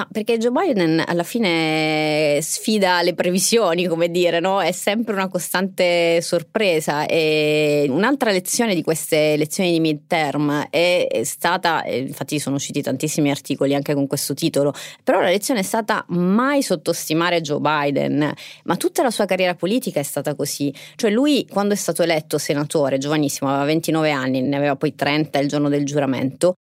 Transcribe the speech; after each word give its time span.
Ma 0.00 0.08
perché 0.10 0.38
Joe 0.38 0.50
Biden 0.50 1.04
alla 1.06 1.24
fine 1.24 2.38
sfida 2.40 3.02
le 3.02 3.12
previsioni, 3.12 3.86
come 3.86 4.10
dire, 4.10 4.40
no? 4.40 4.62
È 4.62 4.72
sempre 4.72 5.12
una 5.12 5.28
costante 5.28 6.22
sorpresa. 6.22 7.04
E 7.04 7.84
un'altra 7.86 8.30
lezione 8.30 8.74
di 8.74 8.82
queste 8.82 9.36
lezioni 9.36 9.72
di 9.72 9.80
midterm 9.80 10.68
è 10.70 11.20
stata, 11.24 11.84
infatti 11.84 12.38
sono 12.38 12.56
usciti 12.56 12.80
tantissimi 12.80 13.30
articoli 13.30 13.74
anche 13.74 13.92
con 13.92 14.06
questo 14.06 14.32
titolo, 14.32 14.72
però 15.04 15.20
la 15.20 15.28
lezione 15.28 15.60
è 15.60 15.64
stata 15.64 16.02
mai 16.08 16.62
sottostimare 16.62 17.42
Joe 17.42 17.60
Biden, 17.60 18.32
ma 18.64 18.76
tutta 18.76 19.02
la 19.02 19.10
sua 19.10 19.26
carriera 19.26 19.54
politica 19.54 20.00
è 20.00 20.04
stata 20.04 20.34
così. 20.34 20.72
Cioè 20.96 21.10
lui 21.10 21.46
quando 21.46 21.74
è 21.74 21.76
stato 21.76 22.02
eletto 22.02 22.38
senatore, 22.38 22.96
giovanissimo, 22.96 23.50
aveva 23.50 23.66
29 23.66 24.10
anni, 24.10 24.40
ne 24.40 24.56
aveva 24.56 24.76
poi 24.76 24.94
30 24.94 25.38
il 25.40 25.48
giorno 25.48 25.68
del 25.68 25.84
giuramento, 25.84 26.54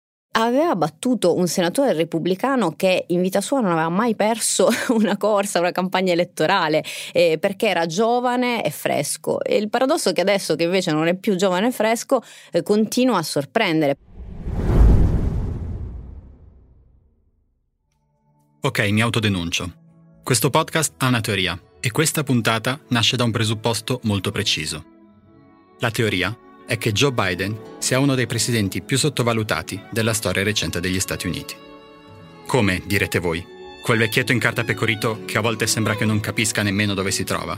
aveva 0.46 0.76
battuto 0.76 1.36
un 1.36 1.48
senatore 1.48 1.94
repubblicano 1.94 2.76
che 2.76 3.06
in 3.08 3.21
vita 3.21 3.42
sua 3.42 3.60
non 3.60 3.71
aveva 3.71 3.89
mai 3.89 4.16
perso 4.16 4.70
una 4.89 5.18
corsa, 5.18 5.60
una 5.60 5.71
campagna 5.71 6.14
elettorale, 6.14 6.84
eh, 7.12 7.38
perché 7.39 7.68
era 7.68 7.86
giovane 7.86 8.64
e 8.64 8.70
fresco. 8.71 9.42
E 9.43 9.57
il 9.57 9.70
paradosso 9.70 10.10
è 10.10 10.14
che 10.14 10.21
adesso 10.21 10.56
che 10.56 10.64
invece 10.64 10.92
non 10.92 11.07
è 11.07 11.15
più 11.15 11.36
giovane 11.36 11.68
e 11.68 11.71
fresco, 11.71 12.21
eh, 12.52 12.64
continua 12.64 13.18
a 13.18 13.24
sorprendere. 13.24 13.98
Ok, 18.62 18.79
mi 18.90 19.01
autodenuncio. 19.01 19.74
Questo 20.24 20.50
podcast 20.50 20.93
ha 20.98 21.07
una 21.07 21.21
teoria 21.21 21.60
e 21.79 21.92
questa 21.92 22.24
puntata 22.24 22.79
nasce 22.90 23.15
da 23.15 23.24
un 23.24 23.32
presupposto 23.32 24.01
molto 24.04 24.32
preciso. 24.32 24.84
La 25.79 25.92
teoria 25.92 26.37
è 26.69 26.78
che 26.78 26.91
Joe 26.91 27.11
Biden 27.11 27.57
sia 27.79 27.97
uno 27.97 28.14
dei 28.14 28.28
presidenti 28.28 28.83
più 28.83 28.96
sottovalutati 28.96 29.82
della 29.89 30.14
storia 30.14 30.43
recente 30.43 30.79
degli 30.79 31.00
Stati 31.00 31.25
Uniti. 31.25 31.55
Come, 32.45 32.83
direte 32.86 33.17
voi, 33.17 33.44
quel 33.81 33.97
vecchietto 33.97 34.33
in 34.33 34.38
carta 34.38 34.64
pecorito 34.64 35.23
che 35.25 35.39
a 35.39 35.42
volte 35.42 35.66
sembra 35.66 35.95
che 35.95 36.05
non 36.05 36.19
capisca 36.19 36.61
nemmeno 36.61 36.94
dove 36.94 37.09
si 37.09 37.23
trova? 37.23 37.58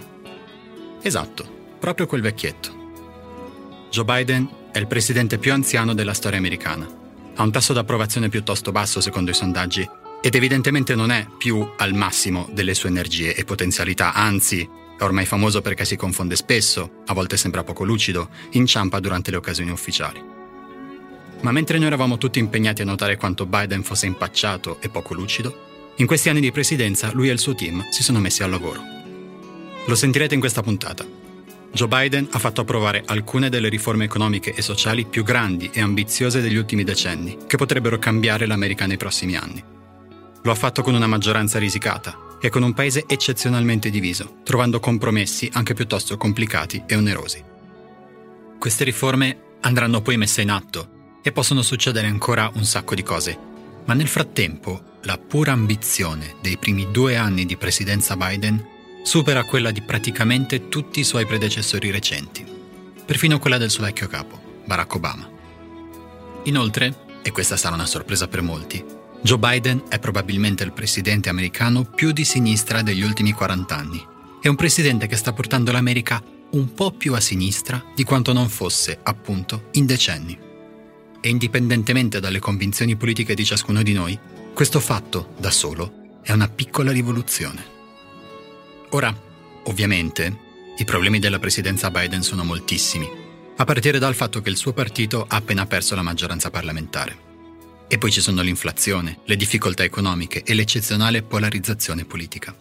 Esatto, 1.02 1.76
proprio 1.78 2.08
quel 2.08 2.22
vecchietto. 2.22 3.90
Joe 3.90 4.06
Biden 4.06 4.50
è 4.72 4.78
il 4.78 4.88
presidente 4.88 5.38
più 5.38 5.52
anziano 5.52 5.94
della 5.94 6.14
storia 6.14 6.38
americana. 6.38 6.88
Ha 7.36 7.44
un 7.44 7.52
tasso 7.52 7.74
d'approvazione 7.74 8.30
piuttosto 8.30 8.72
basso 8.72 9.02
secondo 9.02 9.32
i 9.32 9.34
sondaggi 9.34 9.86
ed 10.22 10.36
evidentemente 10.36 10.96
non 10.96 11.12
è 11.12 11.28
più 11.38 11.70
al 11.76 11.94
massimo 11.94 12.48
delle 12.54 12.74
sue 12.74 12.88
energie 12.88 13.36
e 13.36 13.44
potenzialità, 13.44 14.14
anzi 14.14 14.80
è 15.02 15.04
ormai 15.04 15.26
famoso 15.26 15.62
perché 15.62 15.84
si 15.84 15.96
confonde 15.96 16.36
spesso, 16.36 17.02
a 17.08 17.14
volte 17.14 17.36
sembra 17.36 17.64
poco 17.64 17.84
lucido, 17.84 18.30
inciampa 18.52 19.00
durante 19.00 19.32
le 19.32 19.38
occasioni 19.38 19.72
ufficiali. 19.72 20.24
Ma 21.42 21.52
mentre 21.52 21.80
noi 21.80 21.88
eravamo 21.88 22.20
tutti 22.20 22.38
impegnati 22.38 22.84
a 22.84 22.86
notare 22.86 23.18
quanto 23.18 23.48
Biden 23.48 23.82
fosse 23.82 24.06
impacciato 24.06 24.78
e 24.80 24.90
poco 24.90 25.16
lucido, 25.16 25.70
in 25.96 26.06
questi 26.06 26.30
anni 26.30 26.40
di 26.40 26.52
presidenza 26.52 27.12
lui 27.14 27.30
e 27.30 27.32
il 27.32 27.40
suo 27.40 27.56
team 27.56 27.84
si 27.90 28.04
sono 28.04 28.20
messi 28.20 28.44
al 28.44 28.52
lavoro. 28.52 28.80
Lo 29.88 29.96
sentirete 29.96 30.36
in 30.36 30.40
questa 30.40 30.62
puntata. 30.62 31.04
Joe 31.72 31.88
Biden 31.88 32.28
ha 32.32 32.38
fatto 32.38 32.62
approvare 32.62 33.02
alcune 33.04 33.50
delle 33.50 33.70
riforme 33.70 34.04
economiche 34.04 34.54
e 34.54 34.62
sociali 34.62 35.06
più 35.06 35.24
grandi 35.24 35.72
e 35.74 35.82
ambiziose 35.82 36.42
degli 36.42 36.58
ultimi 36.58 36.84
decenni, 36.84 37.38
che 37.48 37.58
potrebbero 37.58 37.98
cambiare 37.98 38.46
l'America 38.46 38.86
nei 38.86 38.98
prossimi 38.98 39.36
anni. 39.36 39.64
Lo 40.44 40.52
ha 40.52 40.56
fatto 40.56 40.84
con 40.84 40.94
una 40.94 41.08
maggioranza 41.08 41.58
risicata, 41.58 42.31
e 42.42 42.50
con 42.50 42.64
un 42.64 42.74
paese 42.74 43.06
eccezionalmente 43.08 43.90
diviso, 43.90 44.40
trovando 44.44 44.80
compromessi 44.80 45.50
anche 45.54 45.76
piuttosto 45.76 46.18
complicati 46.18 46.84
e 46.88 46.96
onerosi. 46.96 47.44
Queste 48.58 48.84
riforme 48.84 49.38
andranno 49.62 50.02
poi 50.02 50.18
messe 50.18 50.42
in 50.42 50.50
atto 50.50 51.20
e 51.22 51.32
possono 51.32 51.62
succedere 51.62 52.08
ancora 52.08 52.52
un 52.56 52.66
sacco 52.66 52.96
di 52.96 53.04
cose, 53.04 53.38
ma 53.86 53.94
nel 53.94 54.08
frattempo 54.08 54.98
la 55.04 55.18
pura 55.18 55.52
ambizione 55.52 56.36
dei 56.42 56.58
primi 56.58 56.90
due 56.92 57.16
anni 57.16 57.46
di 57.46 57.58
presidenza 57.58 58.16
Biden 58.18 58.64
supera 59.04 59.44
quella 59.44 59.72
di 59.72 59.82
praticamente 59.82 60.68
tutti 60.68 61.00
i 61.00 61.04
suoi 61.04 61.26
predecessori 61.26 61.92
recenti, 61.92 62.46
perfino 63.06 63.40
quella 63.40 63.58
del 63.58 63.70
suo 63.70 63.84
vecchio 63.84 64.08
capo, 64.08 64.40
Barack 64.66 64.96
Obama. 64.96 65.30
Inoltre, 66.44 67.10
e 67.22 67.32
questa 67.32 67.58
sarà 67.58 67.76
una 67.76 67.86
sorpresa 67.86 68.28
per 68.28 68.42
molti, 68.42 68.84
Joe 69.24 69.38
Biden 69.38 69.84
è 69.88 70.00
probabilmente 70.00 70.64
il 70.64 70.74
presidente 70.74 71.30
americano 71.30 71.84
più 71.84 72.12
di 72.12 72.26
sinistra 72.26 72.82
degli 72.82 73.04
ultimi 73.04 73.34
40 73.34 73.78
anni. 73.78 74.04
È 74.42 74.48
un 74.48 74.56
presidente 74.56 75.06
che 75.06 75.16
sta 75.16 75.32
portando 75.32 75.72
l'America 75.72 76.24
un 76.52 76.74
po' 76.74 76.92
più 76.92 77.14
a 77.14 77.20
sinistra 77.20 77.84
di 77.94 78.04
quanto 78.04 78.34
non 78.34 78.50
fosse, 78.50 78.98
appunto, 79.04 79.70
in 79.74 79.86
decenni. 79.86 80.38
E 81.22 81.30
indipendentemente 81.30 82.20
dalle 82.20 82.40
convinzioni 82.40 82.96
politiche 82.96 83.36
di 83.36 83.46
ciascuno 83.46 83.84
di 83.84 83.94
noi, 83.94 84.20
questo 84.54 84.80
fatto, 84.80 85.34
da 85.38 85.52
solo, 85.52 86.20
è 86.24 86.32
una 86.32 86.50
piccola 86.50 86.92
rivoluzione. 86.92 87.64
Ora, 88.90 89.16
ovviamente, 89.66 90.40
i 90.78 90.84
problemi 90.84 91.20
della 91.20 91.40
presidenza 91.40 91.92
Biden 91.92 92.24
sono 92.24 92.44
moltissimi, 92.44 93.08
a 93.56 93.66
partire 93.66 94.00
dal 94.00 94.16
fatto 94.16 94.42
che 94.42 94.50
il 94.50 94.58
suo 94.58 94.74
partito 94.74 95.26
ha 95.28 95.36
appena 95.36 95.68
perso 95.68 95.94
la 95.94 96.02
maggioranza 96.02 96.50
parlamentare. 96.50 97.30
E 97.94 97.98
poi 97.98 98.10
ci 98.10 98.22
sono 98.22 98.42
l'inflazione, 98.42 99.20
le 99.26 99.36
difficoltà 99.36 99.84
economiche 99.84 100.44
e 100.44 100.54
l'eccezionale 100.54 101.24
polarizzazione 101.24 102.06
politica. 102.06 102.56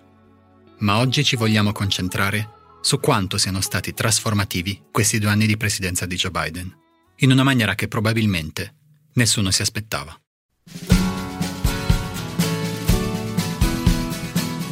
Ma 0.78 0.98
oggi 0.98 1.22
ci 1.22 1.36
vogliamo 1.36 1.70
concentrare 1.70 2.48
su 2.80 2.98
quanto 2.98 3.38
siano 3.38 3.60
stati 3.60 3.94
trasformativi 3.94 4.86
questi 4.90 5.20
due 5.20 5.30
anni 5.30 5.46
di 5.46 5.56
presidenza 5.56 6.04
di 6.04 6.16
Joe 6.16 6.32
Biden, 6.32 6.76
in 7.18 7.30
una 7.30 7.44
maniera 7.44 7.76
che 7.76 7.86
probabilmente 7.86 8.74
nessuno 9.12 9.52
si 9.52 9.62
aspettava. 9.62 10.20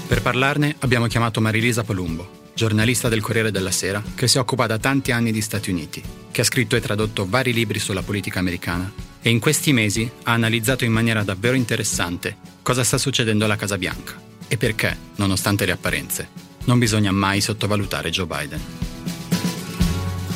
Per 0.08 0.22
parlarne 0.22 0.74
abbiamo 0.80 1.06
chiamato 1.06 1.40
Marilisa 1.40 1.84
Palumbo, 1.84 2.50
giornalista 2.56 3.08
del 3.08 3.20
Corriere 3.20 3.52
della 3.52 3.70
Sera 3.70 4.02
che 4.12 4.26
si 4.26 4.38
occupa 4.38 4.66
da 4.66 4.78
tanti 4.78 5.12
anni 5.12 5.30
di 5.30 5.40
Stati 5.40 5.70
Uniti, 5.70 6.02
che 6.32 6.40
ha 6.40 6.44
scritto 6.44 6.74
e 6.74 6.80
tradotto 6.80 7.28
vari 7.28 7.52
libri 7.52 7.78
sulla 7.78 8.02
politica 8.02 8.40
americana 8.40 9.07
e 9.20 9.30
in 9.30 9.38
questi 9.38 9.72
mesi 9.72 10.10
ha 10.24 10.32
analizzato 10.32 10.84
in 10.84 10.92
maniera 10.92 11.22
davvero 11.22 11.56
interessante 11.56 12.36
cosa 12.62 12.84
sta 12.84 12.98
succedendo 12.98 13.44
alla 13.44 13.56
Casa 13.56 13.78
Bianca 13.78 14.14
e 14.46 14.56
perché, 14.56 14.96
nonostante 15.16 15.66
le 15.66 15.72
apparenze, 15.72 16.28
non 16.64 16.78
bisogna 16.78 17.12
mai 17.12 17.40
sottovalutare 17.40 18.10
Joe 18.10 18.26
Biden. 18.26 18.60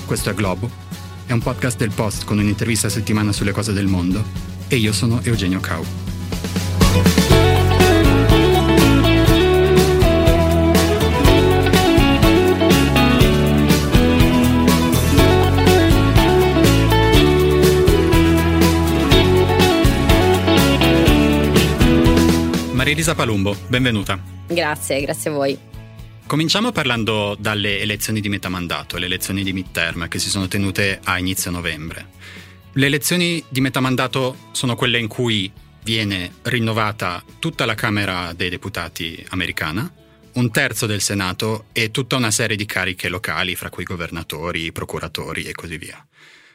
Questo 0.06 0.30
è 0.30 0.34
Globo, 0.34 0.70
è 1.26 1.32
un 1.32 1.40
podcast 1.40 1.78
del 1.78 1.92
Post 1.92 2.24
con 2.24 2.38
un'intervista 2.38 2.86
a 2.88 2.90
settimana 2.90 3.32
sulle 3.32 3.52
cose 3.52 3.72
del 3.72 3.86
mondo 3.86 4.22
e 4.68 4.76
io 4.76 4.92
sono 4.92 5.20
Eugenio 5.22 5.60
Cau. 5.60 7.41
Maria-Elisa 22.82 23.14
Palumbo, 23.14 23.56
benvenuta. 23.68 24.20
Grazie, 24.48 25.00
grazie 25.02 25.30
a 25.30 25.34
voi. 25.34 25.56
Cominciamo 26.26 26.72
parlando 26.72 27.36
dalle 27.38 27.78
elezioni 27.78 28.20
di 28.20 28.28
metà 28.28 28.48
mandato, 28.48 28.98
le 28.98 29.06
elezioni 29.06 29.44
di 29.44 29.52
midterm 29.52 30.08
che 30.08 30.18
si 30.18 30.28
sono 30.28 30.48
tenute 30.48 30.98
a 31.04 31.16
inizio 31.16 31.52
novembre. 31.52 32.08
Le 32.72 32.86
elezioni 32.86 33.40
di 33.48 33.60
metà 33.60 33.78
mandato 33.78 34.48
sono 34.50 34.74
quelle 34.74 34.98
in 34.98 35.06
cui 35.06 35.48
viene 35.84 36.32
rinnovata 36.42 37.22
tutta 37.38 37.66
la 37.66 37.76
Camera 37.76 38.32
dei 38.32 38.50
Deputati 38.50 39.24
americana, 39.28 39.88
un 40.32 40.50
terzo 40.50 40.86
del 40.86 41.00
Senato 41.00 41.66
e 41.70 41.92
tutta 41.92 42.16
una 42.16 42.32
serie 42.32 42.56
di 42.56 42.66
cariche 42.66 43.08
locali, 43.08 43.54
fra 43.54 43.70
cui 43.70 43.84
governatori, 43.84 44.72
procuratori 44.72 45.44
e 45.44 45.52
così 45.52 45.78
via. 45.78 46.04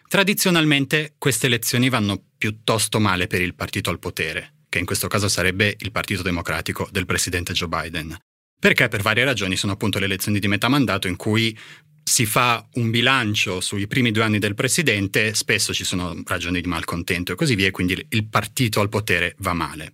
Tradizionalmente 0.10 1.14
queste 1.18 1.46
elezioni 1.46 1.88
vanno 1.88 2.22
piuttosto 2.38 3.00
male 3.00 3.28
per 3.28 3.42
il 3.42 3.56
partito 3.56 3.90
al 3.90 4.00
potere, 4.00 4.56
che 4.70 4.80
in 4.80 4.86
questo 4.86 5.08
caso 5.08 5.28
sarebbe 5.28 5.76
il 5.80 5.92
Partito 5.92 6.22
Democratico 6.22 6.88
del 6.92 7.06
presidente 7.06 7.54
Joe 7.54 7.68
Biden. 7.68 8.18
Perché 8.60 8.88
per 8.88 9.02
varie 9.02 9.24
ragioni 9.24 9.56
sono 9.56 9.74
appunto 9.74 10.00
le 10.00 10.06
elezioni 10.06 10.40
di 10.40 10.48
metà 10.48 10.68
mandato 10.68 11.08
in 11.08 11.16
cui 11.16 11.58
si 12.04 12.26
fa 12.26 12.66
un 12.76 12.90
bilancio 12.90 13.60
sui 13.60 13.86
primi 13.86 14.12
due 14.12 14.24
anni 14.24 14.40
del 14.40 14.56
presidente, 14.56 15.34
spesso 15.34 15.74
ci 15.74 15.84
sono 15.84 16.22
ragioni 16.26 16.62
di 16.62 16.68
malcontento 16.68 17.34
e 17.34 17.36
così 17.36 17.54
via, 17.56 17.68
e 17.68 17.72
quindi 17.72 18.06
il 18.10 18.28
partito 18.30 18.80
al 18.80 18.90
potere 18.90 19.36
va 19.40 19.54
male. 19.54 19.92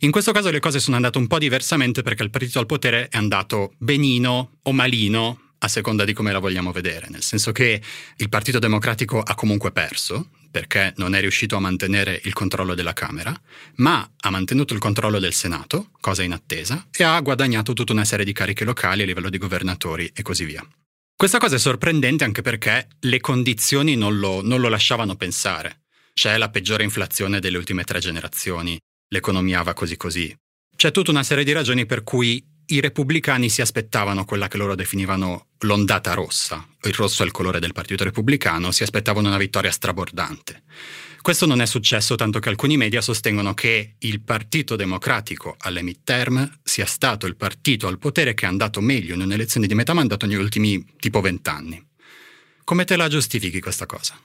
In 0.00 0.10
questo 0.10 0.32
caso 0.32 0.50
le 0.50 0.60
cose 0.60 0.78
sono 0.78 0.96
andate 0.96 1.16
un 1.16 1.26
po' 1.26 1.38
diversamente 1.38 2.02
perché 2.02 2.22
il 2.22 2.30
partito 2.30 2.58
al 2.58 2.66
potere 2.66 3.08
è 3.08 3.16
andato 3.16 3.72
benino 3.78 4.58
o 4.62 4.72
malino 4.72 5.40
a 5.58 5.68
seconda 5.68 6.04
di 6.04 6.12
come 6.12 6.32
la 6.32 6.38
vogliamo 6.38 6.72
vedere, 6.72 7.08
nel 7.08 7.22
senso 7.22 7.52
che 7.52 7.80
il 8.16 8.28
Partito 8.28 8.58
Democratico 8.58 9.20
ha 9.20 9.34
comunque 9.34 9.72
perso, 9.72 10.28
perché 10.56 10.94
non 10.96 11.14
è 11.14 11.20
riuscito 11.20 11.54
a 11.54 11.60
mantenere 11.60 12.18
il 12.24 12.32
controllo 12.32 12.74
della 12.74 12.94
Camera, 12.94 13.38
ma 13.74 14.10
ha 14.18 14.30
mantenuto 14.30 14.72
il 14.72 14.80
controllo 14.80 15.18
del 15.18 15.34
Senato, 15.34 15.90
cosa 16.00 16.22
in 16.22 16.32
attesa, 16.32 16.86
e 16.90 17.04
ha 17.04 17.20
guadagnato 17.20 17.74
tutta 17.74 17.92
una 17.92 18.06
serie 18.06 18.24
di 18.24 18.32
cariche 18.32 18.64
locali 18.64 19.02
a 19.02 19.04
livello 19.04 19.28
di 19.28 19.36
governatori 19.36 20.10
e 20.14 20.22
così 20.22 20.46
via. 20.46 20.66
Questa 21.14 21.36
cosa 21.36 21.56
è 21.56 21.58
sorprendente 21.58 22.24
anche 22.24 22.40
perché 22.40 22.88
le 23.00 23.20
condizioni 23.20 23.96
non 23.96 24.18
lo, 24.18 24.40
non 24.42 24.58
lo 24.58 24.68
lasciavano 24.68 25.14
pensare. 25.14 25.82
C'è 26.14 26.38
la 26.38 26.48
peggiore 26.48 26.84
inflazione 26.84 27.38
delle 27.38 27.58
ultime 27.58 27.84
tre 27.84 27.98
generazioni, 27.98 28.80
l'economia 29.08 29.60
va 29.60 29.74
così 29.74 29.98
così. 29.98 30.34
C'è 30.74 30.90
tutta 30.90 31.10
una 31.10 31.22
serie 31.22 31.44
di 31.44 31.52
ragioni 31.52 31.84
per 31.84 32.02
cui 32.02 32.42
i 32.66 32.80
repubblicani 32.80 33.48
si 33.48 33.60
aspettavano 33.60 34.24
quella 34.24 34.48
che 34.48 34.56
loro 34.56 34.74
definivano 34.74 35.48
l'ondata 35.60 36.14
rossa. 36.14 36.66
Il 36.82 36.94
rosso 36.94 37.22
è 37.22 37.26
il 37.26 37.32
colore 37.32 37.60
del 37.60 37.72
Partito 37.72 38.04
Repubblicano, 38.04 38.72
si 38.72 38.82
aspettavano 38.82 39.28
una 39.28 39.38
vittoria 39.38 39.70
strabordante. 39.70 40.62
Questo 41.22 41.46
non 41.46 41.60
è 41.60 41.66
successo 41.66 42.14
tanto 42.14 42.38
che 42.38 42.48
alcuni 42.48 42.76
media 42.76 43.00
sostengono 43.00 43.52
che 43.54 43.94
il 43.98 44.20
Partito 44.20 44.76
Democratico 44.76 45.56
alle 45.58 45.82
midterm 45.82 46.58
sia 46.62 46.86
stato 46.86 47.26
il 47.26 47.36
partito 47.36 47.88
al 47.88 47.98
potere 47.98 48.34
che 48.34 48.46
è 48.46 48.48
andato 48.48 48.80
meglio 48.80 49.14
in 49.14 49.22
un'elezione 49.22 49.66
di 49.66 49.74
metà 49.74 49.92
mandato 49.92 50.26
negli 50.26 50.36
ultimi 50.36 50.84
tipo 50.98 51.20
vent'anni. 51.20 51.84
Come 52.62 52.84
te 52.84 52.96
la 52.96 53.08
giustifichi 53.08 53.60
questa 53.60 53.86
cosa? 53.86 54.16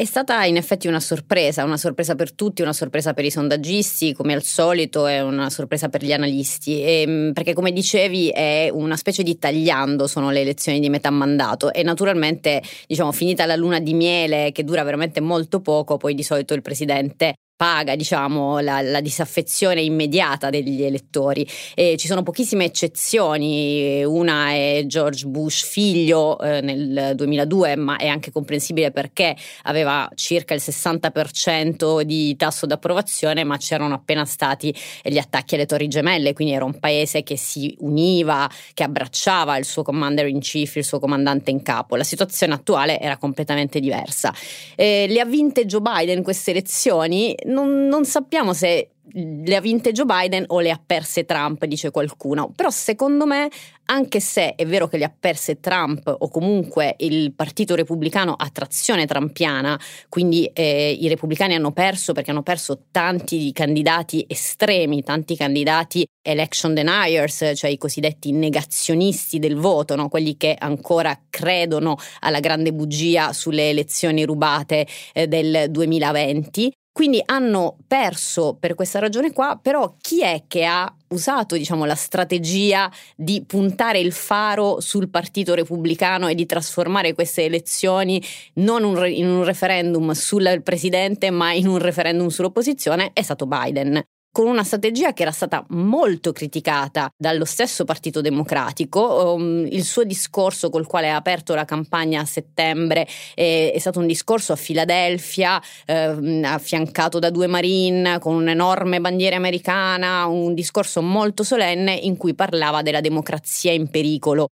È 0.00 0.06
stata 0.06 0.46
in 0.46 0.56
effetti 0.56 0.88
una 0.88 0.98
sorpresa, 0.98 1.62
una 1.62 1.76
sorpresa 1.76 2.14
per 2.14 2.32
tutti, 2.32 2.62
una 2.62 2.72
sorpresa 2.72 3.12
per 3.12 3.26
i 3.26 3.30
sondaggisti, 3.30 4.14
come 4.14 4.32
al 4.32 4.42
solito, 4.42 5.06
è 5.06 5.20
una 5.20 5.50
sorpresa 5.50 5.90
per 5.90 6.02
gli 6.02 6.10
analisti, 6.10 6.82
e, 6.82 7.02
ehm, 7.02 7.32
perché 7.34 7.52
come 7.52 7.70
dicevi 7.70 8.30
è 8.30 8.70
una 8.72 8.96
specie 8.96 9.22
di 9.22 9.36
tagliando 9.36 10.06
sono 10.06 10.30
le 10.30 10.40
elezioni 10.40 10.80
di 10.80 10.88
metà 10.88 11.10
mandato 11.10 11.70
e 11.70 11.82
naturalmente, 11.82 12.62
diciamo, 12.86 13.12
finita 13.12 13.44
la 13.44 13.56
luna 13.56 13.78
di 13.78 13.92
miele 13.92 14.52
che 14.52 14.64
dura 14.64 14.84
veramente 14.84 15.20
molto 15.20 15.60
poco, 15.60 15.98
poi 15.98 16.14
di 16.14 16.22
solito 16.22 16.54
il 16.54 16.62
presidente 16.62 17.34
paga 17.60 17.94
diciamo, 17.94 18.60
la, 18.60 18.80
la, 18.80 19.02
disaffezione 19.02 19.82
immediata 19.82 20.48
degli 20.48 20.82
elettori. 20.82 21.46
E 21.74 21.98
ci 21.98 22.06
sono 22.06 22.22
pochissime 22.22 22.64
eccezioni, 22.64 24.02
una 24.02 24.52
è 24.52 24.84
George 24.86 25.26
Bush 25.26 25.64
figlio 25.64 26.40
eh, 26.40 26.62
nel 26.62 27.12
2002, 27.14 27.76
ma 27.76 27.98
è 27.98 28.06
anche 28.06 28.32
comprensibile 28.32 28.92
perché 28.92 29.36
aveva 29.64 30.08
circa 30.14 30.54
il 30.54 30.62
60% 30.64 32.00
di 32.00 32.34
tasso 32.36 32.64
d'approvazione, 32.64 33.44
ma 33.44 33.58
c'erano 33.58 33.92
appena 33.92 34.24
stati 34.24 34.74
gli 35.02 35.18
attacchi 35.18 35.56
alle 35.56 35.66
Torri 35.66 35.88
Gemelle, 35.88 36.32
quindi 36.32 36.54
era 36.54 36.64
un 36.64 36.78
paese 36.78 37.22
che 37.22 37.36
si 37.36 37.76
univa, 37.80 38.48
che 38.72 38.84
abbracciava 38.84 39.58
il 39.58 39.66
suo 39.66 39.82
commander 39.82 40.28
in 40.28 40.40
chief, 40.40 40.76
il 40.76 40.84
suo 40.84 40.98
comandante 40.98 41.50
in 41.50 41.60
capo. 41.60 41.96
La 41.96 42.04
situazione 42.04 42.54
attuale 42.54 42.98
era 42.98 43.18
completamente 43.18 43.80
diversa. 43.80 44.32
Eh, 44.76 45.04
le 45.06 45.20
ha 45.20 45.26
vinte 45.26 45.66
Joe 45.66 45.82
Biden 45.82 46.22
queste 46.22 46.52
elezioni 46.52 47.34
non, 47.50 47.86
non 47.86 48.04
sappiamo 48.04 48.52
se 48.52 48.90
le 49.12 49.56
ha 49.56 49.60
vinte 49.60 49.92
Joe 49.92 50.04
Biden 50.04 50.44
o 50.48 50.60
le 50.60 50.70
ha 50.70 50.80
perse 50.84 51.24
Trump, 51.24 51.64
dice 51.64 51.90
qualcuno. 51.90 52.52
Però 52.54 52.70
secondo 52.70 53.26
me, 53.26 53.48
anche 53.86 54.20
se 54.20 54.54
è 54.54 54.66
vero 54.66 54.86
che 54.86 54.98
le 54.98 55.04
ha 55.04 55.12
perse 55.18 55.58
Trump 55.58 56.14
o 56.18 56.28
comunque 56.28 56.94
il 56.98 57.32
Partito 57.34 57.74
Repubblicano 57.74 58.34
ha 58.34 58.48
trazione 58.50 59.06
trampiana, 59.06 59.78
quindi 60.08 60.46
eh, 60.46 60.96
i 60.98 61.08
repubblicani 61.08 61.54
hanno 61.54 61.72
perso 61.72 62.12
perché 62.12 62.30
hanno 62.30 62.42
perso 62.42 62.84
tanti 62.90 63.52
candidati 63.52 64.24
estremi, 64.28 65.02
tanti 65.02 65.36
candidati 65.36 66.06
election 66.22 66.74
deniers, 66.74 67.52
cioè 67.54 67.70
i 67.70 67.78
cosiddetti 67.78 68.30
negazionisti 68.30 69.38
del 69.38 69.56
voto, 69.56 69.96
no? 69.96 70.08
quelli 70.08 70.36
che 70.36 70.54
ancora 70.56 71.18
credono 71.28 71.96
alla 72.20 72.40
grande 72.40 72.72
bugia 72.72 73.32
sulle 73.32 73.70
elezioni 73.70 74.24
rubate 74.24 74.86
eh, 75.12 75.26
del 75.26 75.66
2020. 75.70 76.72
Quindi 77.00 77.22
hanno 77.24 77.78
perso 77.86 78.58
per 78.60 78.74
questa 78.74 78.98
ragione 78.98 79.32
qua, 79.32 79.58
però 79.58 79.94
chi 80.02 80.22
è 80.22 80.42
che 80.46 80.66
ha 80.66 80.94
usato 81.08 81.56
diciamo, 81.56 81.86
la 81.86 81.94
strategia 81.94 82.92
di 83.16 83.42
puntare 83.46 83.98
il 83.98 84.12
faro 84.12 84.80
sul 84.80 85.08
Partito 85.08 85.54
Repubblicano 85.54 86.28
e 86.28 86.34
di 86.34 86.44
trasformare 86.44 87.14
queste 87.14 87.44
elezioni 87.44 88.22
non 88.56 88.84
un 88.84 88.98
re- 88.98 89.12
in 89.12 89.28
un 89.28 89.44
referendum 89.44 90.10
sul 90.10 90.60
presidente 90.62 91.30
ma 91.30 91.54
in 91.54 91.68
un 91.68 91.78
referendum 91.78 92.28
sull'opposizione? 92.28 93.12
È 93.14 93.22
stato 93.22 93.46
Biden 93.46 94.04
con 94.32 94.46
una 94.46 94.62
strategia 94.62 95.12
che 95.12 95.22
era 95.22 95.32
stata 95.32 95.64
molto 95.70 96.32
criticata 96.32 97.12
dallo 97.16 97.44
stesso 97.44 97.84
Partito 97.84 98.20
Democratico. 98.20 99.34
Um, 99.34 99.66
il 99.66 99.84
suo 99.84 100.04
discorso 100.04 100.70
col 100.70 100.86
quale 100.86 101.10
ha 101.10 101.16
aperto 101.16 101.54
la 101.54 101.64
campagna 101.64 102.20
a 102.20 102.24
settembre 102.24 103.06
è, 103.34 103.72
è 103.74 103.78
stato 103.78 103.98
un 103.98 104.06
discorso 104.06 104.52
a 104.52 104.56
Filadelfia, 104.56 105.60
eh, 105.84 106.42
affiancato 106.44 107.18
da 107.18 107.30
due 107.30 107.46
Marine, 107.48 108.18
con 108.18 108.34
un'enorme 108.36 109.00
bandiera 109.00 109.36
americana, 109.36 110.26
un 110.26 110.54
discorso 110.54 111.02
molto 111.02 111.42
solenne 111.42 111.94
in 111.94 112.16
cui 112.16 112.34
parlava 112.34 112.82
della 112.82 113.00
democrazia 113.00 113.72
in 113.72 113.88
pericolo. 113.88 114.50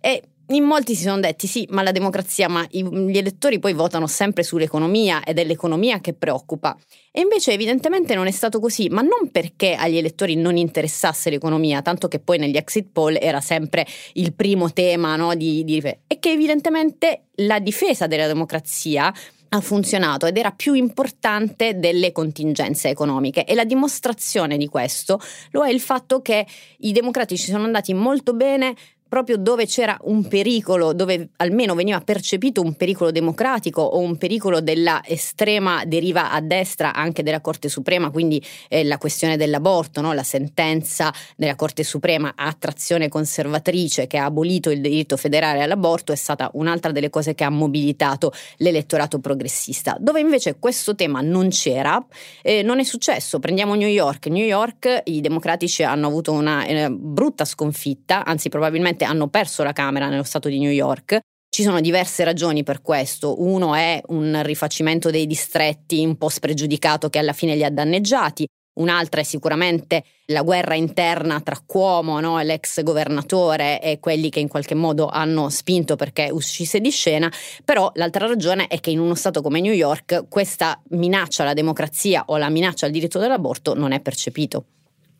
E 0.00 0.22
in 0.48 0.64
molti 0.64 0.94
si 0.94 1.02
sono 1.02 1.20
detti 1.20 1.46
sì, 1.46 1.66
ma 1.70 1.82
la 1.82 1.92
democrazia, 1.92 2.48
ma 2.48 2.66
gli 2.68 3.16
elettori 3.16 3.58
poi 3.58 3.72
votano 3.72 4.06
sempre 4.06 4.42
sull'economia 4.42 5.22
ed 5.24 5.38
è 5.38 5.44
l'economia 5.44 6.00
che 6.00 6.12
preoccupa. 6.12 6.76
E 7.10 7.20
invece 7.20 7.52
evidentemente 7.52 8.14
non 8.14 8.26
è 8.26 8.30
stato 8.30 8.58
così, 8.58 8.88
ma 8.88 9.02
non 9.02 9.30
perché 9.30 9.74
agli 9.74 9.96
elettori 9.96 10.34
non 10.34 10.56
interessasse 10.56 11.30
l'economia, 11.30 11.82
tanto 11.82 12.08
che 12.08 12.18
poi 12.18 12.38
negli 12.38 12.56
exit 12.56 12.88
poll 12.92 13.16
era 13.20 13.40
sempre 13.40 13.86
il 14.14 14.32
primo 14.34 14.72
tema 14.72 15.16
no, 15.16 15.34
di, 15.34 15.64
di... 15.64 15.80
è 15.80 16.18
che 16.18 16.30
evidentemente 16.30 17.28
la 17.36 17.58
difesa 17.58 18.06
della 18.06 18.26
democrazia 18.26 19.12
ha 19.54 19.60
funzionato 19.60 20.26
ed 20.26 20.36
era 20.38 20.50
più 20.50 20.72
importante 20.74 21.78
delle 21.78 22.10
contingenze 22.10 22.88
economiche 22.88 23.44
e 23.44 23.54
la 23.54 23.64
dimostrazione 23.64 24.56
di 24.56 24.66
questo 24.66 25.20
lo 25.50 25.64
è 25.64 25.70
il 25.70 25.80
fatto 25.80 26.22
che 26.22 26.46
i 26.78 26.92
democratici 26.92 27.50
sono 27.50 27.64
andati 27.64 27.92
molto 27.92 28.32
bene 28.32 28.74
proprio 29.12 29.36
dove 29.36 29.66
c'era 29.66 29.94
un 30.04 30.26
pericolo, 30.26 30.94
dove 30.94 31.32
almeno 31.36 31.74
veniva 31.74 32.00
percepito 32.00 32.62
un 32.62 32.76
pericolo 32.76 33.10
democratico 33.10 33.82
o 33.82 33.98
un 33.98 34.16
pericolo 34.16 34.62
della 34.62 35.02
estrema 35.04 35.84
deriva 35.84 36.30
a 36.30 36.40
destra 36.40 36.94
anche 36.94 37.22
della 37.22 37.42
Corte 37.42 37.68
Suprema, 37.68 38.08
quindi 38.08 38.42
eh, 38.70 38.84
la 38.84 38.96
questione 38.96 39.36
dell'aborto, 39.36 40.00
no? 40.00 40.14
la 40.14 40.22
sentenza 40.22 41.12
della 41.36 41.56
Corte 41.56 41.84
Suprema 41.84 42.32
a 42.34 42.54
trazione 42.58 43.10
conservatrice 43.10 44.06
che 44.06 44.16
ha 44.16 44.24
abolito 44.24 44.70
il 44.70 44.80
diritto 44.80 45.18
federale 45.18 45.62
all'aborto 45.62 46.12
è 46.12 46.16
stata 46.16 46.48
un'altra 46.54 46.90
delle 46.90 47.10
cose 47.10 47.34
che 47.34 47.44
ha 47.44 47.50
mobilitato 47.50 48.32
l'elettorato 48.56 49.18
progressista. 49.18 49.94
Dove 50.00 50.20
invece 50.20 50.56
questo 50.58 50.94
tema 50.94 51.20
non 51.20 51.50
c'era, 51.50 52.02
eh, 52.40 52.62
non 52.62 52.78
è 52.78 52.82
successo. 52.82 53.40
Prendiamo 53.40 53.74
New 53.74 53.88
York. 53.88 54.28
New 54.28 54.42
York 54.42 55.02
i 55.04 55.20
democratici 55.20 55.82
hanno 55.82 56.06
avuto 56.06 56.32
una 56.32 56.64
eh, 56.64 56.88
brutta 56.90 57.44
sconfitta, 57.44 58.24
anzi 58.24 58.48
probabilmente 58.48 59.00
praticamente 59.02 59.04
hanno 59.04 59.28
perso 59.28 59.62
la 59.62 59.72
Camera 59.72 60.08
nello 60.08 60.22
Stato 60.22 60.48
di 60.48 60.58
New 60.58 60.70
York. 60.70 61.18
Ci 61.48 61.62
sono 61.62 61.80
diverse 61.80 62.24
ragioni 62.24 62.62
per 62.62 62.80
questo. 62.80 63.42
Uno 63.42 63.74
è 63.74 64.00
un 64.06 64.40
rifacimento 64.42 65.10
dei 65.10 65.26
distretti 65.26 66.04
un 66.04 66.16
po' 66.16 66.28
spregiudicato 66.28 67.10
che 67.10 67.18
alla 67.18 67.34
fine 67.34 67.54
li 67.54 67.64
ha 67.64 67.70
danneggiati. 67.70 68.46
Un'altra 68.74 69.20
è 69.20 69.24
sicuramente 69.24 70.02
la 70.28 70.40
guerra 70.40 70.74
interna 70.74 71.42
tra 71.42 71.60
Cuomo, 71.66 72.20
no, 72.20 72.40
l'ex 72.40 72.82
governatore, 72.82 73.82
e 73.82 74.00
quelli 74.00 74.30
che 74.30 74.40
in 74.40 74.48
qualche 74.48 74.74
modo 74.74 75.08
hanno 75.08 75.50
spinto 75.50 75.94
perché 75.94 76.30
uscisse 76.32 76.80
di 76.80 76.90
scena. 76.90 77.30
Però 77.66 77.92
l'altra 77.96 78.26
ragione 78.26 78.68
è 78.68 78.80
che 78.80 78.88
in 78.88 78.98
uno 78.98 79.14
Stato 79.14 79.42
come 79.42 79.60
New 79.60 79.74
York 79.74 80.24
questa 80.30 80.80
minaccia 80.90 81.42
alla 81.42 81.52
democrazia 81.52 82.24
o 82.28 82.38
la 82.38 82.48
minaccia 82.48 82.86
al 82.86 82.92
diritto 82.92 83.18
dell'aborto 83.18 83.74
non 83.74 83.92
è 83.92 84.00
percepito. 84.00 84.64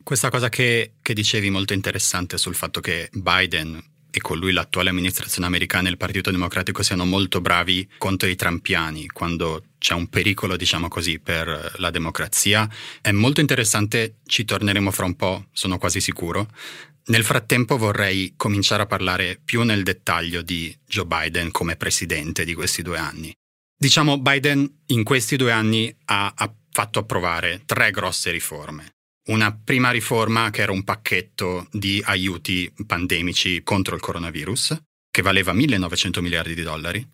Questa 0.03 0.29
cosa 0.29 0.49
che, 0.49 0.95
che 1.01 1.13
dicevi 1.13 1.49
molto 1.49 1.71
interessante 1.71 2.37
sul 2.37 2.55
fatto 2.55 2.81
che 2.81 3.09
Biden 3.13 3.81
e 4.11 4.19
con 4.19 4.37
lui 4.37 4.51
l'attuale 4.51 4.89
amministrazione 4.89 5.47
americana 5.47 5.87
e 5.87 5.91
il 5.91 5.97
Partito 5.97 6.29
Democratico 6.29 6.83
siano 6.83 7.05
molto 7.05 7.41
bravi 7.41 7.89
contro 7.97 8.27
i 8.27 8.35
trampiani 8.35 9.07
quando 9.07 9.63
c'è 9.79 9.93
un 9.93 10.07
pericolo, 10.09 10.55
diciamo 10.55 10.87
così, 10.87 11.19
per 11.19 11.75
la 11.77 11.89
democrazia. 11.89 12.69
È 13.01 13.11
molto 13.11 13.39
interessante, 13.39 14.17
ci 14.25 14.45
torneremo 14.45 14.91
fra 14.91 15.05
un 15.05 15.15
po', 15.15 15.47
sono 15.51 15.77
quasi 15.77 15.99
sicuro. 15.99 16.47
Nel 17.05 17.23
frattempo 17.23 17.77
vorrei 17.77 18.33
cominciare 18.37 18.83
a 18.83 18.87
parlare 18.87 19.39
più 19.43 19.63
nel 19.63 19.83
dettaglio 19.83 20.41
di 20.41 20.77
Joe 20.85 21.05
Biden 21.05 21.49
come 21.49 21.75
presidente 21.75 22.45
di 22.45 22.53
questi 22.53 22.81
due 22.81 22.97
anni. 22.97 23.33
Diciamo, 23.75 24.19
Biden 24.19 24.81
in 24.87 25.03
questi 25.03 25.37
due 25.37 25.51
anni 25.51 25.93
ha, 26.05 26.31
ha 26.35 26.53
fatto 26.69 26.99
approvare 26.99 27.63
tre 27.65 27.89
grosse 27.89 28.31
riforme. 28.31 28.92
Una 29.25 29.55
prima 29.55 29.89
riforma 29.89 30.49
che 30.49 30.63
era 30.63 30.73
un 30.73 30.83
pacchetto 30.83 31.67
di 31.71 32.01
aiuti 32.05 32.69
pandemici 32.85 33.63
contro 33.63 33.95
il 33.95 34.01
coronavirus, 34.01 34.77
che 35.09 35.21
valeva 35.21 35.53
1900 35.53 36.21
miliardi 36.21 36.53
di 36.53 36.61
dollari. 36.61 37.07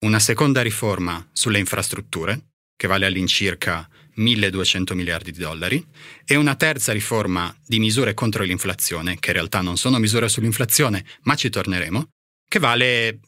Una 0.00 0.18
seconda 0.18 0.60
riforma 0.60 1.26
sulle 1.32 1.58
infrastrutture, 1.58 2.48
che 2.76 2.86
vale 2.86 3.06
all'incirca 3.06 3.88
1200 4.16 4.94
miliardi 4.94 5.32
di 5.32 5.38
dollari. 5.38 5.82
E 6.26 6.36
una 6.36 6.54
terza 6.54 6.92
riforma 6.92 7.56
di 7.66 7.78
misure 7.78 8.12
contro 8.12 8.42
l'inflazione, 8.42 9.18
che 9.18 9.30
in 9.30 9.36
realtà 9.36 9.62
non 9.62 9.78
sono 9.78 9.98
misure 9.98 10.28
sull'inflazione, 10.28 11.02
ma 11.22 11.34
ci 11.34 11.48
torneremo, 11.48 12.08
che 12.46 12.58
vale 12.58 13.20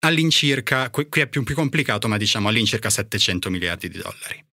all'incirca, 0.00 0.90
qui 0.90 1.06
è 1.22 1.26
più, 1.26 1.42
più 1.42 1.54
complicato, 1.54 2.06
ma 2.06 2.18
diciamo 2.18 2.48
all'incirca 2.48 2.90
700 2.90 3.48
miliardi 3.48 3.88
di 3.88 3.96
dollari. 3.96 4.44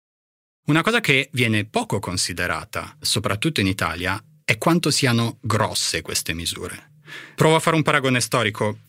Una 0.65 0.81
cosa 0.81 0.99
che 0.99 1.29
viene 1.33 1.65
poco 1.65 1.99
considerata, 1.99 2.97
soprattutto 2.99 3.59
in 3.59 3.67
Italia, 3.67 4.19
è 4.43 4.57
quanto 4.57 4.89
siano 4.89 5.37
grosse 5.41 6.01
queste 6.01 6.33
misure. 6.33 6.93
Provo 7.35 7.55
a 7.55 7.59
fare 7.59 7.75
un 7.75 7.83
paragone 7.83 8.19
storico. 8.19 8.79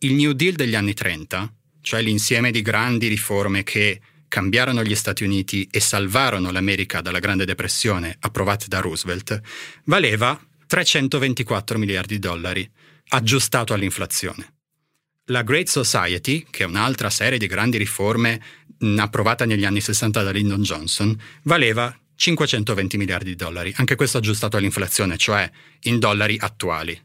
Il 0.00 0.12
New 0.12 0.32
Deal 0.32 0.52
degli 0.52 0.74
anni 0.74 0.92
30, 0.92 1.50
cioè 1.80 2.02
l'insieme 2.02 2.50
di 2.50 2.60
grandi 2.60 3.08
riforme 3.08 3.62
che 3.62 4.02
cambiarono 4.28 4.84
gli 4.84 4.94
Stati 4.94 5.24
Uniti 5.24 5.66
e 5.70 5.80
salvarono 5.80 6.50
l'America 6.50 7.00
dalla 7.00 7.20
Grande 7.20 7.46
Depressione 7.46 8.14
approvate 8.20 8.66
da 8.68 8.80
Roosevelt, 8.80 9.40
valeva 9.84 10.38
324 10.66 11.78
miliardi 11.78 12.14
di 12.14 12.20
dollari, 12.20 12.70
aggiustato 13.08 13.72
all'inflazione. 13.72 14.56
La 15.30 15.42
Great 15.42 15.68
Society, 15.68 16.46
che 16.50 16.64
è 16.64 16.66
un'altra 16.66 17.08
serie 17.10 17.38
di 17.38 17.46
grandi 17.46 17.78
riforme 17.78 18.40
approvata 18.98 19.44
negli 19.44 19.64
anni 19.64 19.80
60 19.80 20.22
da 20.22 20.30
Lyndon 20.30 20.62
Johnson, 20.62 21.18
valeva 21.42 21.96
520 22.14 22.96
miliardi 22.96 23.30
di 23.30 23.36
dollari, 23.36 23.72
anche 23.76 23.94
questo 23.94 24.18
aggiustato 24.18 24.56
all'inflazione, 24.56 25.16
cioè 25.16 25.50
in 25.82 25.98
dollari 25.98 26.36
attuali. 26.38 27.00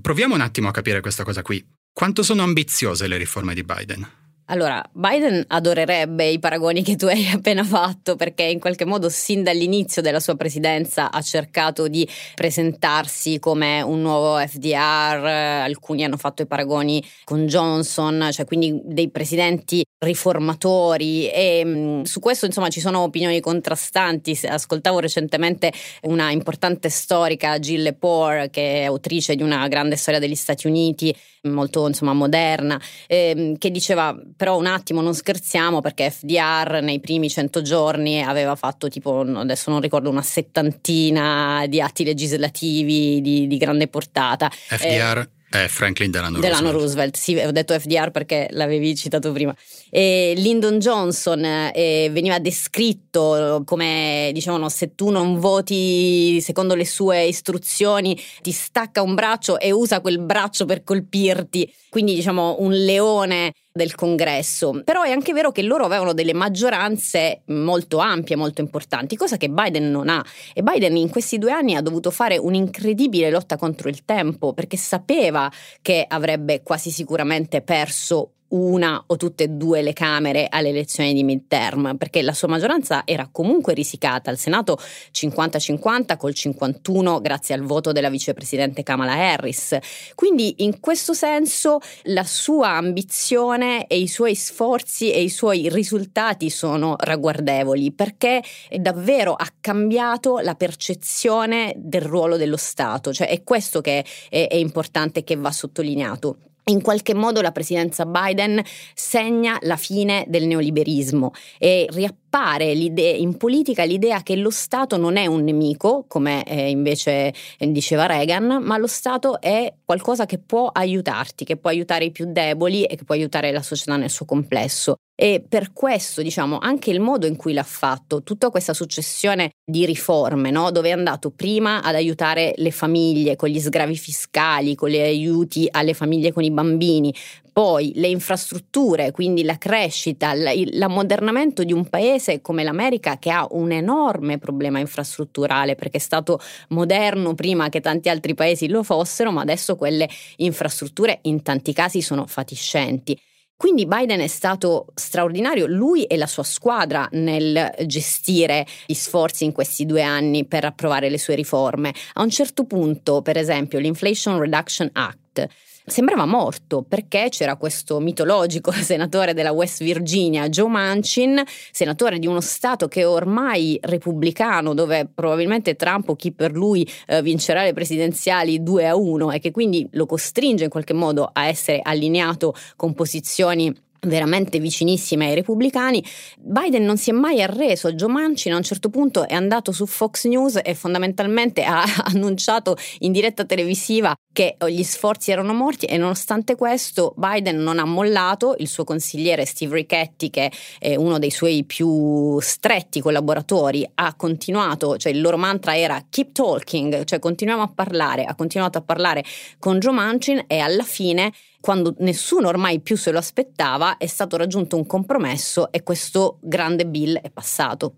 Proviamo 0.00 0.34
un 0.34 0.42
attimo 0.42 0.68
a 0.68 0.72
capire 0.72 1.00
questa 1.00 1.24
cosa 1.24 1.42
qui. 1.42 1.64
Quanto 1.92 2.22
sono 2.22 2.42
ambiziose 2.42 3.06
le 3.06 3.16
riforme 3.16 3.54
di 3.54 3.62
Biden? 3.62 4.25
Allora, 4.48 4.80
Biden 4.92 5.44
adorerebbe 5.48 6.28
i 6.28 6.38
paragoni 6.38 6.84
che 6.84 6.94
tu 6.94 7.06
hai 7.06 7.26
appena 7.34 7.64
fatto 7.64 8.14
perché 8.14 8.44
in 8.44 8.60
qualche 8.60 8.84
modo 8.84 9.08
sin 9.08 9.42
dall'inizio 9.42 10.00
della 10.02 10.20
sua 10.20 10.36
presidenza 10.36 11.10
ha 11.10 11.20
cercato 11.20 11.88
di 11.88 12.08
presentarsi 12.34 13.40
come 13.40 13.82
un 13.82 14.00
nuovo 14.00 14.38
FDR, 14.38 15.26
alcuni 15.26 16.04
hanno 16.04 16.16
fatto 16.16 16.42
i 16.42 16.46
paragoni 16.46 17.04
con 17.24 17.46
Johnson, 17.46 18.28
cioè 18.30 18.44
quindi 18.44 18.80
dei 18.84 19.10
presidenti 19.10 19.84
riformatori 19.98 21.28
e 21.28 21.62
mm, 21.64 22.02
su 22.02 22.20
questo 22.20 22.46
insomma 22.46 22.68
ci 22.68 22.80
sono 22.80 23.00
opinioni 23.00 23.40
contrastanti. 23.40 24.38
Ascoltavo 24.44 25.00
recentemente 25.00 25.72
una 26.02 26.30
importante 26.30 26.88
storica, 26.88 27.58
Jill 27.58 27.82
Lepore, 27.82 28.50
che 28.50 28.82
è 28.82 28.84
autrice 28.84 29.34
di 29.34 29.42
una 29.42 29.66
grande 29.66 29.96
storia 29.96 30.20
degli 30.20 30.36
Stati 30.36 30.68
Uniti, 30.68 31.14
molto 31.42 31.86
insomma 31.86 32.12
moderna, 32.12 32.80
ehm, 33.06 33.56
che 33.56 33.70
diceva 33.70 34.16
però 34.36 34.58
un 34.58 34.66
attimo 34.66 35.00
non 35.00 35.14
scherziamo 35.14 35.80
perché 35.80 36.10
FDR 36.10 36.80
nei 36.82 37.00
primi 37.00 37.30
cento 37.30 37.62
giorni 37.62 38.22
aveva 38.22 38.54
fatto 38.54 38.88
tipo, 38.88 39.20
adesso 39.20 39.70
non 39.70 39.80
ricordo, 39.80 40.10
una 40.10 40.22
settantina 40.22 41.64
di 41.68 41.80
atti 41.80 42.04
legislativi 42.04 43.20
di, 43.20 43.46
di 43.46 43.56
grande 43.56 43.88
portata. 43.88 44.50
FDR 44.50 45.18
eh, 45.18 45.64
è 45.64 45.68
Franklin 45.68 46.10
Delano, 46.10 46.38
Delano 46.38 46.70
Roosevelt. 46.70 47.14
Roosevelt. 47.14 47.16
Sì, 47.16 47.36
ho 47.36 47.52
detto 47.52 47.78
FDR 47.78 48.10
perché 48.10 48.48
l'avevi 48.50 48.94
citato 48.94 49.32
prima. 49.32 49.54
E 49.90 50.34
Lyndon 50.36 50.78
Johnson 50.78 51.44
eh, 51.44 52.08
veniva 52.12 52.38
descritto 52.38 53.62
come, 53.64 54.30
dicevano, 54.32 54.68
se 54.68 54.94
tu 54.94 55.10
non 55.10 55.38
voti 55.38 56.40
secondo 56.40 56.74
le 56.74 56.84
sue 56.84 57.24
istruzioni, 57.24 58.20
ti 58.42 58.50
stacca 58.50 59.02
un 59.02 59.14
braccio 59.14 59.58
e 59.58 59.70
usa 59.70 60.00
quel 60.00 60.18
braccio 60.18 60.64
per 60.64 60.82
colpirti. 60.82 61.72
Quindi, 61.88 62.14
diciamo, 62.14 62.56
un 62.58 62.72
leone 62.72 63.52
del 63.76 63.94
congresso. 63.94 64.80
Però 64.82 65.02
è 65.02 65.10
anche 65.10 65.32
vero 65.32 65.52
che 65.52 65.62
loro 65.62 65.84
avevano 65.84 66.12
delle 66.12 66.34
maggioranze 66.34 67.42
molto 67.46 67.98
ampie, 67.98 68.34
molto 68.34 68.60
importanti, 68.60 69.16
cosa 69.16 69.36
che 69.36 69.48
Biden 69.48 69.90
non 69.90 70.08
ha. 70.08 70.24
E 70.52 70.62
Biden 70.62 70.96
in 70.96 71.10
questi 71.10 71.38
due 71.38 71.52
anni 71.52 71.76
ha 71.76 71.82
dovuto 71.82 72.10
fare 72.10 72.38
un'incredibile 72.38 73.30
lotta 73.30 73.56
contro 73.56 73.88
il 73.88 74.04
tempo 74.04 74.52
perché 74.52 74.76
sapeva 74.76 75.50
che 75.82 76.04
avrebbe 76.08 76.62
quasi 76.62 76.90
sicuramente 76.90 77.60
perso 77.60 78.30
una 78.48 79.02
o 79.06 79.16
tutte 79.16 79.44
e 79.44 79.48
due 79.48 79.82
le 79.82 79.92
Camere 79.92 80.46
alle 80.48 80.68
elezioni 80.68 81.12
di 81.12 81.24
midterm, 81.24 81.96
perché 81.96 82.22
la 82.22 82.32
sua 82.32 82.48
maggioranza 82.48 83.02
era 83.04 83.28
comunque 83.30 83.74
risicata. 83.74 84.30
Al 84.30 84.38
Senato 84.38 84.78
50-50 85.12 86.16
col 86.16 86.34
51 86.34 87.20
grazie 87.20 87.54
al 87.54 87.62
voto 87.62 87.92
della 87.92 88.10
vicepresidente 88.10 88.82
Kamala 88.82 89.12
Harris. 89.12 89.76
Quindi 90.14 90.56
in 90.58 90.80
questo 90.80 91.12
senso 91.12 91.78
la 92.04 92.24
sua 92.24 92.70
ambizione 92.70 93.86
e 93.86 93.98
i 93.98 94.08
suoi 94.08 94.34
sforzi 94.34 95.10
e 95.10 95.22
i 95.22 95.28
suoi 95.28 95.68
risultati 95.68 96.50
sono 96.50 96.96
ragguardevoli 96.98 97.92
perché 97.92 98.42
davvero 98.78 99.34
ha 99.34 99.48
cambiato 99.60 100.38
la 100.38 100.54
percezione 100.54 101.74
del 101.76 102.02
ruolo 102.02 102.36
dello 102.36 102.56
Stato, 102.56 103.12
cioè 103.12 103.28
è 103.28 103.42
questo 103.42 103.80
che 103.80 104.04
è, 104.28 104.46
è 104.48 104.56
importante 104.56 105.24
che 105.24 105.36
va 105.36 105.50
sottolineato 105.50 106.38
in 106.68 106.82
qualche 106.82 107.14
modo 107.14 107.40
la 107.40 107.52
presidenza 107.52 108.04
Biden 108.06 108.60
segna 108.92 109.56
la 109.62 109.76
fine 109.76 110.24
del 110.26 110.46
neoliberismo 110.46 111.32
e 111.58 111.86
riappare 111.90 112.25
in 112.38 113.36
politica 113.36 113.84
l'idea 113.84 114.22
che 114.22 114.36
lo 114.36 114.50
Stato 114.50 114.96
non 114.96 115.16
è 115.16 115.26
un 115.26 115.44
nemico, 115.44 116.04
come 116.08 116.44
eh, 116.44 116.70
invece 116.70 117.32
diceva 117.58 118.06
Reagan, 118.06 118.62
ma 118.62 118.76
lo 118.76 118.86
Stato 118.86 119.40
è 119.40 119.72
qualcosa 119.84 120.26
che 120.26 120.38
può 120.38 120.68
aiutarti, 120.72 121.44
che 121.44 121.56
può 121.56 121.70
aiutare 121.70 122.06
i 122.06 122.10
più 122.10 122.26
deboli 122.30 122.84
e 122.84 122.96
che 122.96 123.04
può 123.04 123.14
aiutare 123.14 123.52
la 123.52 123.62
società 123.62 123.96
nel 123.96 124.10
suo 124.10 124.24
complesso. 124.24 124.96
E 125.18 125.42
per 125.48 125.72
questo, 125.72 126.20
diciamo, 126.20 126.58
anche 126.58 126.90
il 126.90 127.00
modo 127.00 127.26
in 127.26 127.36
cui 127.36 127.54
l'ha 127.54 127.62
fatto, 127.62 128.22
tutta 128.22 128.50
questa 128.50 128.74
successione 128.74 129.52
di 129.64 129.86
riforme, 129.86 130.50
no? 130.50 130.70
dove 130.70 130.90
è 130.90 130.92
andato 130.92 131.30
prima 131.30 131.82
ad 131.82 131.94
aiutare 131.94 132.52
le 132.56 132.70
famiglie 132.70 133.34
con 133.34 133.48
gli 133.48 133.58
sgravi 133.58 133.96
fiscali, 133.96 134.74
con 134.74 134.90
gli 134.90 134.98
aiuti 134.98 135.68
alle 135.70 135.94
famiglie 135.94 136.32
con 136.32 136.44
i 136.44 136.50
bambini, 136.50 137.14
poi 137.50 137.92
le 137.94 138.08
infrastrutture, 138.08 139.12
quindi 139.12 139.42
la 139.42 139.56
crescita, 139.56 140.34
l'ammodernamento 140.34 141.64
di 141.64 141.72
un 141.72 141.88
paese 141.88 142.25
come 142.40 142.62
l'America 142.62 143.18
che 143.18 143.30
ha 143.30 143.46
un 143.50 143.72
enorme 143.72 144.38
problema 144.38 144.78
infrastrutturale 144.78 145.74
perché 145.74 145.98
è 145.98 146.00
stato 146.00 146.40
moderno 146.68 147.34
prima 147.34 147.68
che 147.68 147.80
tanti 147.80 148.08
altri 148.08 148.34
paesi 148.34 148.68
lo 148.68 148.82
fossero, 148.82 149.30
ma 149.30 149.42
adesso 149.42 149.76
quelle 149.76 150.08
infrastrutture 150.36 151.18
in 151.22 151.42
tanti 151.42 151.72
casi 151.72 152.02
sono 152.02 152.26
fatiscenti. 152.26 153.18
Quindi 153.56 153.86
Biden 153.86 154.20
è 154.20 154.26
stato 154.26 154.88
straordinario, 154.94 155.66
lui 155.66 156.04
e 156.04 156.18
la 156.18 156.26
sua 156.26 156.42
squadra, 156.42 157.08
nel 157.12 157.74
gestire 157.86 158.66
gli 158.84 158.92
sforzi 158.92 159.44
in 159.44 159.52
questi 159.52 159.86
due 159.86 160.02
anni 160.02 160.44
per 160.44 160.66
approvare 160.66 161.08
le 161.08 161.18
sue 161.18 161.34
riforme. 161.34 161.94
A 162.14 162.22
un 162.22 162.28
certo 162.28 162.64
punto, 162.64 163.22
per 163.22 163.38
esempio, 163.38 163.78
l'Inflation 163.78 164.38
Reduction 164.38 164.90
Act 164.92 165.48
sembrava 165.86 166.26
morto 166.26 166.82
perché 166.82 167.28
c'era 167.30 167.56
questo 167.56 168.00
mitologico 168.00 168.72
senatore 168.74 169.34
della 169.34 169.52
West 169.52 169.82
Virginia, 169.82 170.48
Joe 170.48 170.68
Manchin, 170.68 171.42
senatore 171.70 172.18
di 172.18 172.26
uno 172.26 172.40
stato 172.40 172.88
che 172.88 173.02
è 173.02 173.08
ormai 173.08 173.78
repubblicano, 173.80 174.74
dove 174.74 175.08
probabilmente 175.12 175.76
Trump 175.76 176.08
o 176.08 176.16
chi 176.16 176.32
per 176.32 176.52
lui 176.52 176.86
eh, 177.06 177.22
vincerà 177.22 177.62
le 177.62 177.72
presidenziali 177.72 178.62
2 178.62 178.86
a 178.86 178.96
1 178.96 179.30
e 179.30 179.38
che 179.38 179.50
quindi 179.50 179.86
lo 179.92 180.06
costringe 180.06 180.64
in 180.64 180.70
qualche 180.70 180.92
modo 180.92 181.30
a 181.32 181.46
essere 181.46 181.80
allineato 181.82 182.54
con 182.74 182.92
posizioni 182.92 183.72
veramente 184.06 184.58
vicinissime 184.58 185.26
ai 185.26 185.34
repubblicani. 185.34 186.02
Biden 186.38 186.84
non 186.84 186.96
si 186.96 187.10
è 187.10 187.12
mai 187.12 187.42
arreso. 187.42 187.92
Joe 187.92 188.10
Manchin 188.10 188.52
a 188.52 188.56
un 188.56 188.62
certo 188.62 188.88
punto 188.88 189.26
è 189.26 189.34
andato 189.34 189.72
su 189.72 189.86
Fox 189.86 190.26
News 190.26 190.60
e 190.62 190.74
fondamentalmente 190.74 191.62
ha 191.62 191.84
annunciato 192.04 192.76
in 193.00 193.12
diretta 193.12 193.44
televisiva 193.44 194.14
che 194.32 194.56
gli 194.68 194.82
sforzi 194.82 195.30
erano 195.30 195.54
morti 195.54 195.86
e 195.86 195.96
nonostante 195.96 196.56
questo 196.56 197.14
Biden 197.16 197.56
non 197.62 197.78
ha 197.78 197.84
mollato. 197.84 198.54
Il 198.58 198.68
suo 198.68 198.84
consigliere 198.84 199.46
Steve 199.46 199.76
Ricchetti, 199.76 200.30
che 200.30 200.50
è 200.78 200.94
uno 200.94 201.18
dei 201.18 201.30
suoi 201.30 201.64
più 201.64 202.38
stretti 202.40 203.00
collaboratori, 203.00 203.88
ha 203.94 204.14
continuato, 204.14 204.96
cioè 204.98 205.12
il 205.12 205.20
loro 205.20 205.38
mantra 205.38 205.76
era 205.76 206.04
keep 206.10 206.32
talking, 206.32 207.04
cioè 207.04 207.18
continuiamo 207.18 207.62
a 207.62 207.70
parlare, 207.74 208.24
ha 208.24 208.34
continuato 208.34 208.78
a 208.78 208.82
parlare 208.82 209.24
con 209.58 209.78
Joe 209.78 209.92
Manchin 209.92 210.44
e 210.46 210.58
alla 210.58 210.82
fine 210.82 211.32
quando 211.60 211.94
nessuno 211.98 212.48
ormai 212.48 212.80
più 212.80 212.96
se 212.96 213.10
lo 213.10 213.18
aspettava, 213.18 213.96
è 213.96 214.06
stato 214.06 214.36
raggiunto 214.36 214.76
un 214.76 214.86
compromesso 214.86 215.70
e 215.72 215.82
questo 215.82 216.38
grande 216.42 216.86
bill 216.86 217.16
è 217.18 217.30
passato. 217.30 217.96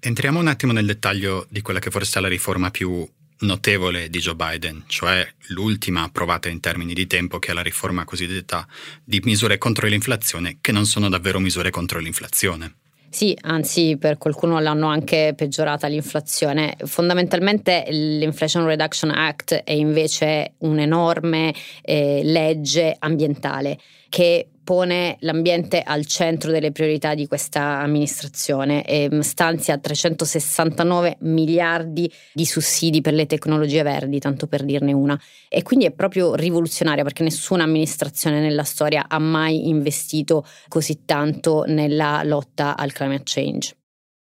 Entriamo 0.00 0.38
un 0.38 0.46
attimo 0.46 0.72
nel 0.72 0.86
dettaglio 0.86 1.46
di 1.50 1.60
quella 1.60 1.78
che 1.78 1.90
forse 1.90 2.18
è 2.18 2.22
la 2.22 2.28
riforma 2.28 2.70
più 2.70 3.06
notevole 3.40 4.10
di 4.10 4.18
Joe 4.18 4.34
Biden, 4.34 4.84
cioè 4.86 5.26
l'ultima 5.48 6.02
approvata 6.02 6.48
in 6.48 6.60
termini 6.60 6.94
di 6.94 7.06
tempo, 7.06 7.38
che 7.38 7.50
è 7.50 7.54
la 7.54 7.62
riforma 7.62 8.04
cosiddetta 8.04 8.66
di 9.04 9.20
misure 9.24 9.58
contro 9.58 9.86
l'inflazione, 9.86 10.58
che 10.60 10.72
non 10.72 10.86
sono 10.86 11.08
davvero 11.08 11.38
misure 11.38 11.70
contro 11.70 11.98
l'inflazione. 11.98 12.79
Sì, 13.12 13.36
anzi 13.42 13.96
per 13.98 14.18
qualcuno 14.18 14.60
l'hanno 14.60 14.86
anche 14.86 15.32
peggiorata 15.36 15.88
l'inflazione. 15.88 16.76
Fondamentalmente 16.84 17.84
l'Inflation 17.88 18.64
Reduction 18.64 19.10
Act 19.10 19.52
è 19.64 19.72
invece 19.72 20.54
un'enorme 20.58 21.52
eh, 21.82 22.20
legge 22.22 22.94
ambientale 22.96 23.78
che 24.08 24.50
pone 24.70 25.16
l'ambiente 25.22 25.82
al 25.82 26.06
centro 26.06 26.52
delle 26.52 26.70
priorità 26.70 27.14
di 27.14 27.26
questa 27.26 27.80
amministrazione 27.80 28.84
e 28.84 29.08
mm, 29.12 29.18
stanzia 29.18 29.76
369 29.76 31.16
miliardi 31.22 32.08
di 32.32 32.44
sussidi 32.44 33.00
per 33.00 33.14
le 33.14 33.26
tecnologie 33.26 33.82
verdi, 33.82 34.20
tanto 34.20 34.46
per 34.46 34.62
dirne 34.62 34.92
una. 34.92 35.20
E 35.48 35.64
quindi 35.64 35.86
è 35.86 35.90
proprio 35.90 36.36
rivoluzionaria 36.36 37.02
perché 37.02 37.24
nessuna 37.24 37.64
amministrazione 37.64 38.38
nella 38.38 38.62
storia 38.62 39.06
ha 39.08 39.18
mai 39.18 39.68
investito 39.68 40.46
così 40.68 41.04
tanto 41.04 41.64
nella 41.66 42.22
lotta 42.22 42.76
al 42.76 42.92
climate 42.92 43.24
change. 43.24 43.79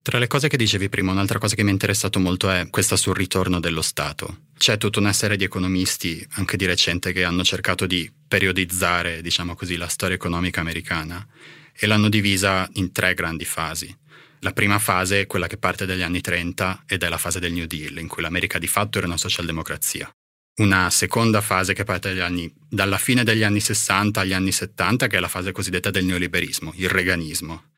Tra 0.03 0.19
le 0.19 0.27
cose 0.27 0.49
che 0.49 0.57
dicevi 0.57 0.89
prima, 0.89 1.13
un'altra 1.13 1.39
cosa 1.39 1.55
che 1.55 1.63
mi 1.63 1.69
è 1.69 1.71
interessato 1.71 2.19
molto 2.19 2.49
è 2.49 2.67
questa 2.69 2.97
sul 2.97 3.15
ritorno 3.15 3.61
dello 3.61 3.81
Stato. 3.81 4.47
C'è 4.57 4.77
tutta 4.77 4.99
una 4.99 5.13
serie 5.13 5.37
di 5.37 5.45
economisti, 5.45 6.27
anche 6.31 6.57
di 6.57 6.65
recente, 6.65 7.13
che 7.13 7.23
hanno 7.23 7.41
cercato 7.45 7.85
di 7.85 8.11
periodizzare, 8.27 9.21
diciamo 9.21 9.55
così, 9.55 9.77
la 9.77 9.87
storia 9.87 10.17
economica 10.17 10.59
americana 10.59 11.25
e 11.73 11.87
l'hanno 11.87 12.09
divisa 12.09 12.69
in 12.73 12.91
tre 12.91 13.13
grandi 13.13 13.45
fasi. 13.45 13.97
La 14.39 14.51
prima 14.51 14.77
fase 14.77 15.21
è 15.21 15.25
quella 15.25 15.47
che 15.47 15.55
parte 15.55 15.85
dagli 15.85 16.01
anni 16.01 16.19
30 16.19 16.83
ed 16.85 17.01
è 17.01 17.07
la 17.07 17.17
fase 17.17 17.39
del 17.39 17.53
New 17.53 17.65
Deal, 17.65 17.97
in 17.97 18.09
cui 18.09 18.21
l'America 18.21 18.59
di 18.59 18.67
fatto 18.67 18.97
era 18.97 19.07
una 19.07 19.15
socialdemocrazia. 19.15 20.13
Una 20.55 20.89
seconda 20.89 21.39
fase 21.39 21.73
che 21.73 21.85
parte 21.85 22.21
anni, 22.21 22.53
dalla 22.67 22.97
fine 22.97 23.23
degli 23.23 23.43
anni 23.43 23.61
60 23.61 24.19
agli 24.19 24.33
anni 24.33 24.51
70, 24.51 25.07
che 25.07 25.15
è 25.15 25.21
la 25.21 25.29
fase 25.29 25.53
cosiddetta 25.53 25.91
del 25.91 26.03
neoliberismo, 26.03 26.73
il 26.75 26.89
reganismo. 26.89 27.71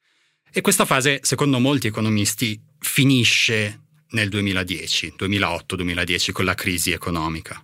E 0.57 0.61
questa 0.61 0.85
fase, 0.85 1.19
secondo 1.21 1.59
molti 1.59 1.87
economisti, 1.87 2.57
finisce 2.79 3.87
nel 4.11 4.29
2010, 4.29 5.15
2008-2010, 5.19 6.31
con 6.31 6.45
la 6.45 6.53
crisi 6.53 6.91
economica. 6.91 7.61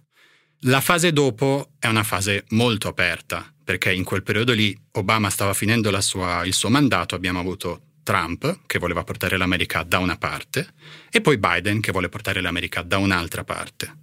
La 0.63 0.81
fase 0.81 1.13
dopo 1.13 1.69
è 1.79 1.87
una 1.87 2.03
fase 2.03 2.43
molto 2.49 2.89
aperta, 2.89 3.49
perché 3.63 3.93
in 3.93 4.03
quel 4.03 4.23
periodo 4.23 4.51
lì 4.51 4.77
Obama 4.91 5.29
stava 5.29 5.53
finendo 5.53 6.01
sua, 6.01 6.43
il 6.43 6.53
suo 6.53 6.67
mandato, 6.67 7.15
abbiamo 7.15 7.39
avuto 7.39 7.83
Trump 8.03 8.63
che 8.65 8.77
voleva 8.77 9.05
portare 9.05 9.37
l'America 9.37 9.83
da 9.83 9.99
una 9.99 10.17
parte 10.17 10.73
e 11.09 11.21
poi 11.21 11.37
Biden 11.37 11.79
che 11.79 11.93
vuole 11.93 12.09
portare 12.09 12.41
l'America 12.41 12.81
da 12.81 12.97
un'altra 12.97 13.45
parte. 13.45 13.99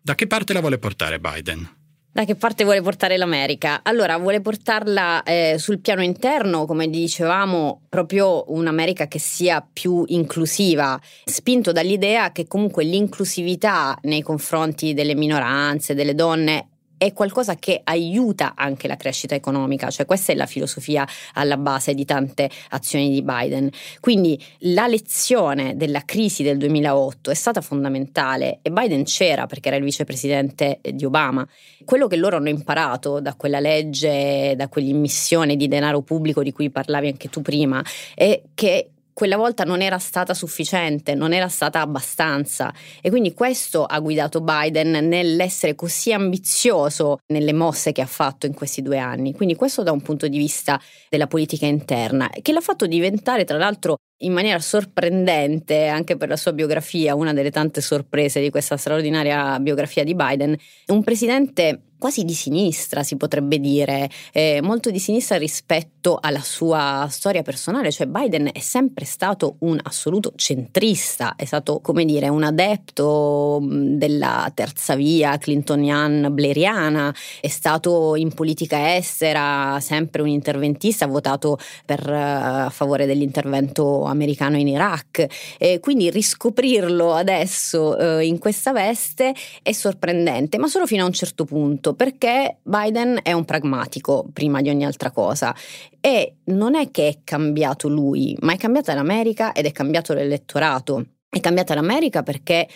Da 0.00 0.14
che 0.14 0.28
parte 0.28 0.52
la 0.52 0.60
vuole 0.60 0.78
portare 0.78 1.18
Biden? 1.18 1.77
Da 2.10 2.24
che 2.24 2.34
parte 2.34 2.64
vuole 2.64 2.82
portare 2.82 3.16
l'America? 3.16 3.80
Allora, 3.84 4.16
vuole 4.16 4.40
portarla 4.40 5.22
eh, 5.22 5.56
sul 5.58 5.78
piano 5.78 6.02
interno, 6.02 6.64
come 6.64 6.88
dicevamo, 6.88 7.82
proprio 7.88 8.44
un'America 8.48 9.06
che 9.06 9.20
sia 9.20 9.64
più 9.70 10.02
inclusiva, 10.06 10.98
spinto 11.24 11.70
dall'idea 11.70 12.32
che 12.32 12.46
comunque 12.48 12.82
l'inclusività 12.82 13.96
nei 14.02 14.22
confronti 14.22 14.94
delle 14.94 15.14
minoranze, 15.14 15.94
delle 15.94 16.14
donne, 16.14 16.77
è 16.98 17.12
qualcosa 17.12 17.54
che 17.54 17.80
aiuta 17.84 18.52
anche 18.56 18.88
la 18.88 18.96
crescita 18.96 19.34
economica, 19.34 19.88
cioè 19.90 20.04
questa 20.04 20.32
è 20.32 20.34
la 20.34 20.46
filosofia 20.46 21.06
alla 21.34 21.56
base 21.56 21.94
di 21.94 22.04
tante 22.04 22.50
azioni 22.70 23.10
di 23.10 23.22
Biden. 23.22 23.70
Quindi 24.00 24.38
la 24.58 24.86
lezione 24.86 25.76
della 25.76 26.04
crisi 26.04 26.42
del 26.42 26.58
2008 26.58 27.30
è 27.30 27.34
stata 27.34 27.60
fondamentale 27.60 28.58
e 28.62 28.70
Biden 28.70 29.04
c'era 29.04 29.46
perché 29.46 29.68
era 29.68 29.76
il 29.76 29.84
vicepresidente 29.84 30.80
di 30.82 31.04
Obama. 31.04 31.46
Quello 31.84 32.08
che 32.08 32.16
loro 32.16 32.36
hanno 32.36 32.48
imparato 32.48 33.20
da 33.20 33.34
quella 33.34 33.60
legge, 33.60 34.54
da 34.56 34.68
quell'immissione 34.68 35.56
di 35.56 35.68
denaro 35.68 36.02
pubblico 36.02 36.42
di 36.42 36.52
cui 36.52 36.68
parlavi 36.68 37.06
anche 37.06 37.28
tu 37.28 37.40
prima, 37.40 37.82
è 38.14 38.42
che 38.54 38.90
quella 39.18 39.36
volta 39.36 39.64
non 39.64 39.82
era 39.82 39.98
stata 39.98 40.32
sufficiente, 40.32 41.16
non 41.16 41.32
era 41.32 41.48
stata 41.48 41.80
abbastanza 41.80 42.72
e 43.02 43.10
quindi 43.10 43.34
questo 43.34 43.84
ha 43.84 43.98
guidato 43.98 44.40
Biden 44.40 45.08
nell'essere 45.08 45.74
così 45.74 46.12
ambizioso 46.12 47.18
nelle 47.32 47.52
mosse 47.52 47.90
che 47.90 48.00
ha 48.00 48.06
fatto 48.06 48.46
in 48.46 48.54
questi 48.54 48.80
due 48.80 48.98
anni. 48.98 49.34
Quindi 49.34 49.56
questo 49.56 49.82
da 49.82 49.90
un 49.90 50.02
punto 50.02 50.28
di 50.28 50.38
vista 50.38 50.80
della 51.08 51.26
politica 51.26 51.66
interna, 51.66 52.30
che 52.40 52.52
l'ha 52.52 52.60
fatto 52.60 52.86
diventare 52.86 53.42
tra 53.42 53.58
l'altro 53.58 53.96
in 54.18 54.32
maniera 54.32 54.58
sorprendente, 54.58 55.86
anche 55.86 56.16
per 56.16 56.28
la 56.28 56.36
sua 56.36 56.52
biografia, 56.52 57.14
una 57.14 57.32
delle 57.32 57.50
tante 57.50 57.80
sorprese 57.80 58.40
di 58.40 58.50
questa 58.50 58.76
straordinaria 58.76 59.58
biografia 59.60 60.04
di 60.04 60.14
Biden, 60.14 60.56
un 60.86 61.04
presidente 61.04 61.82
quasi 61.98 62.24
di 62.24 62.32
sinistra, 62.32 63.02
si 63.02 63.16
potrebbe 63.16 63.58
dire, 63.58 64.08
eh, 64.32 64.60
molto 64.62 64.90
di 64.90 65.00
sinistra 65.00 65.36
rispetto 65.36 66.16
alla 66.20 66.40
sua 66.40 67.08
storia 67.10 67.42
personale, 67.42 67.90
cioè 67.90 68.06
Biden 68.06 68.50
è 68.52 68.60
sempre 68.60 69.04
stato 69.04 69.56
un 69.60 69.78
assoluto 69.82 70.32
centrista, 70.36 71.34
è 71.36 71.44
stato, 71.44 71.80
come 71.80 72.04
dire, 72.04 72.28
un 72.28 72.44
adepto 72.44 73.60
della 73.62 74.50
terza 74.54 74.94
via 74.94 75.36
clintonian 75.38 76.28
blairiana, 76.30 77.12
è 77.40 77.48
stato 77.48 78.14
in 78.14 78.32
politica 78.32 78.94
estera 78.96 79.78
sempre 79.80 80.22
un 80.22 80.28
interventista, 80.28 81.04
ha 81.04 81.08
votato 81.08 81.58
per, 81.84 82.08
uh, 82.08 82.66
a 82.66 82.70
favore 82.70 83.06
dell'intervento 83.06 84.04
americano 84.08 84.56
in 84.56 84.68
Iraq, 84.68 85.26
e 85.58 85.80
quindi 85.80 86.10
riscoprirlo 86.10 87.14
adesso 87.14 87.96
uh, 87.98 88.20
in 88.20 88.38
questa 88.38 88.72
veste 88.72 89.34
è 89.62 89.72
sorprendente, 89.72 90.58
ma 90.58 90.66
solo 90.68 90.86
fino 90.86 91.02
a 91.02 91.06
un 91.06 91.12
certo 91.12 91.44
punto 91.44 91.94
perché 91.94 92.58
Biden 92.62 93.20
è 93.22 93.32
un 93.32 93.44
pragmatico 93.44 94.26
prima 94.32 94.60
di 94.60 94.68
ogni 94.68 94.84
altra 94.84 95.10
cosa 95.10 95.54
e 96.00 96.36
non 96.44 96.74
è 96.74 96.90
che 96.90 97.08
è 97.08 97.18
cambiato 97.24 97.88
lui, 97.88 98.36
ma 98.40 98.52
è 98.52 98.56
cambiata 98.56 98.94
l'America 98.94 99.52
ed 99.52 99.66
è 99.66 99.72
cambiato 99.72 100.14
l'elettorato. 100.14 101.04
È 101.28 101.40
cambiata 101.40 101.74
l'America 101.74 102.22
perché 102.22 102.66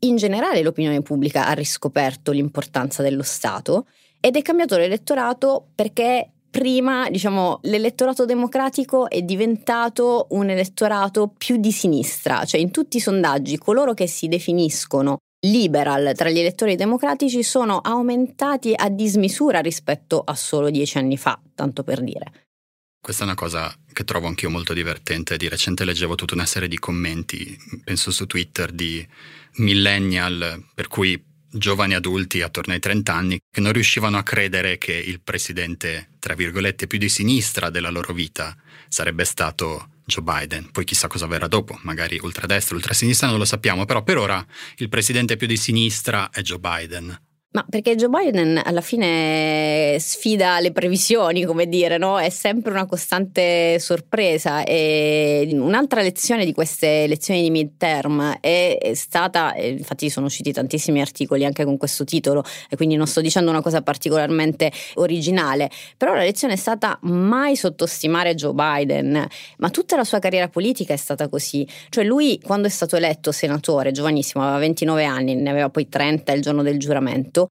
in 0.00 0.16
generale 0.16 0.62
l'opinione 0.62 1.00
pubblica 1.00 1.46
ha 1.46 1.52
riscoperto 1.52 2.32
l'importanza 2.32 3.02
dello 3.02 3.22
Stato 3.22 3.86
ed 4.20 4.36
è 4.36 4.42
cambiato 4.42 4.76
l'elettorato 4.76 5.68
perché 5.74 6.30
prima, 6.52 7.08
diciamo, 7.08 7.60
l'elettorato 7.62 8.26
democratico 8.26 9.08
è 9.08 9.22
diventato 9.22 10.26
un 10.30 10.50
elettorato 10.50 11.32
più 11.36 11.56
di 11.56 11.72
sinistra, 11.72 12.44
cioè 12.44 12.60
in 12.60 12.70
tutti 12.70 12.98
i 12.98 13.00
sondaggi 13.00 13.56
coloro 13.56 13.94
che 13.94 14.06
si 14.06 14.28
definiscono 14.28 15.16
liberal 15.46 16.12
tra 16.14 16.28
gli 16.28 16.38
elettori 16.38 16.76
democratici 16.76 17.42
sono 17.42 17.78
aumentati 17.78 18.74
a 18.76 18.90
dismisura 18.90 19.60
rispetto 19.60 20.20
a 20.20 20.34
solo 20.34 20.68
dieci 20.68 20.98
anni 20.98 21.16
fa, 21.16 21.40
tanto 21.54 21.82
per 21.82 22.02
dire. 22.02 22.46
Questa 23.00 23.22
è 23.22 23.26
una 23.26 23.34
cosa 23.34 23.74
che 23.90 24.04
trovo 24.04 24.28
anch'io 24.28 24.50
molto 24.50 24.74
divertente. 24.74 25.38
Di 25.38 25.48
recente 25.48 25.84
leggevo 25.84 26.14
tutta 26.14 26.34
una 26.34 26.46
serie 26.46 26.68
di 26.68 26.78
commenti, 26.78 27.56
penso 27.82 28.10
su 28.12 28.26
Twitter, 28.26 28.70
di 28.70 29.04
millennial, 29.56 30.68
per 30.74 30.86
cui 30.86 31.20
giovani 31.52 31.94
adulti 31.94 32.42
attorno 32.42 32.72
ai 32.72 32.80
30 32.80 33.14
anni, 33.14 33.38
che 33.50 33.60
non 33.60 33.72
riuscivano 33.72 34.16
a 34.16 34.22
credere 34.22 34.78
che 34.78 34.92
il 34.92 35.20
presidente, 35.20 36.10
tra 36.18 36.34
virgolette, 36.34 36.86
più 36.86 36.98
di 36.98 37.08
sinistra 37.08 37.70
della 37.70 37.90
loro 37.90 38.12
vita 38.12 38.56
sarebbe 38.88 39.24
stato 39.24 39.88
Joe 40.04 40.22
Biden. 40.22 40.70
Poi 40.70 40.84
chissà 40.84 41.06
cosa 41.08 41.26
verrà 41.26 41.46
dopo, 41.46 41.78
magari 41.82 42.18
ultradestra, 42.22 42.74
ultrasinistra, 42.74 43.28
non 43.28 43.38
lo 43.38 43.44
sappiamo, 43.44 43.84
però 43.84 44.02
per 44.02 44.18
ora 44.18 44.44
il 44.76 44.88
presidente 44.88 45.36
più 45.36 45.46
di 45.46 45.56
sinistra 45.56 46.30
è 46.30 46.40
Joe 46.40 46.58
Biden. 46.58 47.20
Ma 47.54 47.66
perché 47.68 47.96
Joe 47.96 48.08
Biden 48.08 48.58
alla 48.64 48.80
fine 48.80 49.96
sfida 49.98 50.58
le 50.58 50.72
previsioni, 50.72 51.44
come 51.44 51.68
dire, 51.68 51.98
no? 51.98 52.18
È 52.18 52.30
sempre 52.30 52.70
una 52.72 52.86
costante 52.86 53.78
sorpresa. 53.78 54.64
E 54.64 55.48
un'altra 55.52 56.00
lezione 56.00 56.46
di 56.46 56.54
queste 56.54 57.06
lezioni 57.06 57.42
di 57.42 57.50
midterm 57.50 58.38
è 58.40 58.92
stata, 58.94 59.54
infatti 59.56 60.08
sono 60.08 60.26
usciti 60.26 60.50
tantissimi 60.50 61.02
articoli 61.02 61.44
anche 61.44 61.64
con 61.64 61.76
questo 61.76 62.04
titolo, 62.04 62.42
e 62.70 62.76
quindi 62.76 62.96
non 62.96 63.06
sto 63.06 63.20
dicendo 63.20 63.50
una 63.50 63.60
cosa 63.60 63.82
particolarmente 63.82 64.72
originale, 64.94 65.70
però 65.98 66.14
la 66.14 66.22
lezione 66.22 66.54
è 66.54 66.56
stata 66.56 66.98
mai 67.02 67.54
sottostimare 67.54 68.34
Joe 68.34 68.54
Biden, 68.54 69.26
ma 69.58 69.68
tutta 69.68 69.96
la 69.96 70.04
sua 70.04 70.20
carriera 70.20 70.48
politica 70.48 70.94
è 70.94 70.96
stata 70.96 71.28
così. 71.28 71.68
Cioè 71.90 72.02
lui 72.02 72.40
quando 72.42 72.66
è 72.66 72.70
stato 72.70 72.96
eletto 72.96 73.30
senatore, 73.30 73.92
giovanissimo, 73.92 74.42
aveva 74.42 74.58
29 74.58 75.04
anni, 75.04 75.34
ne 75.34 75.50
aveva 75.50 75.68
poi 75.68 75.86
30 75.88 76.32
il 76.32 76.40
giorno 76.40 76.62
del 76.62 76.78
giuramento, 76.78 77.41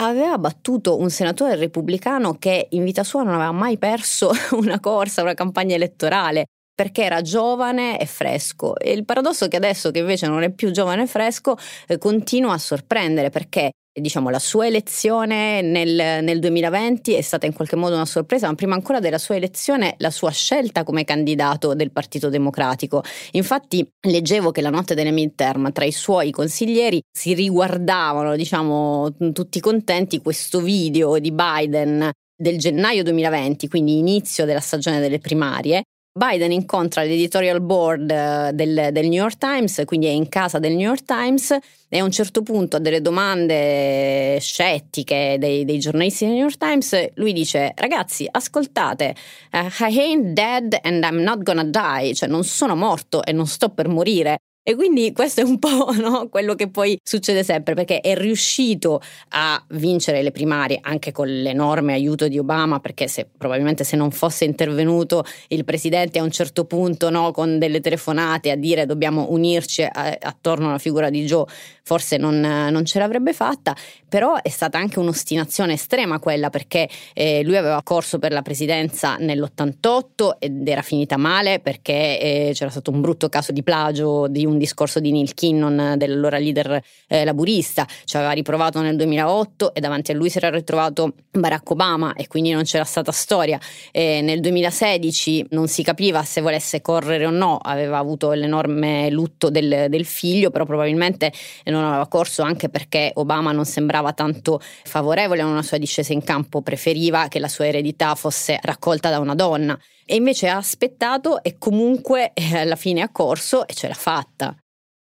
aveva 0.00 0.38
battuto 0.38 0.98
un 0.98 1.10
senatore 1.10 1.56
repubblicano 1.56 2.34
che 2.38 2.68
in 2.70 2.84
vita 2.84 3.04
sua 3.04 3.22
non 3.22 3.34
aveva 3.34 3.52
mai 3.52 3.78
perso 3.78 4.30
una 4.52 4.80
corsa, 4.80 5.22
una 5.22 5.34
campagna 5.34 5.74
elettorale 5.74 6.46
perché 6.74 7.02
era 7.02 7.20
giovane 7.20 7.98
e 7.98 8.06
fresco. 8.06 8.76
E 8.78 8.92
il 8.92 9.04
paradosso 9.04 9.44
è 9.44 9.48
che 9.48 9.56
adesso 9.56 9.90
che 9.90 9.98
invece 9.98 10.26
non 10.26 10.42
è 10.42 10.50
più 10.50 10.70
giovane 10.70 11.02
e 11.02 11.06
fresco, 11.06 11.56
eh, 11.86 11.98
continua 11.98 12.54
a 12.54 12.58
sorprendere 12.58 13.28
perché 13.28 13.72
diciamo, 13.92 14.30
la 14.30 14.38
sua 14.38 14.66
elezione 14.66 15.62
nel, 15.62 16.22
nel, 16.22 16.38
2020 16.38 17.14
è 17.14 17.20
stata 17.20 17.46
in 17.46 17.52
qualche 17.52 17.76
modo 17.76 17.94
una 17.94 18.06
sorpresa, 18.06 18.46
ma 18.46 18.54
prima 18.54 18.74
ancora 18.74 19.00
della 19.00 19.18
sua 19.18 19.36
elezione 19.36 19.94
la 19.98 20.10
sua 20.10 20.30
scelta 20.30 20.84
come 20.84 21.04
candidato 21.04 21.74
del 21.74 21.90
Partito 21.90 22.28
Democratico. 22.28 23.02
Infatti 23.32 23.86
leggevo 24.06 24.50
che 24.50 24.60
la 24.60 24.70
notte 24.70 24.94
delle 24.94 25.10
midterm 25.10 25.72
tra 25.72 25.84
i 25.84 25.92
suoi 25.92 26.30
consiglieri 26.30 27.00
si 27.10 27.34
riguardavano, 27.34 28.36
diciamo, 28.36 29.12
tutti 29.32 29.60
contenti 29.60 30.22
questo 30.22 30.60
video 30.60 31.18
di 31.18 31.32
Biden 31.32 32.10
del 32.36 32.58
gennaio 32.58 33.02
2020, 33.02 33.68
quindi 33.68 33.98
inizio 33.98 34.44
della 34.46 34.60
stagione 34.60 35.00
delle 35.00 35.18
primarie, 35.18 35.82
Biden 36.12 36.50
incontra 36.50 37.02
l'editorial 37.02 37.60
board 37.60 38.10
eh, 38.10 38.50
del, 38.52 38.88
del, 38.90 39.04
New 39.04 39.20
York 39.20 39.38
Times, 39.38 39.82
quindi 39.84 40.06
è 40.06 40.10
in 40.10 40.28
casa 40.28 40.58
del 40.58 40.72
New 40.72 40.88
York 40.88 41.04
Times 41.04 41.56
e 41.88 41.98
a 41.98 42.04
un 42.04 42.10
certo 42.10 42.42
punto 42.42 42.76
a 42.76 42.78
delle 42.80 43.00
domande 43.00 44.38
scettiche 44.40 45.36
dei, 45.38 45.64
dei 45.64 45.78
giornalisti 45.78 46.24
del 46.24 46.34
New 46.34 46.42
York 46.42 46.58
Times 46.58 47.12
lui 47.14 47.32
dice 47.32 47.72
ragazzi 47.76 48.26
ascoltate 48.28 49.14
uh, 49.52 49.84
I 49.84 49.98
ain't 50.00 50.32
dead 50.32 50.78
and 50.82 51.04
I'm 51.04 51.22
not 51.22 51.42
gonna 51.44 51.64
die, 51.64 52.14
cioè 52.14 52.28
non 52.28 52.42
sono 52.42 52.74
morto 52.74 53.24
e 53.24 53.30
non 53.30 53.46
sto 53.46 53.68
per 53.68 53.86
morire. 53.86 54.38
E 54.62 54.74
quindi 54.74 55.12
questo 55.12 55.40
è 55.40 55.44
un 55.44 55.58
po' 55.58 55.90
no, 55.98 56.28
quello 56.28 56.54
che 56.54 56.68
poi 56.68 56.98
succede 57.02 57.42
sempre, 57.42 57.74
perché 57.74 58.00
è 58.00 58.14
riuscito 58.14 59.00
a 59.30 59.62
vincere 59.70 60.22
le 60.22 60.32
primarie 60.32 60.78
anche 60.82 61.12
con 61.12 61.26
l'enorme 61.28 61.94
aiuto 61.94 62.28
di 62.28 62.38
Obama, 62.38 62.78
perché 62.78 63.08
se, 63.08 63.26
probabilmente 63.36 63.84
se 63.84 63.96
non 63.96 64.10
fosse 64.10 64.44
intervenuto 64.44 65.24
il 65.48 65.64
presidente 65.64 66.18
a 66.18 66.22
un 66.22 66.30
certo 66.30 66.66
punto 66.66 67.08
no, 67.08 67.30
con 67.32 67.58
delle 67.58 67.80
telefonate 67.80 68.50
a 68.50 68.56
dire 68.56 68.84
dobbiamo 68.84 69.28
unirci 69.30 69.82
a, 69.82 70.18
attorno 70.20 70.68
alla 70.68 70.78
figura 70.78 71.08
di 71.08 71.24
Joe, 71.24 71.46
forse 71.90 72.18
non, 72.18 72.38
non, 72.38 72.84
ce 72.84 73.00
l'avrebbe 73.00 73.32
fatta, 73.32 73.74
però 74.08 74.40
è 74.40 74.48
stata 74.48 74.78
anche 74.78 75.00
un'ostinazione 75.00 75.72
estrema 75.72 76.20
quella, 76.20 76.48
perché 76.48 76.88
eh, 77.14 77.42
lui 77.42 77.56
aveva 77.56 77.82
corso 77.82 78.20
per 78.20 78.30
la 78.30 78.42
presidenza 78.42 79.16
nell'88 79.16 80.36
ed 80.38 80.68
era 80.68 80.82
finita 80.82 81.16
male 81.16 81.58
perché 81.58 82.20
eh, 82.20 82.50
c'era 82.54 82.70
stato 82.70 82.92
un 82.92 83.00
brutto 83.00 83.28
caso 83.28 83.50
di 83.50 83.64
plagio 83.64 84.28
di 84.28 84.46
un 84.46 84.56
discorso 84.56 85.00
di 85.00 85.10
Neil 85.10 85.34
Kinnon, 85.34 85.94
dell'allora 85.96 86.38
leader 86.38 86.80
eh, 87.08 87.24
laburista, 87.24 87.84
ci 88.04 88.16
aveva 88.16 88.30
riprovato 88.30 88.80
nel 88.80 88.94
2008 88.94 89.74
e 89.74 89.80
davanti 89.80 90.12
a 90.12 90.14
lui 90.14 90.30
si 90.30 90.38
era 90.38 90.48
ritrovato 90.48 91.14
Barack 91.32 91.68
Obama 91.70 92.12
e 92.12 92.28
quindi 92.28 92.52
non 92.52 92.62
c'era 92.62 92.84
stata 92.84 93.10
storia. 93.10 93.58
E 93.90 94.20
nel 94.22 94.38
2016 94.38 95.46
non 95.50 95.66
si 95.66 95.82
capiva 95.82 96.22
se 96.22 96.40
volesse 96.40 96.80
correre 96.80 97.26
o 97.26 97.30
no, 97.30 97.56
aveva 97.56 97.98
avuto 97.98 98.30
l'enorme 98.30 99.10
lutto 99.10 99.50
del, 99.50 99.86
del 99.88 100.04
figlio, 100.04 100.50
però 100.50 100.64
probabilmente 100.64 101.32
non 101.64 101.78
aveva 101.84 102.06
corso 102.08 102.42
anche 102.42 102.68
perché 102.68 103.10
Obama 103.14 103.52
non 103.52 103.64
sembrava 103.64 104.12
tanto 104.12 104.60
favorevole 104.60 105.42
a 105.42 105.46
una 105.46 105.62
sua 105.62 105.78
discesa 105.78 106.12
in 106.12 106.22
campo, 106.22 106.62
preferiva 106.62 107.28
che 107.28 107.38
la 107.38 107.48
sua 107.48 107.66
eredità 107.66 108.14
fosse 108.14 108.58
raccolta 108.62 109.10
da 109.10 109.18
una 109.18 109.34
donna 109.34 109.78
e 110.04 110.16
invece 110.16 110.48
ha 110.48 110.56
aspettato 110.56 111.42
e 111.42 111.56
comunque 111.58 112.32
eh, 112.34 112.58
alla 112.58 112.76
fine 112.76 113.02
ha 113.02 113.10
corso 113.10 113.66
e 113.66 113.74
ce 113.74 113.88
l'ha 113.88 113.94
fatta. 113.94 114.56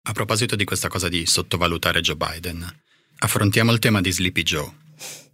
A 0.03 0.13
proposito 0.13 0.57
di 0.57 0.65
questa 0.65 0.89
cosa 0.89 1.09
di 1.09 1.27
sottovalutare 1.27 2.01
Joe 2.01 2.17
Biden, 2.17 2.67
affrontiamo 3.19 3.73
il 3.73 3.79
tema 3.79 4.01
di 4.01 4.11
Sleepy 4.11 4.43
Joe, 4.43 4.71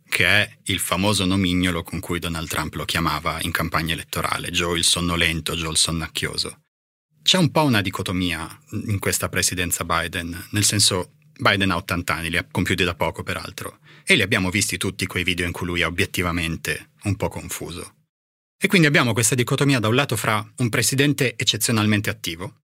che 0.08 0.26
è 0.26 0.50
il 0.64 0.80
famoso 0.80 1.24
nomignolo 1.24 1.82
con 1.82 2.00
cui 2.00 2.18
Donald 2.18 2.48
Trump 2.48 2.74
lo 2.74 2.84
chiamava 2.84 3.38
in 3.40 3.52
campagna 3.52 3.94
elettorale, 3.94 4.50
Joe 4.50 4.76
il 4.76 4.84
sonnolento, 4.84 5.54
Joe 5.54 5.70
il 5.70 5.76
sonnacchioso. 5.76 6.58
C'è 7.22 7.38
un 7.38 7.50
po' 7.50 7.62
una 7.62 7.80
dicotomia 7.80 8.46
in 8.86 8.98
questa 8.98 9.30
presidenza 9.30 9.84
Biden, 9.84 10.48
nel 10.50 10.64
senso 10.64 11.12
Biden 11.38 11.70
ha 11.70 11.76
80 11.76 12.14
anni, 12.14 12.30
li 12.30 12.36
ha 12.36 12.46
compiuti 12.50 12.84
da 12.84 12.94
poco 12.94 13.22
peraltro, 13.22 13.78
e 14.04 14.14
li 14.14 14.22
abbiamo 14.22 14.50
visti 14.50 14.76
tutti 14.76 15.06
quei 15.06 15.24
video 15.24 15.46
in 15.46 15.52
cui 15.52 15.66
lui 15.66 15.80
è 15.80 15.86
obiettivamente 15.86 16.90
un 17.04 17.16
po' 17.16 17.28
confuso. 17.28 17.94
E 18.60 18.66
quindi 18.66 18.86
abbiamo 18.86 19.12
questa 19.12 19.34
dicotomia 19.34 19.78
da 19.78 19.88
un 19.88 19.94
lato 19.94 20.16
fra 20.16 20.46
un 20.56 20.68
presidente 20.68 21.34
eccezionalmente 21.36 22.08
attivo 22.08 22.62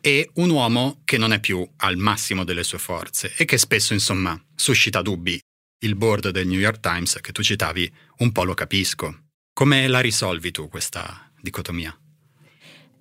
e 0.00 0.30
un 0.34 0.50
uomo 0.50 1.02
che 1.04 1.18
non 1.18 1.32
è 1.32 1.40
più 1.40 1.68
al 1.78 1.96
massimo 1.96 2.44
delle 2.44 2.64
sue 2.64 2.78
forze 2.78 3.32
e 3.36 3.44
che 3.44 3.58
spesso, 3.58 3.92
insomma, 3.92 4.40
suscita 4.54 5.02
dubbi. 5.02 5.40
Il 5.84 5.94
board 5.94 6.30
del 6.30 6.46
New 6.46 6.58
York 6.58 6.80
Times 6.80 7.18
che 7.20 7.32
tu 7.32 7.42
citavi 7.42 7.92
un 8.18 8.32
po' 8.32 8.44
lo 8.44 8.54
capisco. 8.54 9.24
Come 9.52 9.86
la 9.88 10.00
risolvi 10.00 10.50
tu 10.50 10.68
questa 10.68 11.30
dicotomia? 11.40 11.96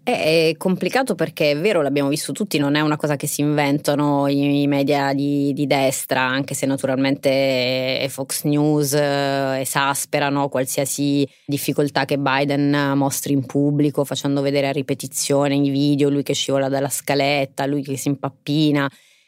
È 0.08 0.54
complicato 0.56 1.16
perché 1.16 1.50
è 1.50 1.58
vero, 1.58 1.82
l'abbiamo 1.82 2.10
visto 2.10 2.32
tutti, 2.32 2.60
non 2.60 2.76
è 2.76 2.82
una 2.82 2.96
cosa 2.96 3.16
che 3.16 3.26
si 3.26 3.42
inventano 3.42 4.28
i 4.28 4.68
media 4.68 5.14
di, 5.16 5.52
di 5.52 5.66
destra, 5.66 6.22
anche 6.22 6.54
se 6.54 6.68
naturalmente 6.68 8.06
Fox 8.12 8.44
News 8.44 8.94
eh, 8.94 9.62
esasperano 9.62 10.48
qualsiasi 10.48 11.28
difficoltà 11.44 12.06
che 12.06 12.20
Biden 12.20 12.94
mostri 12.96 13.34
in 13.34 13.48
pubblico, 13.48 14.06
facendo 14.06 14.42
vedere 14.42 14.68
a 14.68 14.72
ripetizione 14.72 15.56
i 15.56 15.72
video, 15.72 16.12
lui 16.12 16.22
che 16.22 16.36
scivola 16.36 16.70
dalla 16.70 16.90
scaletta, 16.90 17.66
lui 17.66 17.82
che 17.82 17.98
si 17.98 18.10
impappina. 18.10 18.88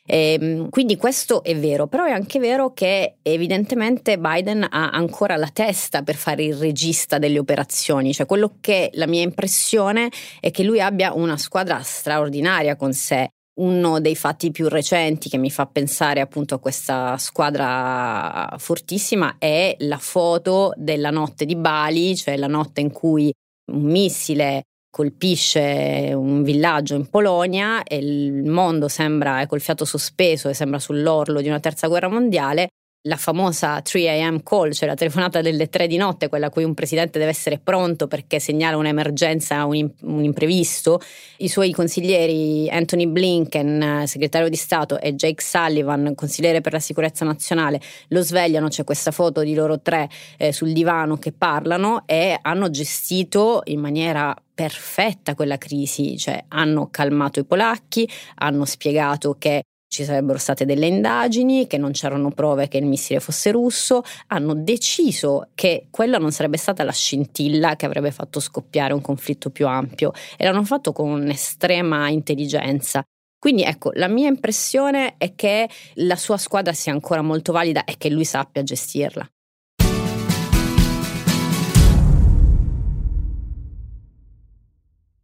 E, 0.09 0.37
ehm, 0.39 0.69
quindi 0.69 0.95
questo 0.95 1.43
è 1.43 1.55
vero, 1.55 1.87
però 1.87 2.05
è 2.05 2.11
anche 2.11 2.39
vero 2.39 2.71
che 2.71 3.17
evidentemente 3.21 4.17
Biden 4.17 4.63
ha 4.63 4.89
ancora 4.89 5.35
la 5.35 5.49
testa 5.51 6.01
per 6.01 6.15
fare 6.15 6.43
il 6.43 6.55
regista 6.55 7.17
delle 7.17 7.39
operazioni, 7.39 8.13
cioè 8.13 8.25
quello 8.25 8.55
che 8.61 8.89
la 8.93 9.05
mia 9.05 9.21
impressione 9.21 10.09
è 10.39 10.49
che 10.49 10.63
lui 10.63 10.79
abbia 10.79 11.13
una 11.13 11.37
squadra 11.37 11.81
straordinaria 11.81 12.77
con 12.77 12.93
sé. 12.93 13.29
Uno 13.59 13.99
dei 13.99 14.15
fatti 14.15 14.51
più 14.51 14.69
recenti 14.69 15.29
che 15.29 15.39
mi 15.39 15.49
fa 15.49 15.65
pensare 15.65 16.21
appunto 16.21 16.53
a 16.55 16.59
questa 16.59 17.17
squadra 17.17 18.53
fortissima 18.59 19.37
è 19.39 19.75
la 19.79 19.97
foto 19.97 20.73
della 20.77 21.09
notte 21.09 21.43
di 21.43 21.55
Bali, 21.55 22.15
cioè 22.15 22.37
la 22.37 22.45
notte 22.45 22.81
in 22.81 22.91
cui 22.91 23.33
un 23.71 23.81
missile 23.81 24.61
colpisce 24.89 26.11
un 26.13 26.43
villaggio 26.43 26.95
in 26.95 27.09
Polonia 27.09 27.83
e 27.83 27.97
il 27.97 28.43
mondo 28.45 28.87
sembra 28.87 29.41
è 29.41 29.47
col 29.47 29.61
fiato 29.61 29.85
sospeso 29.85 30.49
e 30.49 30.53
sembra 30.53 30.79
sull'orlo 30.79 31.41
di 31.41 31.47
una 31.47 31.59
terza 31.59 31.87
guerra 31.87 32.09
mondiale 32.09 32.69
la 33.03 33.15
famosa 33.15 33.81
3 33.81 34.21
am 34.21 34.43
call, 34.43 34.71
cioè 34.71 34.87
la 34.87 34.95
telefonata 34.95 35.41
delle 35.41 35.69
3 35.69 35.87
di 35.87 35.97
notte, 35.97 36.27
quella 36.29 36.47
a 36.47 36.49
cui 36.49 36.63
un 36.63 36.73
presidente 36.73 37.19
deve 37.19 37.31
essere 37.31 37.57
pronto 37.57 38.07
perché 38.07 38.39
segnala 38.39 38.77
un'emergenza, 38.77 39.65
un, 39.65 39.89
imprevisto. 40.01 40.99
I 41.37 41.47
suoi 41.47 41.71
consiglieri 41.71 42.69
Anthony 42.69 43.07
Blinken, 43.07 44.03
segretario 44.05 44.49
di 44.49 44.55
Stato, 44.55 44.99
e 44.99 45.15
Jake 45.15 45.41
Sullivan, 45.41 46.13
consigliere 46.15 46.61
per 46.61 46.73
la 46.73 46.79
sicurezza 46.79 47.23
nazionale, 47.23 47.79
lo 48.09 48.21
svegliano, 48.21 48.67
c'è 48.67 48.83
questa 48.83 49.11
foto 49.11 49.41
di 49.41 49.53
loro 49.53 49.79
tre 49.79 50.09
eh, 50.37 50.51
sul 50.51 50.73
divano 50.73 51.17
che 51.17 51.31
parlano 51.31 52.03
e 52.05 52.37
hanno 52.41 52.69
gestito 52.69 53.61
in 53.65 53.79
maniera 53.79 54.35
perfetta 54.53 55.35
quella 55.35 55.57
crisi, 55.57 56.17
cioè 56.17 56.43
hanno 56.49 56.89
calmato 56.89 57.39
i 57.39 57.45
polacchi, 57.45 58.09
hanno 58.35 58.65
spiegato 58.65 59.35
che 59.37 59.63
ci 59.87 60.03
sarebbero 60.03 60.37
state 60.37 60.65
delle 60.65 60.87
indagini, 60.87 61.65
che 61.65 61.77
non 61.77 61.91
c'erano 61.91 62.31
prove 62.31 62.67
che 62.67 62.77
il 62.77 62.85
missile 62.85 63.19
fosse 63.19 63.51
russo, 63.51 64.03
hanno 64.27 64.53
deciso 64.53 65.49
che 65.55 65.87
quella 65.89 66.17
non 66.17 66.31
sarebbe 66.31 66.57
stata 66.57 66.83
la 66.83 66.91
scintilla 66.91 67.75
che 67.75 67.85
avrebbe 67.85 68.11
fatto 68.11 68.39
scoppiare 68.39 68.93
un 68.93 69.01
conflitto 69.01 69.49
più 69.49 69.67
ampio 69.67 70.11
e 70.35 70.45
l'hanno 70.45 70.63
fatto 70.63 70.91
con 70.91 71.09
un'estrema 71.09 72.09
intelligenza. 72.09 73.03
Quindi 73.39 73.63
ecco, 73.63 73.91
la 73.93 74.07
mia 74.07 74.27
impressione 74.27 75.15
è 75.17 75.35
che 75.35 75.69
la 75.95 76.15
sua 76.15 76.37
squadra 76.37 76.73
sia 76.73 76.91
ancora 76.91 77.21
molto 77.21 77.51
valida 77.51 77.83
e 77.85 77.95
che 77.97 78.09
lui 78.09 78.25
sappia 78.25 78.63
gestirla. 78.63 79.27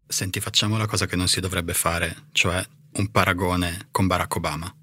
Senti, 0.08 0.40
facciamo 0.40 0.78
la 0.78 0.86
cosa 0.86 1.08
che 1.08 1.16
non 1.16 1.28
si 1.28 1.40
dovrebbe 1.40 1.74
fare, 1.74 2.16
cioè 2.34 2.64
un 2.96 3.12
paragone 3.12 3.88
con 3.92 4.08
Barack 4.08 4.36
Obama? 4.36 4.76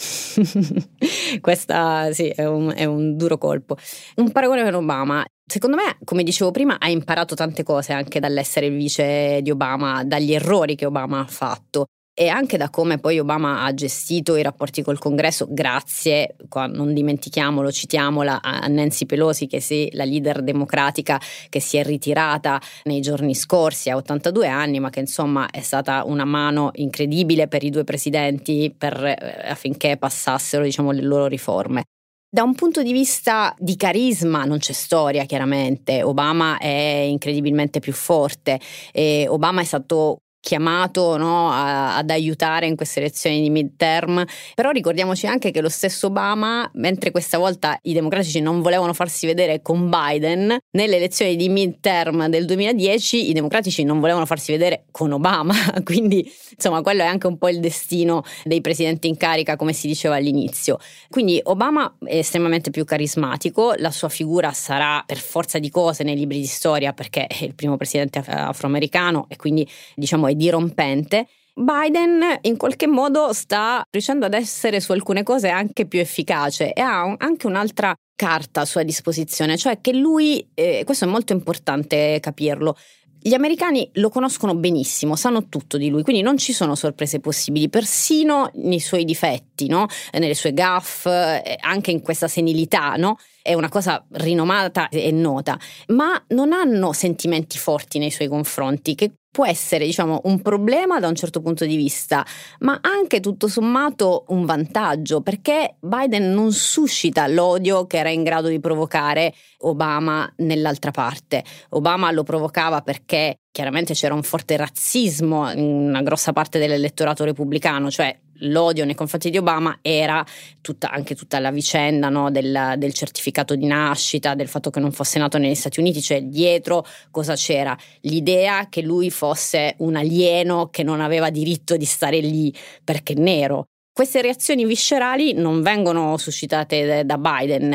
Questa 1.40 2.12
sì, 2.12 2.28
è 2.28 2.46
un, 2.46 2.72
è 2.74 2.84
un, 2.84 3.16
duro 3.16 3.38
colpo. 3.38 3.76
Un 4.16 4.30
paragone 4.32 4.62
con 4.62 4.74
Obama. 4.74 5.24
Secondo 5.44 5.76
me, 5.76 5.98
come 6.04 6.22
dicevo 6.22 6.50
prima, 6.50 6.78
ha 6.78 6.88
imparato 6.88 7.34
tante 7.34 7.62
cose 7.62 7.92
anche 7.92 8.20
dall'essere 8.20 8.66
il 8.66 8.76
vice 8.76 9.40
di 9.42 9.50
Obama, 9.50 10.04
dagli 10.04 10.32
errori 10.32 10.76
che 10.76 10.86
Obama 10.86 11.20
ha 11.20 11.26
fatto 11.26 11.86
e 12.20 12.28
anche 12.28 12.58
da 12.58 12.68
come 12.68 12.98
poi 12.98 13.18
Obama 13.18 13.62
ha 13.62 13.72
gestito 13.72 14.36
i 14.36 14.42
rapporti 14.42 14.82
col 14.82 14.98
Congresso, 14.98 15.46
grazie, 15.48 16.36
qua 16.50 16.66
non 16.66 16.92
dimentichiamolo, 16.92 17.72
citiamola, 17.72 18.42
a 18.42 18.66
Nancy 18.66 19.06
Pelosi, 19.06 19.46
che 19.46 19.64
è 19.66 19.88
la 19.92 20.04
leader 20.04 20.42
democratica 20.42 21.18
che 21.48 21.60
si 21.60 21.78
è 21.78 21.82
ritirata 21.82 22.60
nei 22.82 23.00
giorni 23.00 23.34
scorsi 23.34 23.88
a 23.88 23.96
82 23.96 24.46
anni, 24.48 24.80
ma 24.80 24.90
che 24.90 25.00
insomma 25.00 25.48
è 25.48 25.62
stata 25.62 26.04
una 26.04 26.26
mano 26.26 26.72
incredibile 26.74 27.48
per 27.48 27.64
i 27.64 27.70
due 27.70 27.84
presidenti 27.84 28.70
per, 28.76 29.02
eh, 29.02 29.48
affinché 29.48 29.96
passassero 29.96 30.62
diciamo, 30.62 30.90
le 30.90 31.00
loro 31.00 31.26
riforme. 31.26 31.84
Da 32.28 32.42
un 32.42 32.54
punto 32.54 32.82
di 32.82 32.92
vista 32.92 33.54
di 33.58 33.76
carisma 33.76 34.44
non 34.44 34.58
c'è 34.58 34.74
storia, 34.74 35.24
chiaramente. 35.24 36.02
Obama 36.02 36.58
è 36.58 37.06
incredibilmente 37.08 37.80
più 37.80 37.94
forte. 37.94 38.60
E 38.92 39.24
Obama 39.26 39.62
è 39.62 39.64
stato 39.64 40.18
chiamato 40.40 41.16
no, 41.16 41.50
a, 41.50 41.96
ad 41.96 42.10
aiutare 42.10 42.66
in 42.66 42.76
queste 42.76 43.00
elezioni 43.00 43.40
di 43.40 43.50
midterm, 43.50 44.24
però 44.54 44.70
ricordiamoci 44.70 45.26
anche 45.26 45.50
che 45.50 45.60
lo 45.60 45.68
stesso 45.68 46.06
Obama, 46.06 46.68
mentre 46.74 47.10
questa 47.10 47.38
volta 47.38 47.78
i 47.82 47.92
democratici 47.92 48.40
non 48.40 48.62
volevano 48.62 48.92
farsi 48.94 49.26
vedere 49.26 49.62
con 49.62 49.90
Biden, 49.90 50.56
nelle 50.72 50.96
elezioni 50.96 51.36
di 51.36 51.48
midterm 51.48 52.26
del 52.26 52.46
2010 52.46 53.30
i 53.30 53.32
democratici 53.32 53.84
non 53.84 54.00
volevano 54.00 54.26
farsi 54.26 54.52
vedere 54.52 54.84
con 54.90 55.12
Obama, 55.12 55.54
quindi 55.84 56.30
insomma 56.54 56.80
quello 56.80 57.02
è 57.02 57.06
anche 57.06 57.26
un 57.26 57.36
po' 57.36 57.48
il 57.48 57.60
destino 57.60 58.22
dei 58.44 58.60
presidenti 58.60 59.08
in 59.08 59.16
carica 59.16 59.56
come 59.56 59.72
si 59.72 59.86
diceva 59.86 60.16
all'inizio. 60.16 60.78
Quindi 61.08 61.40
Obama 61.44 61.96
è 62.04 62.16
estremamente 62.16 62.70
più 62.70 62.84
carismatico, 62.84 63.74
la 63.76 63.90
sua 63.90 64.08
figura 64.08 64.52
sarà 64.52 65.02
per 65.04 65.18
forza 65.18 65.58
di 65.58 65.70
cose 65.70 66.02
nei 66.02 66.16
libri 66.16 66.40
di 66.40 66.46
storia 66.46 66.92
perché 66.92 67.26
è 67.26 67.44
il 67.44 67.54
primo 67.54 67.76
presidente 67.76 68.22
afroamericano 68.26 69.26
e 69.28 69.36
quindi 69.36 69.68
diciamo 69.94 70.28
è 70.30 70.34
dirompente, 70.34 71.26
Biden 71.54 72.38
in 72.42 72.56
qualche 72.56 72.86
modo 72.86 73.32
sta 73.32 73.82
riuscendo 73.90 74.24
ad 74.24 74.34
essere 74.34 74.80
su 74.80 74.92
alcune 74.92 75.22
cose 75.22 75.48
anche 75.48 75.86
più 75.86 76.00
efficace 76.00 76.72
e 76.72 76.80
ha 76.80 77.14
anche 77.18 77.46
un'altra 77.46 77.94
carta 78.14 78.62
a 78.62 78.64
sua 78.64 78.82
disposizione, 78.82 79.56
cioè 79.56 79.80
che 79.80 79.92
lui, 79.92 80.46
eh, 80.54 80.82
questo 80.84 81.04
è 81.04 81.08
molto 81.08 81.32
importante 81.32 82.18
capirlo, 82.20 82.76
Gli 83.22 83.34
americani 83.34 83.86
lo 83.94 84.08
conoscono 84.08 84.54
benissimo, 84.54 85.14
sanno 85.14 85.48
tutto 85.50 85.76
di 85.76 85.90
lui, 85.90 86.02
quindi 86.02 86.22
non 86.22 86.38
ci 86.38 86.54
sono 86.54 86.74
sorprese 86.74 87.20
possibili, 87.20 87.68
persino 87.68 88.50
nei 88.54 88.80
suoi 88.80 89.04
difetti, 89.04 89.68
no? 89.68 89.86
nelle 90.12 90.32
sue 90.32 90.54
gaffe, 90.54 91.42
eh, 91.44 91.58
anche 91.60 91.90
in 91.90 92.00
questa 92.00 92.28
senilità, 92.28 92.94
no? 92.94 93.18
è 93.42 93.52
una 93.52 93.68
cosa 93.68 94.02
rinomata 94.12 94.88
e 94.88 95.10
nota, 95.10 95.58
ma 95.88 96.22
non 96.28 96.52
hanno 96.52 96.94
sentimenti 96.94 97.58
forti 97.58 97.98
nei 97.98 98.10
suoi 98.10 98.28
confronti, 98.28 98.94
che 98.94 99.12
può 99.30 99.46
essere 99.46 99.84
diciamo 99.84 100.22
un 100.24 100.42
problema 100.42 100.98
da 100.98 101.08
un 101.08 101.14
certo 101.14 101.40
punto 101.40 101.64
di 101.64 101.76
vista, 101.76 102.24
ma 102.60 102.78
anche 102.82 103.20
tutto 103.20 103.48
sommato 103.48 104.24
un 104.28 104.44
vantaggio, 104.44 105.20
perché 105.20 105.76
Biden 105.80 106.32
non 106.32 106.52
suscita 106.52 107.26
l'odio 107.28 107.86
che 107.86 107.98
era 107.98 108.10
in 108.10 108.22
grado 108.24 108.48
di 108.48 108.60
provocare 108.60 109.32
Obama 109.58 110.30
nell'altra 110.38 110.90
parte. 110.90 111.44
Obama 111.70 112.10
lo 112.10 112.24
provocava 112.24 112.80
perché 112.80 113.40
chiaramente 113.52 113.94
c'era 113.94 114.14
un 114.14 114.22
forte 114.22 114.56
razzismo 114.56 115.50
in 115.52 115.60
una 115.60 116.02
grossa 116.02 116.32
parte 116.32 116.58
dell'elettorato 116.58 117.24
repubblicano, 117.24 117.90
cioè 117.90 118.16
l'odio 118.40 118.84
nei 118.84 118.94
confronti 118.94 119.30
di 119.30 119.38
Obama 119.38 119.78
era 119.82 120.24
tutta, 120.60 120.90
anche 120.90 121.14
tutta 121.14 121.38
la 121.38 121.50
vicenda 121.50 122.08
no, 122.08 122.30
del, 122.30 122.74
del, 122.76 122.92
certificato 122.92 123.54
di 123.56 123.66
nascita, 123.66 124.34
del 124.34 124.48
fatto 124.48 124.70
che 124.70 124.80
non 124.80 124.92
fosse 124.92 125.18
nato 125.18 125.38
negli 125.38 125.54
Stati 125.54 125.80
Uniti, 125.80 126.02
cioè 126.02 126.22
dietro 126.22 126.84
cosa 127.10 127.34
c'era? 127.34 127.76
L'idea 128.02 128.68
che 128.68 128.82
lui 128.82 129.10
fosse 129.10 129.74
un 129.78 129.96
alieno 129.96 130.68
che 130.68 130.82
non 130.82 131.00
aveva 131.00 131.30
diritto 131.30 131.76
di 131.76 131.84
stare 131.84 132.20
lì 132.20 132.54
perché 132.84 133.14
nero. 133.14 133.69
Queste 134.00 134.22
reazioni 134.22 134.64
viscerali 134.64 135.34
non 135.34 135.60
vengono 135.60 136.16
suscitate 136.16 137.04
da 137.04 137.18
Biden, 137.18 137.68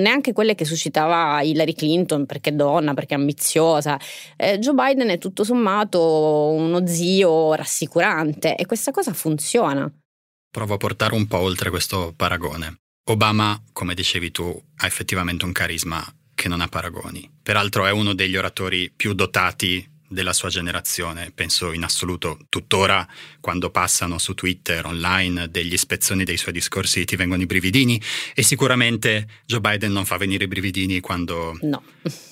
neanche 0.00 0.32
quelle 0.32 0.54
che 0.54 0.64
suscitava 0.64 1.42
Hillary 1.42 1.74
Clinton 1.74 2.24
perché 2.24 2.50
è 2.50 2.52
donna, 2.52 2.94
perché 2.94 3.16
è 3.16 3.18
ambiziosa. 3.18 3.98
Eh, 4.36 4.60
Joe 4.60 4.74
Biden 4.74 5.08
è 5.08 5.18
tutto 5.18 5.42
sommato 5.42 6.50
uno 6.50 6.86
zio 6.86 7.54
rassicurante 7.54 8.54
e 8.54 8.64
questa 8.64 8.92
cosa 8.92 9.12
funziona. 9.12 9.92
Provo 10.48 10.74
a 10.74 10.76
portare 10.76 11.16
un 11.16 11.26
po' 11.26 11.38
oltre 11.38 11.70
questo 11.70 12.14
paragone. 12.16 12.76
Obama, 13.10 13.60
come 13.72 13.94
dicevi 13.94 14.30
tu, 14.30 14.48
ha 14.76 14.86
effettivamente 14.86 15.46
un 15.46 15.50
carisma 15.50 16.00
che 16.32 16.46
non 16.46 16.60
ha 16.60 16.68
paragoni. 16.68 17.28
Peraltro 17.42 17.86
è 17.86 17.90
uno 17.90 18.14
degli 18.14 18.36
oratori 18.36 18.92
più 18.94 19.14
dotati 19.14 19.84
della 20.08 20.32
sua 20.32 20.48
generazione, 20.48 21.30
penso 21.34 21.72
in 21.72 21.84
assoluto 21.84 22.38
tuttora 22.48 23.06
quando 23.40 23.70
passano 23.70 24.18
su 24.18 24.34
Twitter 24.34 24.84
online 24.86 25.50
degli 25.50 25.76
spezzoni 25.76 26.24
dei 26.24 26.36
suoi 26.36 26.52
discorsi 26.52 27.04
ti 27.04 27.16
vengono 27.16 27.42
i 27.42 27.46
brividini 27.46 28.00
e 28.34 28.42
sicuramente 28.42 29.26
Joe 29.46 29.60
Biden 29.60 29.92
non 29.92 30.04
fa 30.04 30.16
venire 30.16 30.44
i 30.44 30.48
brividini 30.48 31.00
quando, 31.00 31.58
no. 31.62 31.82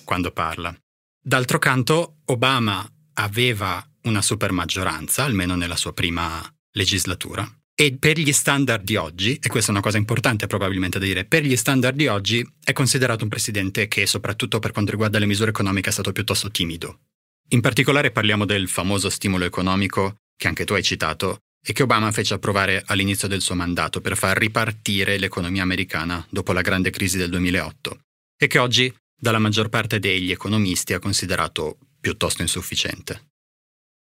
quando 0.05 0.31
parla. 0.31 0.75
D'altro 1.21 1.59
canto 1.59 2.17
Obama 2.27 2.87
aveva 3.15 3.87
una 4.03 4.23
super 4.23 4.53
maggioranza, 4.53 5.25
almeno 5.25 5.55
nella 5.57 5.77
sua 5.77 5.93
prima 5.93 6.43
legislatura, 6.73 7.49
e 7.77 7.97
per 7.99 8.19
gli 8.19 8.33
standard 8.33 8.85
di 8.85 8.97
oggi, 8.97 9.39
e 9.43 9.49
questa 9.49 9.71
è 9.71 9.75
una 9.75 9.83
cosa 9.83 9.99
importante 9.99 10.47
probabilmente 10.47 10.99
da 10.99 11.05
dire, 11.05 11.25
per 11.25 11.45
gli 11.45 11.57
standard 11.57 11.97
di 11.97 12.07
oggi 12.07 12.47
è 12.63 12.73
considerato 12.73 13.25
un 13.25 13.31
presidente 13.31 13.89
che 13.89 14.07
soprattutto 14.07 14.61
per 14.61 14.71
quanto 14.71 14.93
riguarda 14.93 15.19
le 15.19 15.27
misure 15.27 15.51
economiche 15.51 15.89
è 15.89 15.93
stato 15.93 16.13
piuttosto 16.13 16.51
timido. 16.51 17.01
In 17.49 17.61
particolare 17.61 18.11
parliamo 18.11 18.45
del 18.45 18.69
famoso 18.69 19.11
stimolo 19.11 19.45
economico 19.45 20.17
che 20.37 20.49
anche 20.49 20.65
tu 20.65 20.73
hai 20.73 20.83
citato 20.83 21.41
e 21.65 21.73
che 21.73 21.83
Obama 21.83 22.11
fece 22.13 22.35
approvare 22.35 22.83
all'inizio 22.87 23.29
del 23.29 23.41
suo 23.41 23.55
mandato 23.55 24.01
per 24.01 24.17
far 24.17 24.37
ripartire 24.37 25.19
l'economia 25.19 25.63
americana 25.63 26.27
dopo 26.31 26.53
la 26.53 26.61
grande 26.61 26.91
crisi 26.91 27.17
del 27.17 27.31
2008 27.31 28.01
e 28.37 28.47
che 28.47 28.59
oggi 28.59 28.95
dalla 29.15 29.39
maggior 29.39 29.69
parte 29.69 29.99
degli 29.99 30.31
economisti 30.31 30.93
ha 30.93 30.99
considerato 30.99 31.79
piuttosto 32.01 32.43
insufficiente. 32.43 33.29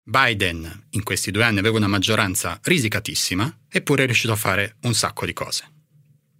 Biden 0.03 0.87
in 0.91 1.03
questi 1.03 1.31
due 1.31 1.43
anni 1.43 1.59
aveva 1.59 1.77
una 1.77 1.87
maggioranza 1.87 2.59
risicatissima 2.61 3.65
eppure 3.69 4.03
è 4.03 4.05
riuscito 4.05 4.33
a 4.33 4.37
fare 4.37 4.75
un 4.81 4.93
sacco 4.93 5.25
di 5.25 5.33
cose 5.33 5.76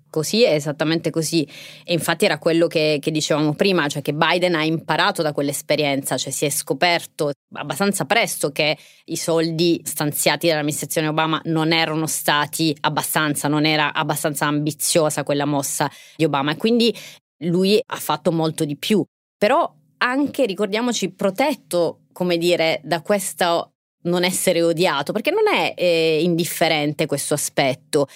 così, 0.09 0.43
è 0.43 0.53
esattamente 0.53 1.09
così. 1.09 1.47
E 1.83 1.93
infatti 1.93 2.25
era 2.25 2.37
quello 2.37 2.67
che, 2.67 2.97
che, 3.01 3.11
dicevamo 3.11 3.53
prima, 3.53 3.87
cioè 3.87 4.01
che 4.01 4.13
Biden 4.13 4.55
ha 4.55 4.63
imparato 4.63 5.21
da 5.21 5.33
quell'esperienza, 5.33 6.17
cioè 6.17 6.31
si 6.31 6.45
è 6.45 6.49
scoperto 6.49 7.31
abbastanza 7.53 8.05
presto 8.05 8.51
che 8.51 8.77
i 9.05 9.15
soldi 9.15 9.81
stanziati 9.83 10.47
dall'amministrazione 10.47 11.07
Obama 11.07 11.41
non 11.45 11.71
erano 11.71 12.07
stati 12.07 12.75
abbastanza, 12.81 13.47
non 13.47 13.65
era 13.65 13.93
abbastanza 13.93 14.45
ambiziosa 14.45 15.23
quella 15.23 15.45
mossa 15.45 15.89
di 16.15 16.25
Obama 16.25 16.51
e 16.51 16.57
quindi 16.57 16.93
lui 17.45 17.81
ha 17.85 17.97
fatto 17.97 18.31
molto 18.31 18.65
di 18.65 18.75
più. 18.77 19.03
Però 19.37 19.71
anche, 19.99 20.45
ricordiamoci, 20.45 21.11
protetto, 21.11 22.01
come 22.11 22.37
dire, 22.37 22.81
da 22.83 23.01
questo 23.01 23.71
non 24.03 24.23
essere 24.23 24.61
odiato, 24.61 25.11
perché 25.11 25.31
non 25.31 25.47
è 25.47 25.73
eh, 25.75 26.19
indifferente 26.21 27.05
questo 27.05 27.33
aspetto. 27.33 28.07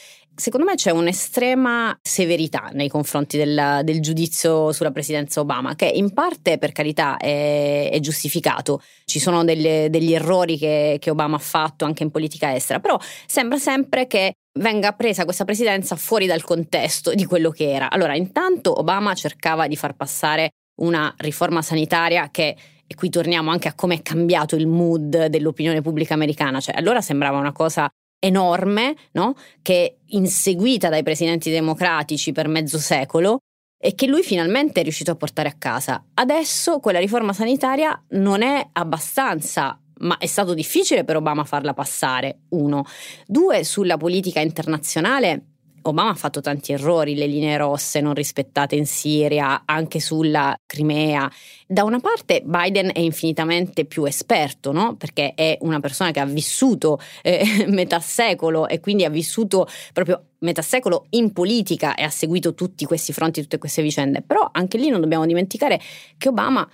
Secondo 0.42 0.66
me 0.66 0.74
c'è 0.74 0.90
un'estrema 0.90 1.96
severità 2.02 2.72
nei 2.74 2.90
confronti 2.90 3.38
del, 3.38 3.82
del, 3.84 4.02
giudizio 4.02 4.72
sulla 4.72 4.90
presidenza 4.90 5.40
Obama, 5.40 5.76
che 5.76 5.86
in 5.86 6.14
parte 6.14 6.58
per 6.58 6.72
carità 6.72 7.18
è, 7.18 7.92
è 7.92 8.00
giustificato. 8.00 8.82
Ci 9.06 9.20
sono 9.20 9.44
delle, 9.44 9.90
degli 9.92 10.16
errori 10.16 10.58
che, 10.58 10.98
che 11.00 11.12
Obama 11.12 11.36
ha 11.36 11.40
fatto 11.40 11.86
anche 11.86 12.02
in 12.02 12.10
politica 12.10 12.56
estera, 12.56 12.80
però 12.80 12.98
sembra 13.28 13.60
sempre 13.60 14.08
che 14.08 14.34
venga 14.60 14.94
presa 14.94 15.26
questa 15.26 15.46
presidenza 15.46 15.96
fuori 15.96 16.26
dal 16.26 16.42
contesto 16.42 17.14
di 17.14 17.26
quello 17.26 17.52
che 17.52 17.72
era. 17.72 17.92
Allora, 17.92 18.16
intanto 18.16 18.80
Obama 18.80 19.14
cercava 19.14 19.68
di 19.68 19.76
far 19.76 19.94
passare 19.96 20.54
una 20.82 21.14
riforma 21.18 21.62
sanitaria 21.62 22.32
che 22.32 22.56
e 22.88 22.96
qui 22.96 23.10
torniamo 23.10 23.52
anche 23.52 23.70
a 23.70 23.74
come 23.74 23.96
è 23.96 24.02
cambiato 24.02 24.58
il 24.58 24.68
mood 24.68 25.28
dell'opinione 25.28 25.82
pubblica 25.82 26.16
americana, 26.16 26.60
cioè 26.60 26.76
allora 26.76 27.00
sembrava 27.00 27.38
una 27.38 27.54
cosa 27.54 27.90
enorme, 28.22 28.96
no? 29.14 29.36
che 29.62 29.98
inseguita 30.06 30.90
dai 30.90 31.04
presidenti 31.04 31.50
democratici 31.50 32.32
per 32.32 32.48
mezzo 32.48 32.78
secolo 32.78 33.40
e 33.84 33.96
che 33.96 34.06
lui 34.06 34.22
finalmente 34.22 34.80
è 34.80 34.84
riuscito 34.84 35.12
a 35.12 35.16
portare 35.16 35.50
a 35.50 35.56
casa. 35.58 36.06
Adesso 36.14 36.80
quella 36.80 37.00
riforma 37.00 37.34
sanitaria 37.34 38.00
non 38.10 38.44
è 38.44 38.70
abbastanza 38.74 39.76
ma 40.02 40.18
è 40.18 40.26
stato 40.26 40.56
difficile 40.56 41.04
per 41.04 41.16
Obama 41.16 41.44
farla 41.44 41.74
passare, 41.74 42.42
uno. 42.50 42.86
Due, 43.28 43.64
sulla 43.64 43.98
politica 43.98 44.40
internazionale 44.40 45.51
Obama 45.84 46.10
ha 46.10 46.16
fatto 46.16 46.42
tanti 46.42 46.72
errori, 46.72 47.16
le 47.16 47.28
linee 47.28 47.58
rosse 47.58 48.02
non 48.02 48.14
rispettate 48.14 48.76
in 48.76 48.86
Siria, 48.86 49.64
anche 49.66 50.00
sulla 50.00 50.56
Crimea. 50.66 51.32
Da 51.68 51.84
una 51.84 52.00
parte 52.00 52.42
Biden 52.44 52.92
è 52.94 53.00
infinitamente 53.00 53.86
più 53.86 54.06
esperto, 54.06 54.72
no? 54.72 54.96
perché 54.96 55.34
è 55.36 55.58
una 55.62 55.80
persona 55.80 56.12
che 56.12 56.20
ha 56.20 56.26
vissuto 56.26 57.00
eh, 57.22 57.66
metà 57.70 58.00
secolo 58.00 58.68
e 58.68 58.80
quindi 58.80 59.06
ha 59.06 59.10
vissuto 59.10 59.68
proprio 59.94 60.26
metà 60.40 60.62
secolo 60.62 61.06
in 61.12 61.34
politica 61.34 61.96
e 61.96 62.04
ha 62.04 62.10
seguito 62.10 62.54
tutti 62.54 62.86
questi 62.86 63.14
fronti, 63.14 63.42
tutte 63.42 63.58
queste 63.58 63.82
vicende. 63.82 64.22
Però 64.22 64.50
anche 64.52 64.78
lì 64.78 64.90
non 64.90 65.02
dobbiamo 65.02 65.26
dimenticare 65.26 65.80
che 66.18 66.30
Obama 66.30 66.68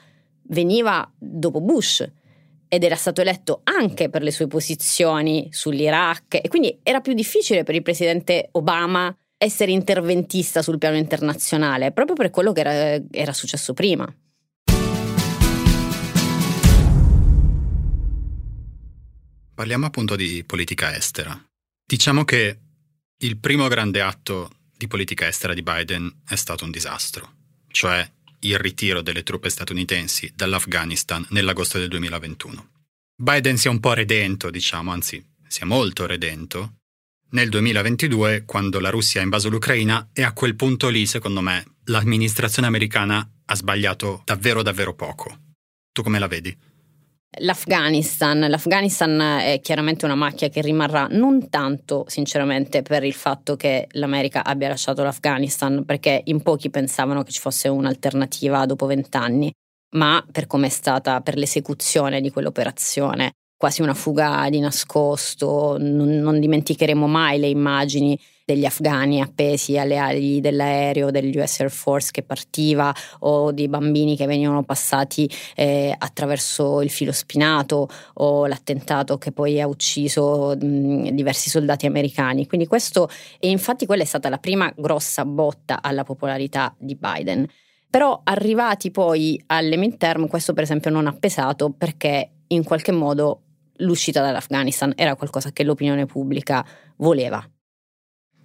veniva 0.50 1.10
dopo 1.17 1.60
Bush 1.62 2.10
ed 2.67 2.84
era 2.84 2.95
stato 2.95 3.21
eletto 3.21 3.62
anche 3.63 4.10
per 4.10 4.21
le 4.21 4.32
sue 4.32 4.47
posizioni 4.47 5.47
sull'Iraq 5.51 6.39
e 6.41 6.47
quindi 6.49 6.80
era 6.84 7.01
più 7.01 7.13
difficile 7.13 7.63
per 7.63 7.75
il 7.75 7.82
presidente 7.82 8.49
Obama 8.51 9.15
essere 9.38 9.71
interventista 9.71 10.62
sul 10.62 10.77
piano 10.77 10.97
internazionale, 10.97 11.91
proprio 11.91 12.15
per 12.15 12.30
quello 12.32 12.51
che 12.51 12.60
era, 12.60 13.03
era 13.12 13.34
successo 13.34 13.73
prima. 13.73 14.12
Parliamo 19.53 19.86
appunto 19.88 20.15
di 20.15 20.43
politica 20.45 20.95
estera. 20.95 21.39
Diciamo 21.86 22.23
che 22.25 22.60
il 23.17 23.38
primo 23.38 23.67
grande 23.67 24.01
atto 24.01 24.51
di 24.75 24.88
politica 24.88 25.27
estera 25.27 25.53
di 25.53 25.63
Biden 25.63 26.21
è 26.27 26.36
stato 26.36 26.63
un 26.63 26.69
disastro, 26.69 27.32
cioè 27.69 28.08
il 28.39 28.58
ritiro 28.58 29.02
delle 29.02 29.23
truppe 29.23 29.50
statunitensi 29.50 30.32
dall'Afghanistan 30.36 31.26
nell'agosto 31.30 31.78
del 31.78 31.89
2021. 31.89 32.69
Biden 33.15 33.58
si 33.58 33.67
è 33.67 33.69
un 33.69 33.80
po' 33.80 33.93
redento, 33.93 34.50
diciamo, 34.50 34.91
anzi, 34.91 35.23
si 35.47 35.62
è 35.62 35.65
molto 35.65 36.06
redento 36.06 36.78
nel 37.30 37.50
2022 37.50 38.43
quando 38.45 38.80
la 38.80 38.89
Russia 38.89 39.19
ha 39.19 39.23
invaso 39.23 39.50
l'Ucraina 39.50 40.12
e 40.13 40.23
a 40.23 40.32
quel 40.32 40.56
punto 40.56 40.88
lì, 40.88 41.06
secondo 41.06 41.41
me, 41.41 41.65
l'amministrazione 41.86 42.69
americana 42.69 43.30
ha 43.43 43.56
sbagliato 43.56 44.21
davvero 44.23 44.62
davvero 44.62 44.93
poco. 44.93 45.38
Tu 45.91 46.04
come 46.04 46.19
la 46.19 46.28
vedi? 46.28 46.56
L'Afghanistan, 47.39 48.39
L'Afghanistan 48.50 49.19
è 49.19 49.60
chiaramente 49.62 50.06
una 50.06 50.15
macchia 50.15 50.50
che 50.50 50.62
rimarrà 50.62 51.08
non 51.12 51.50
tanto 51.50 52.06
sinceramente 52.08 52.82
per 52.82 53.04
il 53.04 53.13
fatto 53.13 53.56
che 53.56 53.88
l'America 53.91 54.43
abbia 54.43 54.69
lasciato 54.69 55.04
l'Afghanistan, 55.04 55.84
perché 55.86 56.21
in 56.26 56.41
pochi 56.41 56.69
pensavano 56.69 57.23
che 57.23 57.32
ci 57.32 57.39
fosse 57.39 57.67
un'alternativa 57.67 58.65
dopo 58.65 58.86
vent'anni, 58.86 59.52
ma 59.95 60.26
per 60.32 60.47
come 60.47 60.67
è 60.67 60.69
stata 60.69 61.21
per 61.21 61.36
l'esecuzione 61.38 62.21
di 62.21 62.32
quell'operazione. 62.32 63.34
Quasi 63.56 63.82
una 63.82 63.93
fuga 63.93 64.47
di 64.50 64.60
nascosto, 64.60 65.78
non, 65.80 66.17
non 66.19 66.39
dimenticheremo 66.39 67.08
mai 67.08 67.39
le 67.39 67.47
immagini 67.47 68.19
degli 68.47 68.63
afghani 68.63 69.19
appesi 69.19 69.77
alle 69.77 69.97
ali 69.97 70.39
dell'aereo 70.39 71.12
dell'US 71.12 71.60
Air 71.60 71.69
Force 71.69 72.12
che 72.12 72.23
partiva 72.23 72.95
o 73.19 73.51
di 73.51 73.67
bambini 73.67 74.15
che 74.15 74.25
venivano 74.25 74.63
passati 74.63 75.29
eh, 75.53 75.93
attraverso 75.97 76.81
il 76.81 76.89
filo 76.89 77.12
spinato 77.12 77.89
o 78.13 78.45
l'attentato 78.45 79.17
che 79.17 79.33
poi 79.33 79.60
ha 79.60 79.67
ucciso 79.67 80.55
mh, 80.57 81.10
diversi 81.10 81.49
soldati 81.49 81.88
americani. 81.88 82.47
Quindi 82.47 82.67
questo, 82.67 83.10
e 83.38 83.49
infatti 83.49 83.86
quella 83.86 84.03
è 84.03 84.05
stata 84.05 84.29
la 84.29 84.38
prima 84.38 84.71
grossa 84.77 85.25
botta 85.25 85.81
alla 85.81 86.05
popolarità 86.05 86.73
di 86.77 86.95
Biden. 86.95 87.45
Però 87.89 88.21
arrivati 88.23 88.91
poi 88.91 89.43
alle 89.47 89.75
midterm 89.75 90.27
questo 90.27 90.53
per 90.53 90.63
esempio 90.63 90.89
non 90.89 91.05
ha 91.05 91.12
pesato 91.12 91.73
perché 91.77 92.29
in 92.47 92.63
qualche 92.63 92.93
modo 92.93 93.41
l'uscita 93.79 94.21
dall'Afghanistan 94.21 94.93
era 94.95 95.17
qualcosa 95.17 95.51
che 95.51 95.65
l'opinione 95.65 96.05
pubblica 96.05 96.65
voleva. 96.95 97.45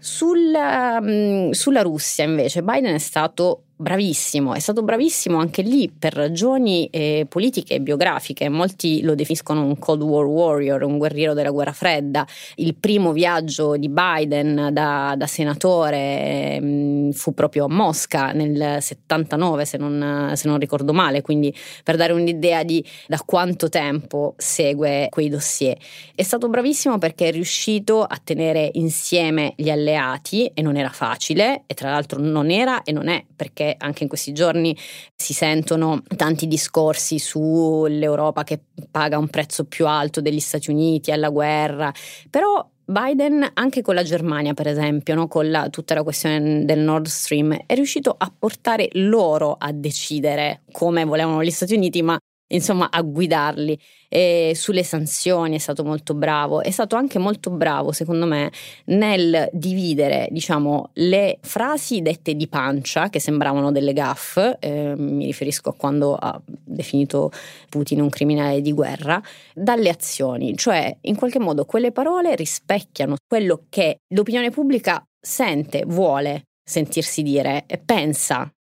Sulla, 0.05 1.01
mm, 1.01 1.51
sulla 1.53 1.83
Russia 1.83 2.25
invece 2.25 2.65
Biden 2.65 2.95
è 2.95 2.99
stato 2.99 3.67
bravissimo, 3.83 4.55
è 4.55 4.61
stato 4.61 4.83
bravissimo 4.83 5.39
anche 5.39 5.61
lì 5.61 5.91
per 5.91 6.15
ragioni 6.15 6.87
eh, 6.87 7.27
politiche 7.29 7.75
e 7.75 7.81
biografiche. 7.81 8.49
Molti 8.49 9.03
lo 9.03 9.15
definiscono 9.15 9.65
un 9.65 9.79
Cold 9.79 10.03
War 10.03 10.25
warrior, 10.25 10.83
un 10.85 10.97
guerriero 10.97 11.35
della 11.35 11.51
guerra 11.51 11.73
fredda. 11.73 12.27
Il 12.55 12.77
primo 12.77 13.13
viaggio 13.13 13.77
di 13.77 13.89
Biden 13.89 14.71
da, 14.73 15.15
da 15.17 15.27
senatore 15.27 15.97
eh, 15.97 17.11
fu 17.13 17.35
proprio 17.35 17.65
a 17.65 17.69
Mosca 17.69 18.33
nel 18.33 18.81
79, 18.81 19.65
se 19.65 19.77
non, 19.77 20.33
se 20.35 20.49
non, 20.49 20.59
ricordo 20.59 20.93
male, 20.93 21.21
quindi 21.21 21.55
per 21.83 21.97
dare 21.97 22.13
un'idea 22.13 22.63
di 22.63 22.85
da 23.09 23.21
quanto 23.25 23.69
tempo 23.69 24.35
segue 24.39 25.09
quei 25.11 25.29
dossier. 25.29 25.77
È 26.15 26.23
stato 26.23 26.49
bravissimo 26.49 26.99
perché 26.99 27.29
è 27.29 27.33
riuscito 27.33 28.03
a 28.03 28.21
tenere 28.23 28.71
insieme 28.75 29.55
gli 29.57 29.71
alleati 29.71 30.47
e 30.55 30.63
non 30.63 30.77
era 30.77 30.91
facile 30.91 31.65
e 31.67 31.75
tra 31.75 31.91
l'altro 31.91 32.21
non 32.21 32.51
era 32.51 32.83
e 32.85 32.93
non 32.93 33.09
è 33.09 33.25
perché 33.35 33.72
anche 33.79 34.03
in 34.03 34.09
questi 34.09 34.33
giorni 34.33 34.77
si 35.15 35.33
sentono 35.33 36.03
tanti 36.17 36.47
discorsi 36.47 37.19
sull'Europa 37.19 38.45
che 38.45 38.61
paga 38.91 39.19
un 39.19 39.29
prezzo 39.29 39.65
più 39.65 39.87
alto 39.87 40.21
degli 40.21 40.41
Stati 40.41 40.71
Uniti 40.71 41.11
alla 41.11 41.29
guerra, 41.29 41.93
però 42.31 42.69
Biden, 42.85 43.49
anche 43.55 43.81
con 43.81 43.95
la 43.95 44.03
Germania, 44.03 44.55
per 44.55 44.67
esempio, 44.67 45.15
no? 45.15 45.29
con 45.29 45.51
la, 45.51 45.69
tutta 45.71 45.95
la 45.95 46.03
questione 46.03 46.65
del 46.65 46.81
Nord 46.81 47.07
Stream, 47.07 47.65
è 47.65 47.75
riuscito 47.75 48.15
a 48.17 48.33
portare 48.37 48.89
loro 48.93 49.57
a 49.59 49.73
decidere 49.73 50.63
come 50.73 51.05
volevano 51.05 51.43
gli 51.43 51.51
Stati 51.51 51.75
Uniti, 51.75 52.03
ma 52.03 52.19
insomma 52.53 52.89
a 52.91 53.03
guidarli. 53.03 53.79
E 54.09 54.53
sulle 54.55 54.83
sanzioni 54.83 55.55
è 55.57 55.59
stato 55.59 55.85
molto 55.85 56.13
bravo, 56.13 56.61
è 56.61 56.71
stato 56.71 56.97
anche 56.97 57.19
molto 57.19 57.49
bravo 57.49 57.93
secondo 57.93 58.27
me 58.27 58.53
nel 58.87 59.49
dividere 59.53 60.29
diciamo 60.31 60.91
le 60.95 61.39
frasi 61.41 62.03
dette 62.03 62.35
di 62.35 62.47
pancia 62.47 63.09
che 63.09 63.21
sembravano 63.21 63.73
delle 63.73 63.95
gaffe, 63.95 64.59
eh, 64.61 64.93
mi 64.97 65.25
riferisco 65.25 65.71
a 65.71 65.75
quando 65.75 66.15
ha 66.15 66.39
definito 66.45 67.31
Putin 67.71 68.03
un 68.03 68.11
criminale 68.11 68.61
di 68.61 68.73
guerra, 68.73 69.19
dalle 69.55 69.89
azioni, 69.89 70.57
cioè 70.59 70.95
in 71.03 71.17
qualche 71.17 71.39
modo 71.39 71.65
quelle 71.65 71.91
parole 71.91 72.37
rispecchiano 72.37 73.17
quello 73.27 73.65
che 73.71 74.01
l'opinione 74.09 74.51
pubblica 74.51 75.03
sente, 75.19 75.85
vuole 75.87 76.49
sentirsi 76.63 77.23
dire 77.23 77.65
e 77.67 77.79
pensa 77.79 78.53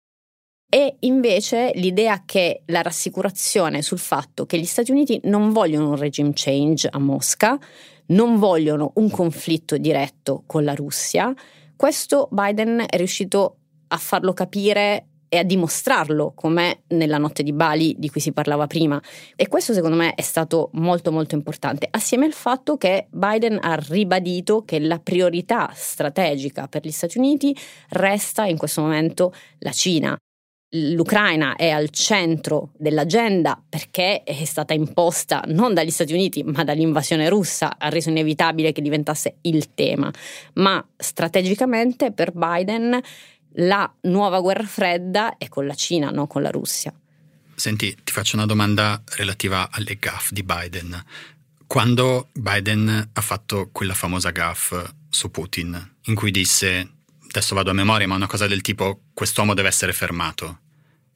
e 0.74 0.96
invece 1.00 1.72
l'idea 1.76 2.24
che 2.26 2.62
la 2.68 2.82
rassicurazione 2.82 3.82
sul 3.82 4.00
fatto 4.00 4.46
che 4.46 4.58
gli 4.58 4.64
Stati 4.64 4.92
Uniti 4.92 5.20
non 5.26 5.52
vogliono 5.52 5.90
un 5.90 5.98
regime 5.98 6.32
change 6.34 6.88
a 6.90 6.98
Mosca, 6.98 7.60
non 8.08 8.40
vogliono 8.40 8.94
un 8.96 9.10
conflitto 9.10 9.76
diretto 9.76 10.44
con 10.46 10.64
la 10.64 10.74
Russia, 10.74 11.34
questo 11.76 12.30
Biden 12.32 12.86
è 12.88 12.96
riuscito 12.96 13.58
a 13.90 13.98
farlo 13.98 14.32
capire 14.32 15.08
e 15.28 15.40
a 15.40 15.44
dimostrarlo 15.44 16.32
come 16.34 16.84
nella 16.88 17.18
notte 17.18 17.44
di 17.44 17.52
Bali 17.52 17.96
di 17.98 18.10
cui 18.10 18.22
si 18.22 18.32
parlava 18.32 18.66
prima. 18.66 19.02
E 19.36 19.50
questo 19.50 19.74
secondo 19.74 19.98
me 19.98 20.14
è 20.16 20.22
stato 20.22 20.70
molto 20.76 21.12
molto 21.12 21.36
importante, 21.36 21.86
assieme 21.92 22.24
al 22.26 22.34
fatto 22.34 22.78
che 22.78 23.08
Biden 23.10 23.60
ha 23.62 23.76
ribadito 23.76 24.64
che 24.64 24.80
la 24.80 25.00
priorità 25.00 25.70
strategica 25.74 26.70
per 26.70 26.86
gli 26.86 26.92
Stati 26.92 27.18
Uniti 27.18 27.54
resta 27.90 28.46
in 28.46 28.58
questo 28.58 28.80
momento 28.80 29.34
la 29.60 29.72
Cina 29.72 30.18
l'Ucraina 30.74 31.56
è 31.56 31.70
al 31.70 31.90
centro 31.90 32.70
dell'agenda 32.78 33.62
perché 33.68 34.24
è 34.24 34.46
stata 34.46 34.74
imposta 34.74 35.44
non 35.48 35.74
dagli 35.74 35.90
Stati 35.90 36.14
Uniti 36.14 36.44
ma 36.44 36.64
dall'invasione 36.64 37.28
russa, 37.28 37.76
ha 37.78 37.90
reso 37.90 38.10
inevitabile 38.10 38.72
che 38.72 38.82
diventasse 38.82 39.38
il 39.42 39.74
tema, 39.74 40.12
ma 40.54 40.86
strategicamente 40.96 42.12
per 42.12 42.32
Biden 42.32 43.00
la 43.56 43.92
nuova 44.02 44.40
guerra 44.40 44.64
fredda 44.64 45.38
è 45.38 45.50
con 45.50 45.66
la 45.66 45.74
Cina, 45.74 46.10
non 46.10 46.28
con 46.28 46.42
la 46.42 46.52
Russia. 46.52 46.94
Senti, 47.54 47.96
ti 48.04 48.12
faccio 48.14 48.38
una 48.38 48.46
domanda 48.46 49.04
relativa 49.16 49.70
alle 49.72 49.98
gaff 50.00 50.32
di 50.32 50.44
Biden. 50.44 51.04
Quando 51.68 52.30
Biden 52.32 53.10
ha 53.12 53.22
fatto 53.22 53.70
quella 53.72 53.94
famosa 53.94 54.32
gaff 54.32 54.74
su 55.10 55.30
Putin, 55.32 55.96
in 56.06 56.16
cui 56.16 56.32
disse 56.32 57.00
adesso 57.28 57.56
vado 57.56 57.70
a 57.70 57.74
memoria, 57.74 58.08
ma 58.08 58.16
una 58.16 58.28
cosa 58.28 58.48
del 58.48 58.62
tipo 58.62 59.04
quest'uomo 59.14 59.54
deve 59.54 59.70
essere 59.70 59.94
fermato. 59.94 60.61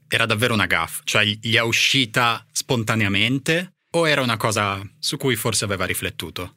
Era 0.07 0.25
davvero 0.25 0.53
una 0.53 0.65
gaff, 0.67 1.01
cioè 1.03 1.23
gli 1.23 1.55
è 1.55 1.61
uscita 1.61 2.45
spontaneamente 2.51 3.73
o 3.95 4.07
era 4.07 4.21
una 4.21 4.37
cosa 4.37 4.81
su 4.99 5.17
cui 5.17 5.35
forse 5.35 5.65
aveva 5.65 5.85
riflettuto? 5.85 6.55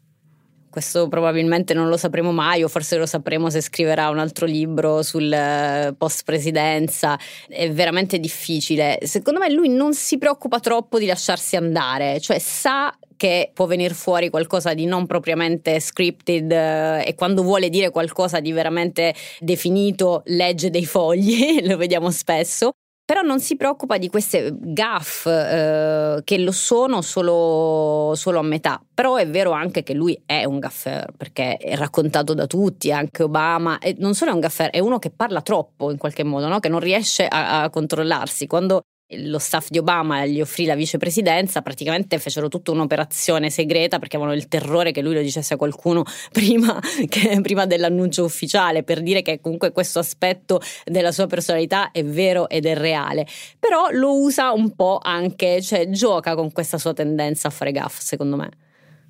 Questo 0.70 1.08
probabilmente 1.08 1.72
non 1.72 1.88
lo 1.88 1.96
sapremo 1.96 2.30
mai, 2.30 2.62
o 2.62 2.68
forse 2.68 2.98
lo 2.98 3.06
sapremo 3.06 3.48
se 3.48 3.62
scriverà 3.62 4.10
un 4.10 4.18
altro 4.18 4.44
libro 4.44 5.02
sul 5.02 5.32
eh, 5.32 5.94
post 5.96 6.24
presidenza. 6.24 7.18
È 7.48 7.70
veramente 7.70 8.18
difficile. 8.18 8.98
Secondo 9.02 9.40
me 9.40 9.50
lui 9.50 9.70
non 9.70 9.94
si 9.94 10.18
preoccupa 10.18 10.60
troppo 10.60 10.98
di 10.98 11.06
lasciarsi 11.06 11.56
andare, 11.56 12.20
cioè 12.20 12.38
sa 12.38 12.94
che 13.16 13.50
può 13.52 13.66
venire 13.66 13.94
fuori 13.94 14.30
qualcosa 14.30 14.74
di 14.74 14.84
non 14.84 15.06
propriamente 15.06 15.80
scripted 15.80 16.52
eh, 16.52 17.04
e 17.04 17.14
quando 17.14 17.42
vuole 17.42 17.70
dire 17.70 17.90
qualcosa 17.90 18.38
di 18.38 18.52
veramente 18.52 19.14
definito 19.40 20.22
legge 20.26 20.70
dei 20.70 20.86
fogli, 20.86 21.60
lo 21.66 21.76
vediamo 21.76 22.10
spesso. 22.10 22.72
Però 23.08 23.22
non 23.22 23.40
si 23.40 23.56
preoccupa 23.56 23.96
di 23.96 24.10
queste 24.10 24.54
gaff 24.54 25.24
eh, 25.24 26.20
che 26.24 26.36
lo 26.36 26.52
sono 26.52 27.00
solo, 27.00 28.12
solo, 28.14 28.38
a 28.38 28.42
metà. 28.42 28.84
Però 28.92 29.16
è 29.16 29.26
vero 29.26 29.52
anche 29.52 29.82
che 29.82 29.94
lui 29.94 30.22
è 30.26 30.44
un 30.44 30.58
gaffer 30.58 31.14
perché 31.16 31.56
è 31.56 31.74
raccontato 31.74 32.34
da 32.34 32.46
tutti, 32.46 32.92
anche 32.92 33.22
Obama. 33.22 33.78
E 33.78 33.96
non 33.98 34.14
solo 34.14 34.32
è 34.32 34.34
un 34.34 34.40
gaffer, 34.40 34.68
è 34.68 34.78
uno 34.80 34.98
che 34.98 35.08
parla 35.08 35.40
troppo 35.40 35.90
in 35.90 35.96
qualche 35.96 36.22
modo, 36.22 36.48
no? 36.48 36.58
che 36.58 36.68
non 36.68 36.80
riesce 36.80 37.26
a, 37.26 37.62
a 37.62 37.70
controllarsi. 37.70 38.46
Quando 38.46 38.82
lo 39.12 39.38
staff 39.38 39.68
di 39.70 39.78
Obama 39.78 40.26
gli 40.26 40.40
offrì 40.40 40.66
la 40.66 40.74
vicepresidenza, 40.74 41.62
praticamente 41.62 42.18
fecero 42.18 42.48
tutta 42.48 42.72
un'operazione 42.72 43.48
segreta 43.48 43.98
perché 43.98 44.16
avevano 44.16 44.36
il 44.36 44.48
terrore 44.48 44.92
che 44.92 45.00
lui 45.00 45.14
lo 45.14 45.22
dicesse 45.22 45.54
a 45.54 45.56
qualcuno 45.56 46.04
prima, 46.30 46.78
che, 47.08 47.38
prima 47.40 47.64
dell'annuncio 47.64 48.24
ufficiale, 48.24 48.82
per 48.82 49.00
dire 49.02 49.22
che 49.22 49.40
comunque 49.40 49.72
questo 49.72 49.98
aspetto 49.98 50.60
della 50.84 51.12
sua 51.12 51.26
personalità 51.26 51.90
è 51.90 52.04
vero 52.04 52.48
ed 52.50 52.66
è 52.66 52.74
reale. 52.74 53.26
Però 53.58 53.88
lo 53.92 54.20
usa 54.20 54.52
un 54.52 54.74
po' 54.74 54.98
anche, 55.02 55.62
cioè 55.62 55.88
gioca 55.88 56.34
con 56.34 56.52
questa 56.52 56.76
sua 56.76 56.92
tendenza 56.92 57.48
a 57.48 57.50
fare 57.50 57.72
gaff, 57.72 57.98
secondo 58.00 58.36
me. 58.36 58.50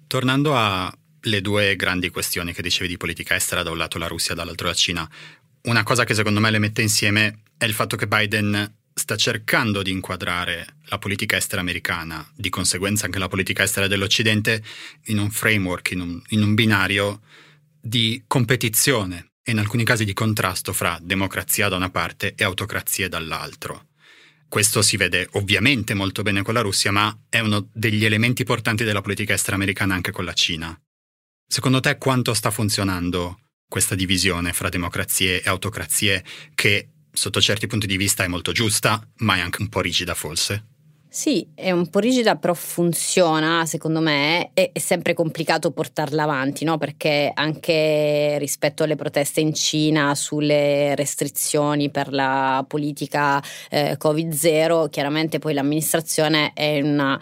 Tornando 0.07 0.57
alle 0.57 1.41
due 1.41 1.75
grandi 1.75 2.09
questioni 2.11 2.53
che 2.53 2.63
dicevi 2.63 2.89
di 2.89 2.97
politica 2.97 3.35
estera, 3.35 3.65
da 3.65 3.71
un 3.71 3.79
lato 3.79 3.99
la 3.99 4.07
Russia, 4.07 4.35
dall'altro 4.35 4.69
la 4.69 4.75
Cina, 4.75 5.09
una 5.63 5.83
cosa 5.83 6.05
che 6.05 6.15
secondo 6.15 6.39
me 6.39 6.51
le 6.51 6.59
mette 6.59 6.83
insieme 6.83 7.41
è 7.59 7.65
il 7.65 7.73
fatto 7.73 7.97
che 7.97 8.07
Biden 8.07 8.77
sta 8.99 9.17
cercando 9.17 9.83
di 9.83 9.91
inquadrare 9.91 10.77
la 10.87 10.99
politica 10.99 11.37
estera 11.37 11.61
americana, 11.61 12.29
di 12.35 12.51
conseguenza 12.51 13.07
anche 13.07 13.19
la 13.19 13.29
politica 13.29 13.63
estera 13.63 13.87
dell'Occidente, 13.87 14.63
in 15.07 15.19
un 15.19 15.31
framework, 15.31 15.93
in 15.93 16.01
un, 16.01 16.23
in 16.29 16.43
un 16.43 16.55
binario 16.55 17.23
di 17.81 18.23
competizione 18.27 19.31
e 19.43 19.53
in 19.53 19.59
alcuni 19.59 19.85
casi 19.85 20.05
di 20.05 20.13
contrasto 20.13 20.73
fra 20.73 20.99
democrazia 21.01 21.69
da 21.69 21.77
una 21.77 21.91
parte 21.91 22.35
e 22.37 22.45
autocrazie 22.45 23.09
dall'altro. 23.09 23.87
Questo 24.49 24.83
si 24.83 24.97
vede 24.97 25.29
ovviamente 25.33 25.95
molto 25.95 26.23
bene 26.23 26.43
con 26.43 26.55
la 26.55 26.61
Russia, 26.61 26.91
ma 26.91 27.17
è 27.29 27.39
uno 27.39 27.69
degli 27.73 28.05
elementi 28.05 28.45
portanti 28.45 28.83
della 28.83 29.03
politica 29.03 29.35
estera 29.35 29.57
americana 29.57 29.95
anche 29.95 30.11
con 30.11 30.25
la 30.25 30.33
Cina. 30.33 30.79
Secondo 31.47 31.81
te 31.81 31.97
quanto 31.99 32.35
sta 32.35 32.51
funzionando 32.51 33.41
questa 33.69 33.95
divisione 33.95 34.53
fra 34.53 34.71
democrazie 34.71 35.43
e 35.43 35.49
autocrazie 35.49 36.25
che 36.55 36.89
sotto 37.19 37.41
certi 37.41 37.67
punti 37.67 37.87
di 37.87 37.97
vista 37.97 38.23
è 38.23 38.29
molto 38.29 38.53
giusta, 38.53 39.03
ma 39.19 39.37
è 39.37 39.41
anche 39.41 39.61
un 39.61 39.69
po' 39.69 39.81
rigida 39.81 40.15
forse. 40.15 40.65
Sì, 41.11 41.49
è 41.55 41.71
un 41.73 41.89
po' 41.89 41.99
rigida, 41.99 42.37
però 42.37 42.55
funziona, 42.55 43.67
secondo 43.67 44.01
me. 44.01 44.51
È, 44.53 44.71
è 44.73 44.79
sempre 44.79 45.15
complicato 45.15 45.73
portarla 45.73 46.23
avanti, 46.23 46.65
no? 46.65 46.79
Perché 46.79 47.31
anche 47.35 48.37
rispetto 48.39 48.85
alle 48.85 48.95
proteste 48.95 49.41
in 49.41 49.53
Cina 49.53 50.15
sulle 50.15 50.95
restrizioni 50.95 51.91
per 51.91 52.13
la 52.13 52.65
politica 52.69 53.43
eh, 53.71 53.97
Covid-0, 53.99 54.91
chiaramente 54.91 55.39
poi 55.39 55.55
l'amministrazione 55.55 56.53
è 56.53 56.65
in 56.65 56.85
una 56.85 57.21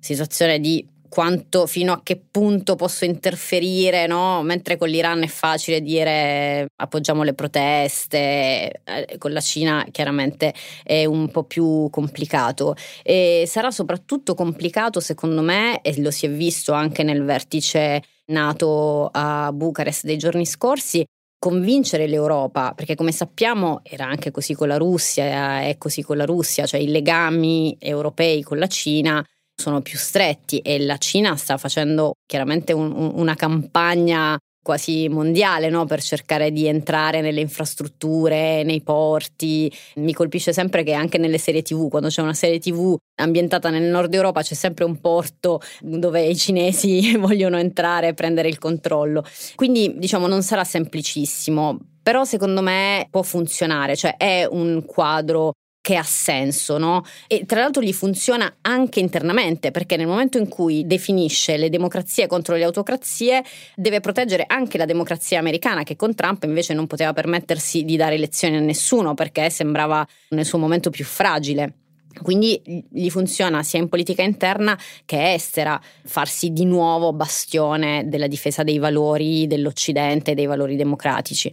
situazione 0.00 0.58
di 0.58 0.84
quanto, 1.10 1.66
fino 1.66 1.92
a 1.92 2.00
che 2.02 2.18
punto 2.30 2.76
posso 2.76 3.04
interferire, 3.04 4.06
no? 4.06 4.42
mentre 4.42 4.78
con 4.78 4.88
l'Iran 4.88 5.22
è 5.22 5.26
facile 5.26 5.82
dire 5.82 6.68
appoggiamo 6.74 7.22
le 7.24 7.34
proteste, 7.34 8.80
eh, 8.84 9.18
con 9.18 9.32
la 9.32 9.40
Cina 9.40 9.86
chiaramente 9.90 10.54
è 10.82 11.04
un 11.04 11.28
po' 11.30 11.42
più 11.42 11.90
complicato. 11.90 12.74
E 13.02 13.44
sarà 13.46 13.70
soprattutto 13.70 14.34
complicato 14.34 15.00
secondo 15.00 15.42
me, 15.42 15.82
e 15.82 16.00
lo 16.00 16.10
si 16.10 16.26
è 16.26 16.30
visto 16.30 16.72
anche 16.72 17.02
nel 17.02 17.24
vertice 17.24 18.02
nato 18.26 19.10
a 19.12 19.50
Bucarest 19.52 20.04
dei 20.04 20.16
giorni 20.16 20.46
scorsi, 20.46 21.04
convincere 21.38 22.06
l'Europa, 22.06 22.72
perché 22.74 22.94
come 22.94 23.10
sappiamo 23.10 23.80
era 23.82 24.06
anche 24.06 24.30
così 24.30 24.54
con 24.54 24.68
la 24.68 24.76
Russia, 24.76 25.62
è 25.62 25.76
così 25.76 26.02
con 26.02 26.16
la 26.16 26.24
Russia, 26.24 26.66
cioè 26.66 26.78
i 26.78 26.88
legami 26.88 27.76
europei 27.80 28.42
con 28.42 28.58
la 28.58 28.68
Cina 28.68 29.24
sono 29.60 29.80
più 29.80 29.98
stretti 29.98 30.58
e 30.58 30.80
la 30.80 30.96
Cina 30.96 31.36
sta 31.36 31.56
facendo 31.58 32.14
chiaramente 32.26 32.72
un, 32.72 32.90
un, 32.92 33.12
una 33.14 33.34
campagna 33.34 34.36
quasi 34.62 35.08
mondiale 35.08 35.68
no? 35.70 35.86
per 35.86 36.02
cercare 36.02 36.50
di 36.50 36.66
entrare 36.66 37.20
nelle 37.20 37.40
infrastrutture, 37.40 38.62
nei 38.62 38.82
porti. 38.82 39.72
Mi 39.96 40.12
colpisce 40.12 40.52
sempre 40.52 40.82
che 40.82 40.92
anche 40.92 41.18
nelle 41.18 41.38
serie 41.38 41.62
TV, 41.62 41.88
quando 41.88 42.08
c'è 42.08 42.22
una 42.22 42.34
serie 42.34 42.58
TV 42.58 42.94
ambientata 43.20 43.70
nel 43.70 43.84
nord 43.84 44.12
Europa, 44.12 44.42
c'è 44.42 44.54
sempre 44.54 44.84
un 44.84 45.00
porto 45.00 45.60
dove 45.80 46.22
i 46.22 46.36
cinesi 46.36 47.16
vogliono 47.18 47.58
entrare 47.58 48.08
e 48.08 48.14
prendere 48.14 48.48
il 48.48 48.58
controllo. 48.58 49.24
Quindi 49.54 49.94
diciamo 49.96 50.26
non 50.26 50.42
sarà 50.42 50.64
semplicissimo, 50.64 51.78
però 52.02 52.24
secondo 52.24 52.62
me 52.62 53.06
può 53.10 53.22
funzionare, 53.22 53.96
cioè 53.96 54.16
è 54.16 54.46
un 54.48 54.84
quadro 54.86 55.52
che 55.80 55.96
ha 55.96 56.02
senso, 56.02 56.78
no? 56.78 57.04
E 57.26 57.44
tra 57.46 57.60
l'altro 57.60 57.82
gli 57.82 57.92
funziona 57.92 58.58
anche 58.60 59.00
internamente, 59.00 59.70
perché 59.70 59.96
nel 59.96 60.06
momento 60.06 60.38
in 60.38 60.48
cui 60.48 60.86
definisce 60.86 61.56
le 61.56 61.70
democrazie 61.70 62.26
contro 62.26 62.54
le 62.56 62.64
autocrazie, 62.64 63.42
deve 63.74 64.00
proteggere 64.00 64.44
anche 64.46 64.78
la 64.78 64.84
democrazia 64.84 65.38
americana, 65.38 65.82
che 65.82 65.96
con 65.96 66.14
Trump 66.14 66.42
invece 66.44 66.74
non 66.74 66.86
poteva 66.86 67.12
permettersi 67.12 67.84
di 67.84 67.96
dare 67.96 68.18
lezioni 68.18 68.56
a 68.56 68.60
nessuno, 68.60 69.14
perché 69.14 69.48
sembrava 69.50 70.06
nel 70.30 70.44
suo 70.44 70.58
momento 70.58 70.90
più 70.90 71.04
fragile. 71.04 71.74
Quindi 72.22 72.60
gli 72.90 73.08
funziona 73.08 73.62
sia 73.62 73.78
in 73.78 73.88
politica 73.88 74.22
interna 74.22 74.76
che 75.04 75.32
estera 75.32 75.80
farsi 76.04 76.50
di 76.50 76.64
nuovo 76.64 77.12
bastione 77.12 78.04
della 78.08 78.26
difesa 78.26 78.64
dei 78.64 78.78
valori 78.78 79.46
dell'Occidente 79.46 80.32
e 80.32 80.34
dei 80.34 80.46
valori 80.46 80.76
democratici. 80.76 81.50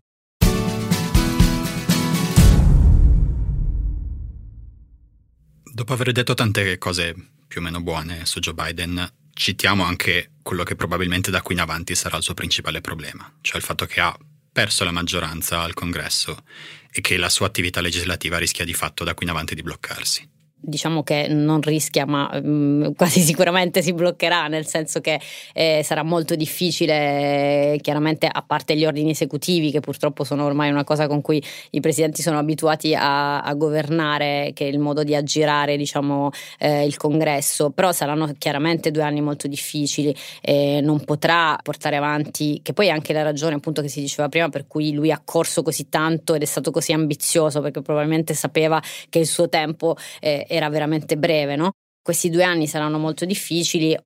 Dopo 5.77 5.93
aver 5.93 6.11
detto 6.11 6.33
tante 6.33 6.79
cose 6.79 7.13
più 7.47 7.61
o 7.61 7.63
meno 7.63 7.83
buone 7.83 8.25
su 8.25 8.39
Joe 8.39 8.55
Biden, 8.55 9.07
citiamo 9.31 9.83
anche 9.83 10.31
quello 10.41 10.63
che 10.63 10.75
probabilmente 10.75 11.29
da 11.29 11.43
qui 11.43 11.53
in 11.53 11.61
avanti 11.61 11.93
sarà 11.93 12.17
il 12.17 12.23
suo 12.23 12.33
principale 12.33 12.81
problema, 12.81 13.31
cioè 13.41 13.57
il 13.57 13.63
fatto 13.63 13.85
che 13.85 13.99
ha 13.99 14.17
perso 14.51 14.83
la 14.83 14.91
maggioranza 14.91 15.61
al 15.61 15.75
congresso 15.75 16.45
e 16.91 16.99
che 16.99 17.15
la 17.17 17.29
sua 17.29 17.45
attività 17.45 17.79
legislativa 17.79 18.39
rischia 18.39 18.65
di 18.65 18.73
fatto 18.73 19.03
da 19.03 19.13
qui 19.13 19.27
in 19.27 19.31
avanti 19.31 19.53
di 19.53 19.61
bloccarsi 19.61 20.27
diciamo 20.59 21.03
che 21.03 21.27
non 21.29 21.61
rischia, 21.61 22.05
ma 22.05 22.29
um, 22.33 22.93
quasi 22.95 23.21
sicuramente 23.21 23.81
si 23.81 23.93
bloccherà, 23.93 24.47
nel 24.47 24.65
senso 24.65 24.99
che 24.99 25.19
eh, 25.53 25.81
sarà 25.83 26.03
molto 26.03 26.35
difficile, 26.35 27.77
chiaramente 27.81 28.27
a 28.31 28.43
parte 28.45 28.75
gli 28.75 28.85
ordini 28.85 29.11
esecutivi, 29.11 29.71
che 29.71 29.79
purtroppo 29.79 30.23
sono 30.23 30.45
ormai 30.45 30.69
una 30.69 30.83
cosa 30.83 31.07
con 31.07 31.21
cui 31.21 31.41
i 31.71 31.79
presidenti 31.79 32.21
sono 32.21 32.39
abituati 32.39 32.95
a, 32.95 33.41
a 33.41 33.53
governare, 33.53 34.51
che 34.53 34.65
è 34.65 34.69
il 34.69 34.79
modo 34.79 35.03
di 35.03 35.15
aggirare 35.15 35.77
diciamo, 35.77 36.31
eh, 36.59 36.85
il 36.85 36.97
congresso, 36.97 37.69
però 37.69 37.91
saranno 37.91 38.33
chiaramente 38.37 38.91
due 38.91 39.03
anni 39.03 39.21
molto 39.21 39.47
difficili, 39.47 40.15
eh, 40.41 40.79
non 40.81 41.03
potrà 41.03 41.57
portare 41.61 41.95
avanti, 41.95 42.59
che 42.63 42.73
poi 42.73 42.87
è 42.87 42.89
anche 42.89 43.13
la 43.13 43.21
ragione 43.21 43.55
appunto 43.55 43.81
che 43.81 43.87
si 43.87 44.01
diceva 44.01 44.27
prima 44.27 44.49
per 44.49 44.67
cui 44.67 44.93
lui 44.93 45.11
ha 45.11 45.21
corso 45.23 45.61
così 45.61 45.89
tanto 45.89 46.33
ed 46.33 46.41
è 46.41 46.45
stato 46.45 46.71
così 46.71 46.93
ambizioso, 46.93 47.61
perché 47.61 47.81
probabilmente 47.81 48.33
sapeva 48.33 48.81
che 49.09 49.19
il 49.19 49.27
suo 49.27 49.49
tempo 49.49 49.95
eh, 50.19 50.45
era 50.47 50.69
veramente 50.69 51.17
breve, 51.17 51.55
no? 51.55 51.71
Questi 52.01 52.29
due 52.29 52.43
anni 52.43 52.67
saranno 52.67 52.97
molto 52.97 53.25
difficili, 53.25 53.97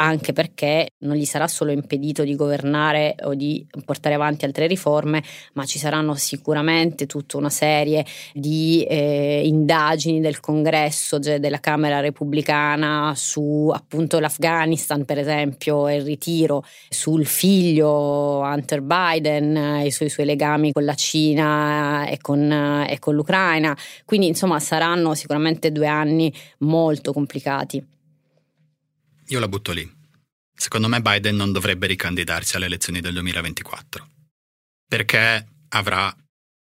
anche 0.00 0.32
perché 0.32 0.92
non 1.00 1.14
gli 1.14 1.26
sarà 1.26 1.46
solo 1.46 1.72
impedito 1.72 2.24
di 2.24 2.34
governare 2.34 3.16
o 3.24 3.34
di 3.34 3.66
portare 3.84 4.14
avanti 4.14 4.46
altre 4.46 4.66
riforme, 4.66 5.22
ma 5.52 5.66
ci 5.66 5.78
saranno 5.78 6.14
sicuramente 6.14 7.04
tutta 7.04 7.36
una 7.36 7.50
serie 7.50 8.04
di 8.32 8.82
eh, 8.88 9.42
indagini 9.44 10.20
del 10.20 10.40
congresso, 10.40 11.20
cioè 11.20 11.38
della 11.38 11.60
Camera 11.60 12.00
repubblicana 12.00 13.12
su 13.14 13.70
appunto 13.72 14.18
l'Afghanistan, 14.20 15.04
per 15.04 15.18
esempio, 15.18 15.86
e 15.86 15.96
il 15.96 16.02
ritiro, 16.02 16.64
sul 16.88 17.26
figlio 17.26 18.38
Hunter 18.38 18.80
Biden 18.80 19.56
e 19.84 19.92
sui 19.92 20.08
suoi 20.08 20.24
legami 20.24 20.72
con 20.72 20.84
la 20.84 20.94
Cina 20.94 22.06
e 22.06 22.18
con, 22.22 22.50
e 22.88 22.98
con 22.98 23.14
l'Ucraina. 23.14 23.76
Quindi, 24.06 24.28
insomma, 24.28 24.58
saranno 24.60 25.14
sicuramente 25.14 25.70
due 25.70 25.86
anni 25.86 26.32
molto 26.58 27.12
complicati. 27.12 27.98
Io 29.30 29.38
la 29.38 29.48
butto 29.48 29.72
lì. 29.72 29.88
Secondo 30.54 30.88
me 30.88 31.00
Biden 31.00 31.36
non 31.36 31.52
dovrebbe 31.52 31.86
ricandidarsi 31.86 32.56
alle 32.56 32.66
elezioni 32.66 33.00
del 33.00 33.12
2024. 33.12 34.08
Perché 34.86 35.46
avrà 35.68 36.14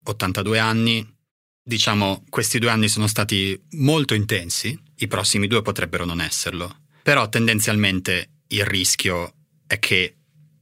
82 0.06 0.60
anni. 0.60 1.18
Diciamo, 1.62 2.24
questi 2.30 2.60
due 2.60 2.70
anni 2.70 2.88
sono 2.88 3.08
stati 3.08 3.60
molto 3.72 4.14
intensi, 4.14 4.80
i 4.98 5.08
prossimi 5.08 5.48
due 5.48 5.62
potrebbero 5.62 6.06
non 6.06 6.22
esserlo. 6.22 6.84
Però 7.02 7.28
tendenzialmente 7.28 8.42
il 8.48 8.66
rischio 8.66 9.34
è 9.68 9.80
che, 9.80 10.18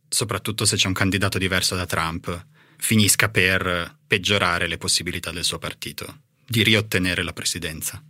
soprattutto 0.07 0.65
se 0.65 0.75
c'è 0.77 0.87
un 0.87 0.93
candidato 0.93 1.37
diverso 1.37 1.75
da 1.75 1.85
Trump, 1.85 2.45
finisca 2.77 3.29
per 3.29 3.97
peggiorare 4.07 4.67
le 4.67 4.77
possibilità 4.77 5.31
del 5.31 5.43
suo 5.43 5.59
partito 5.59 6.21
di 6.47 6.63
riottenere 6.63 7.23
la 7.23 7.33
presidenza. 7.33 8.01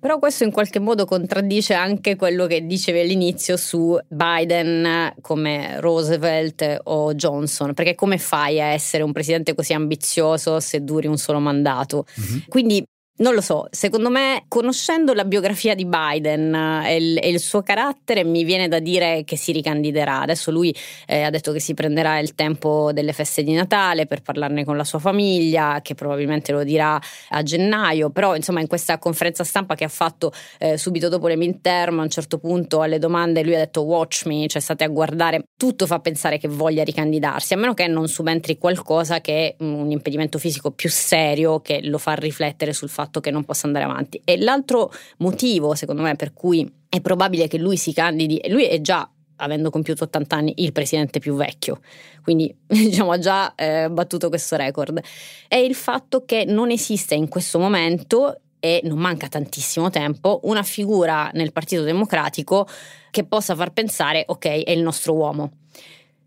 Però 0.00 0.18
questo 0.18 0.44
in 0.44 0.52
qualche 0.52 0.78
modo 0.78 1.04
contraddice 1.04 1.74
anche 1.74 2.14
quello 2.14 2.46
che 2.46 2.64
dicevi 2.64 3.00
all'inizio 3.00 3.56
su 3.56 3.98
Biden 4.06 5.14
come 5.20 5.80
Roosevelt 5.80 6.80
o 6.84 7.14
Johnson, 7.14 7.74
perché 7.74 7.94
come 7.94 8.18
fai 8.18 8.60
a 8.60 8.66
essere 8.66 9.02
un 9.02 9.12
presidente 9.12 9.54
così 9.54 9.72
ambizioso 9.72 10.60
se 10.60 10.84
duri 10.84 11.08
un 11.08 11.18
solo 11.18 11.40
mandato? 11.40 12.06
Mm-hmm. 12.20 12.38
Quindi 12.48 12.84
non 13.18 13.34
lo 13.34 13.40
so, 13.40 13.66
secondo 13.70 14.10
me, 14.10 14.44
conoscendo 14.46 15.12
la 15.12 15.24
biografia 15.24 15.74
di 15.74 15.86
Biden 15.86 16.54
eh, 16.54 16.92
e 16.92 16.96
il, 16.96 17.18
e 17.20 17.28
il, 17.28 17.40
suo 17.40 17.62
carattere, 17.62 18.22
mi 18.22 18.44
viene 18.44 18.68
da 18.68 18.78
dire 18.78 19.24
che 19.24 19.36
si 19.36 19.50
ricandiderà. 19.50 20.20
Adesso 20.20 20.52
lui 20.52 20.74
eh, 21.06 21.22
ha 21.22 21.30
detto 21.30 21.50
che 21.50 21.58
si 21.58 21.74
prenderà 21.74 22.20
il 22.20 22.36
tempo 22.36 22.92
delle 22.92 23.12
feste 23.12 23.42
di 23.42 23.52
Natale 23.54 24.06
per 24.06 24.22
parlarne 24.22 24.64
con 24.64 24.76
la 24.76 24.84
sua 24.84 25.00
famiglia, 25.00 25.80
che 25.82 25.94
probabilmente 25.94 26.52
lo 26.52 26.62
dirà 26.62 27.00
a 27.30 27.42
gennaio, 27.42 28.10
però 28.10 28.36
insomma 28.36 28.60
in 28.60 28.68
questa 28.68 28.98
conferenza 28.98 29.42
stampa 29.42 29.74
che 29.74 29.84
ha 29.84 29.88
fatto 29.88 30.32
eh, 30.58 30.76
subito 30.76 31.08
dopo 31.08 31.26
le 31.26 31.36
midterm, 31.36 31.98
a 31.98 32.02
un 32.02 32.10
certo 32.10 32.38
punto 32.38 32.82
alle 32.82 32.98
domande 32.98 33.42
lui 33.42 33.56
ha 33.56 33.58
detto 33.58 33.82
watch 33.82 34.26
me, 34.26 34.46
cioè 34.46 34.62
state 34.62 34.84
a 34.84 34.88
guardare, 34.88 35.48
tutto 35.56 35.86
fa 35.86 35.98
pensare 35.98 36.38
che 36.38 36.46
voglia 36.46 36.84
ricandidarsi, 36.84 37.52
a 37.54 37.56
meno 37.56 37.74
che 37.74 37.88
non 37.88 38.06
subentri 38.06 38.58
qualcosa 38.58 39.20
che 39.20 39.56
è 39.56 39.64
un 39.64 39.90
impedimento 39.90 40.38
fisico 40.38 40.70
più 40.70 40.88
serio 40.88 41.60
che 41.60 41.80
lo 41.82 41.98
fa 41.98 42.14
riflettere 42.14 42.72
sul 42.72 42.88
fatto 42.88 43.07
fatto 43.08 43.20
che 43.20 43.30
non 43.30 43.44
possa 43.44 43.66
andare 43.66 43.86
avanti. 43.86 44.20
E 44.24 44.38
l'altro 44.38 44.92
motivo, 45.18 45.74
secondo 45.74 46.02
me, 46.02 46.14
per 46.14 46.32
cui 46.32 46.70
è 46.88 47.00
probabile 47.00 47.48
che 47.48 47.58
lui 47.58 47.76
si 47.76 47.92
candidi, 47.92 48.40
lui 48.48 48.66
è 48.66 48.80
già 48.80 49.10
avendo 49.40 49.70
compiuto 49.70 50.04
80 50.04 50.36
anni, 50.36 50.52
il 50.56 50.72
presidente 50.72 51.20
più 51.20 51.34
vecchio, 51.34 51.80
quindi 52.22 52.54
diciamo 52.66 53.12
ha 53.12 53.18
già 53.18 53.54
eh, 53.54 53.88
battuto 53.88 54.28
questo 54.28 54.56
record, 54.56 55.00
è 55.46 55.56
il 55.56 55.74
fatto 55.74 56.24
che 56.24 56.44
non 56.44 56.70
esiste 56.70 57.14
in 57.14 57.28
questo 57.28 57.58
momento 57.58 58.40
e 58.60 58.80
non 58.82 58.98
manca 58.98 59.28
tantissimo 59.28 59.90
tempo 59.90 60.40
una 60.44 60.64
figura 60.64 61.30
nel 61.34 61.52
Partito 61.52 61.82
Democratico 61.82 62.66
che 63.12 63.24
possa 63.24 63.54
far 63.54 63.72
pensare 63.72 64.24
ok, 64.26 64.64
è 64.64 64.70
il 64.72 64.82
nostro 64.82 65.14
uomo. 65.14 65.52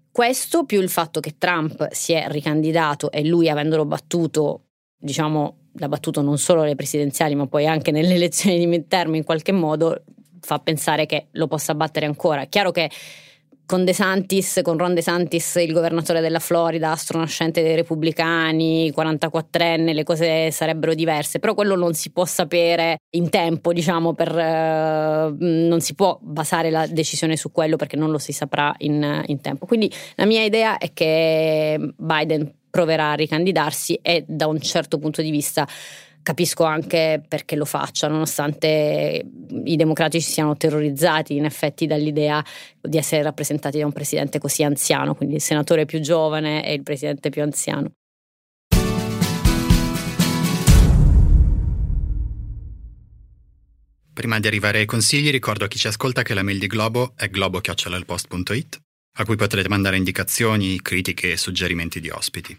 Questo 0.09 0.63
più 0.63 0.79
il 0.79 0.89
fatto 0.89 1.19
che 1.19 1.35
Trump 1.37 1.91
si 1.91 2.13
è 2.13 2.27
ricandidato 2.29 3.11
e 3.11 3.25
lui 3.25 3.49
avendolo 3.49 3.83
battuto, 3.83 4.67
diciamo, 4.97 5.60
l'ha 5.73 5.87
battuto 5.87 6.21
non 6.21 6.37
solo 6.37 6.61
alle 6.61 6.75
presidenziali 6.75 7.35
ma 7.35 7.47
poi 7.47 7.67
anche 7.67 7.91
nelle 7.91 8.13
elezioni 8.15 8.57
di 8.57 8.67
midterm 8.67 9.15
in 9.15 9.23
qualche 9.23 9.51
modo 9.51 10.03
fa 10.39 10.59
pensare 10.59 11.05
che 11.05 11.27
lo 11.31 11.47
possa 11.47 11.75
battere 11.75 12.05
ancora. 12.05 12.45
Chiaro 12.45 12.71
che 12.71 12.89
con 13.71 13.85
De 13.85 13.93
Santis, 13.93 14.59
con 14.63 14.77
Ron 14.77 14.93
De 14.93 15.01
Santis, 15.01 15.55
il 15.55 15.71
governatore 15.71 16.19
della 16.19 16.39
Florida, 16.39 16.91
astronascente 16.91 17.63
dei 17.63 17.75
repubblicani, 17.75 18.91
44enne, 18.91 19.93
le 19.93 20.03
cose 20.03 20.51
sarebbero 20.51 20.93
diverse, 20.93 21.39
però 21.39 21.53
quello 21.53 21.77
non 21.77 21.93
si 21.93 22.09
può 22.11 22.25
sapere 22.25 22.97
in 23.11 23.29
tempo, 23.29 23.71
diciamo, 23.71 24.13
per, 24.13 24.29
uh, 24.29 25.33
non 25.39 25.79
si 25.79 25.95
può 25.95 26.19
basare 26.21 26.69
la 26.69 26.85
decisione 26.85 27.37
su 27.37 27.53
quello 27.53 27.77
perché 27.77 27.95
non 27.95 28.11
lo 28.11 28.17
si 28.17 28.33
saprà 28.33 28.73
in, 28.79 29.23
in 29.27 29.39
tempo. 29.39 29.65
Quindi 29.65 29.89
la 30.15 30.25
mia 30.25 30.43
idea 30.43 30.77
è 30.77 30.91
che 30.91 31.93
Biden 31.95 32.51
proverà 32.71 33.11
a 33.11 33.15
ricandidarsi 33.15 33.99
e 34.01 34.25
da 34.27 34.47
un 34.47 34.59
certo 34.59 34.97
punto 34.97 35.21
di 35.21 35.29
vista 35.29 35.67
capisco 36.23 36.63
anche 36.63 37.21
perché 37.27 37.55
lo 37.55 37.65
faccia, 37.65 38.07
nonostante 38.07 39.25
i 39.63 39.75
democratici 39.75 40.29
siano 40.29 40.55
terrorizzati 40.55 41.35
in 41.35 41.45
effetti 41.45 41.87
dall'idea 41.87 42.43
di 42.79 42.97
essere 42.97 43.21
rappresentati 43.21 43.79
da 43.79 43.85
un 43.85 43.91
presidente 43.91 44.39
così 44.39 44.63
anziano, 44.63 45.15
quindi 45.15 45.35
il 45.35 45.41
senatore 45.41 45.85
più 45.85 45.99
giovane 45.99 46.65
e 46.65 46.73
il 46.73 46.83
presidente 46.83 47.29
più 47.29 47.41
anziano. 47.41 47.91
Prima 54.13 54.39
di 54.39 54.47
arrivare 54.47 54.79
ai 54.79 54.85
consigli, 54.85 55.31
ricordo 55.31 55.65
a 55.65 55.67
chi 55.67 55.77
ci 55.77 55.87
ascolta 55.87 56.21
che 56.21 56.33
la 56.33 56.43
mail 56.43 56.59
di 56.59 56.67
Globo 56.67 57.13
è 57.15 57.29
globo.it, 57.29 58.81
a 59.13 59.25
cui 59.25 59.35
potrete 59.35 59.69
mandare 59.69 59.97
indicazioni, 59.97 60.81
critiche 60.81 61.33
e 61.33 61.37
suggerimenti 61.37 61.99
di 61.99 62.09
ospiti. 62.09 62.57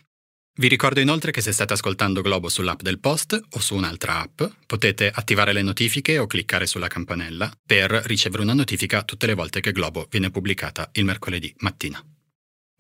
Vi 0.55 0.69
ricordo 0.69 1.01
inoltre 1.01 1.31
che 1.31 1.41
se 1.41 1.51
state 1.51 1.73
ascoltando 1.73 2.21
Globo 2.21 2.51
sull'app 2.51 2.83
del 2.83 2.99
Post 2.99 3.41
o 3.53 3.59
su 3.59 3.75
un'altra 3.75 4.21
app, 4.21 4.43
potete 4.67 5.11
attivare 5.11 5.55
le 5.55 5.63
notifiche 5.63 6.19
o 6.19 6.27
cliccare 6.27 6.67
sulla 6.67 6.89
campanella 6.89 7.51
per 7.65 7.91
ricevere 8.05 8.43
una 8.43 8.53
notifica 8.53 9.03
tutte 9.03 9.27
le 9.27 9.35
volte 9.35 9.61
che 9.61 9.73
Globo 9.73 10.07
viene 10.11 10.31
pubblicata 10.31 10.91
il 10.93 11.07
mercoledì 11.07 11.55
mattina. 11.61 12.05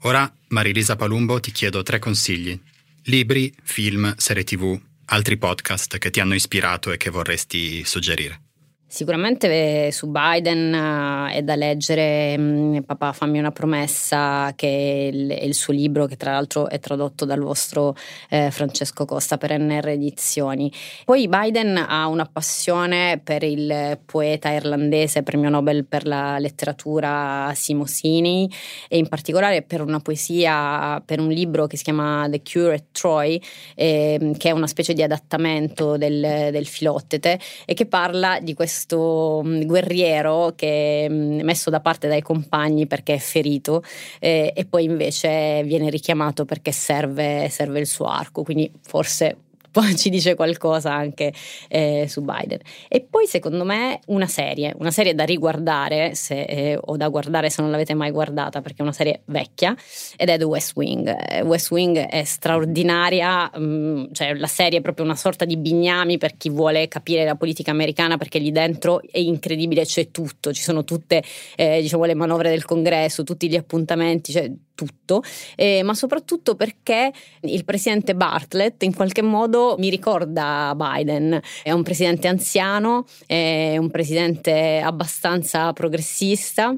Ora, 0.02 0.30
Marilisa 0.48 0.96
Palumbo, 0.96 1.40
ti 1.40 1.50
chiedo 1.50 1.82
tre 1.82 1.98
consigli. 1.98 2.60
Libri, 3.04 3.54
film, 3.62 4.14
serie 4.16 4.44
tv, 4.44 4.78
altri 5.06 5.38
podcast 5.38 5.96
che 5.96 6.10
ti 6.10 6.20
hanno 6.20 6.34
ispirato 6.34 6.92
e 6.92 6.98
che 6.98 7.08
vorresti 7.08 7.84
suggerire. 7.84 8.51
Sicuramente 8.92 9.90
su 9.90 10.08
Biden 10.08 10.70
uh, 10.70 11.32
è 11.32 11.40
da 11.40 11.54
leggere 11.54 12.34
um, 12.36 12.82
Papà 12.84 13.12
fammi 13.12 13.38
una 13.38 13.50
promessa 13.50 14.52
che 14.54 14.68
è 14.68 15.44
il, 15.46 15.54
suo 15.54 15.72
libro 15.72 16.04
che 16.04 16.18
tra 16.18 16.32
l'altro 16.32 16.68
è 16.68 16.78
tradotto 16.78 17.24
dal 17.24 17.40
vostro 17.40 17.96
eh, 18.28 18.50
Francesco 18.50 19.06
Costa 19.06 19.38
per 19.38 19.58
NR 19.58 19.88
Edizioni. 19.88 20.70
Poi 21.06 21.26
Biden 21.26 21.78
ha 21.78 22.06
una 22.06 22.28
passione 22.30 23.18
per 23.24 23.44
il 23.44 23.98
poeta 24.04 24.50
irlandese 24.50 25.22
premio 25.22 25.48
Nobel 25.48 25.86
per 25.86 26.06
la 26.06 26.38
letteratura 26.38 27.50
Simo 27.54 27.86
Sini 27.86 28.46
e 28.88 28.98
in 28.98 29.08
particolare 29.08 29.62
per 29.62 29.80
una 29.80 30.00
poesia, 30.00 31.02
per 31.02 31.18
un 31.18 31.30
libro 31.30 31.66
che 31.66 31.78
si 31.78 31.84
chiama 31.84 32.28
The 32.28 32.42
Cure 32.42 32.74
at 32.74 32.84
Troy 32.92 33.40
eh, 33.74 34.34
che 34.36 34.50
è 34.50 34.52
una 34.52 34.66
specie 34.66 34.92
di 34.92 35.02
adattamento 35.02 35.96
del, 35.96 36.50
del 36.50 36.66
Filottete 36.66 37.40
e 37.64 37.72
che 37.72 37.86
parla 37.86 38.38
di 38.38 38.52
questo 38.52 38.80
questo 38.82 39.42
mm, 39.44 39.62
guerriero 39.62 40.52
che 40.56 41.04
è 41.04 41.08
mm, 41.08 41.40
messo 41.40 41.70
da 41.70 41.80
parte 41.80 42.08
dai 42.08 42.22
compagni 42.22 42.86
perché 42.86 43.14
è 43.14 43.18
ferito 43.18 43.82
eh, 44.18 44.52
e 44.54 44.64
poi 44.64 44.84
invece 44.84 45.62
viene 45.64 45.90
richiamato 45.90 46.44
perché 46.44 46.72
serve, 46.72 47.48
serve 47.48 47.80
il 47.80 47.86
suo 47.86 48.06
arco, 48.06 48.42
quindi 48.42 48.70
forse 48.82 49.36
poi 49.82 49.96
ci 49.96 50.10
dice 50.10 50.34
qualcosa 50.34 50.92
anche 50.92 51.32
eh, 51.68 52.06
su 52.08 52.20
Biden. 52.20 52.58
E 52.88 53.00
poi 53.00 53.26
secondo 53.26 53.64
me 53.64 54.00
una 54.06 54.26
serie, 54.26 54.74
una 54.78 54.90
serie 54.90 55.14
da 55.14 55.24
riguardare 55.24 56.14
se, 56.14 56.42
eh, 56.42 56.78
o 56.80 56.96
da 56.96 57.08
guardare 57.08 57.50
se 57.50 57.62
non 57.62 57.70
l'avete 57.70 57.94
mai 57.94 58.10
guardata 58.10 58.60
perché 58.60 58.78
è 58.78 58.82
una 58.82 58.92
serie 58.92 59.22
vecchia 59.26 59.74
ed 60.16 60.28
è 60.28 60.38
The 60.38 60.44
West 60.44 60.72
Wing. 60.76 61.16
Eh, 61.28 61.42
West 61.42 61.70
Wing 61.70 61.98
è 61.98 62.22
straordinaria, 62.24 63.50
mh, 63.54 63.60
mm, 63.62 64.04
cioè 64.12 64.34
la 64.34 64.46
serie 64.46 64.78
è 64.78 64.82
proprio 64.82 65.04
una 65.04 65.16
sorta 65.16 65.44
di 65.44 65.56
bignami 65.56 66.18
per 66.18 66.36
chi 66.36 66.50
vuole 66.50 66.86
capire 66.88 67.24
la 67.24 67.34
politica 67.34 67.70
americana 67.70 68.18
perché 68.18 68.38
lì 68.38 68.52
dentro 68.52 69.00
è 69.10 69.18
incredibile, 69.18 69.84
c'è 69.84 70.10
tutto, 70.10 70.52
ci 70.52 70.62
sono 70.62 70.84
tutte 70.84 71.22
eh, 71.56 71.80
diciamo, 71.80 72.04
le 72.04 72.14
manovre 72.14 72.50
del 72.50 72.64
congresso, 72.64 73.24
tutti 73.24 73.48
gli 73.48 73.56
appuntamenti, 73.56 74.32
cioè 74.32 74.50
tutto, 74.74 75.22
eh, 75.56 75.82
ma 75.82 75.94
soprattutto 75.94 76.54
perché 76.54 77.12
il 77.42 77.64
presidente 77.64 78.14
Bartlett 78.14 78.82
in 78.82 78.94
qualche 78.94 79.22
modo 79.22 79.61
mi 79.78 79.88
ricorda 79.90 80.74
Biden. 80.76 81.40
È 81.62 81.70
un 81.70 81.82
presidente 81.82 82.28
anziano, 82.28 83.04
è 83.26 83.76
un 83.78 83.90
presidente 83.90 84.80
abbastanza 84.84 85.72
progressista. 85.72 86.74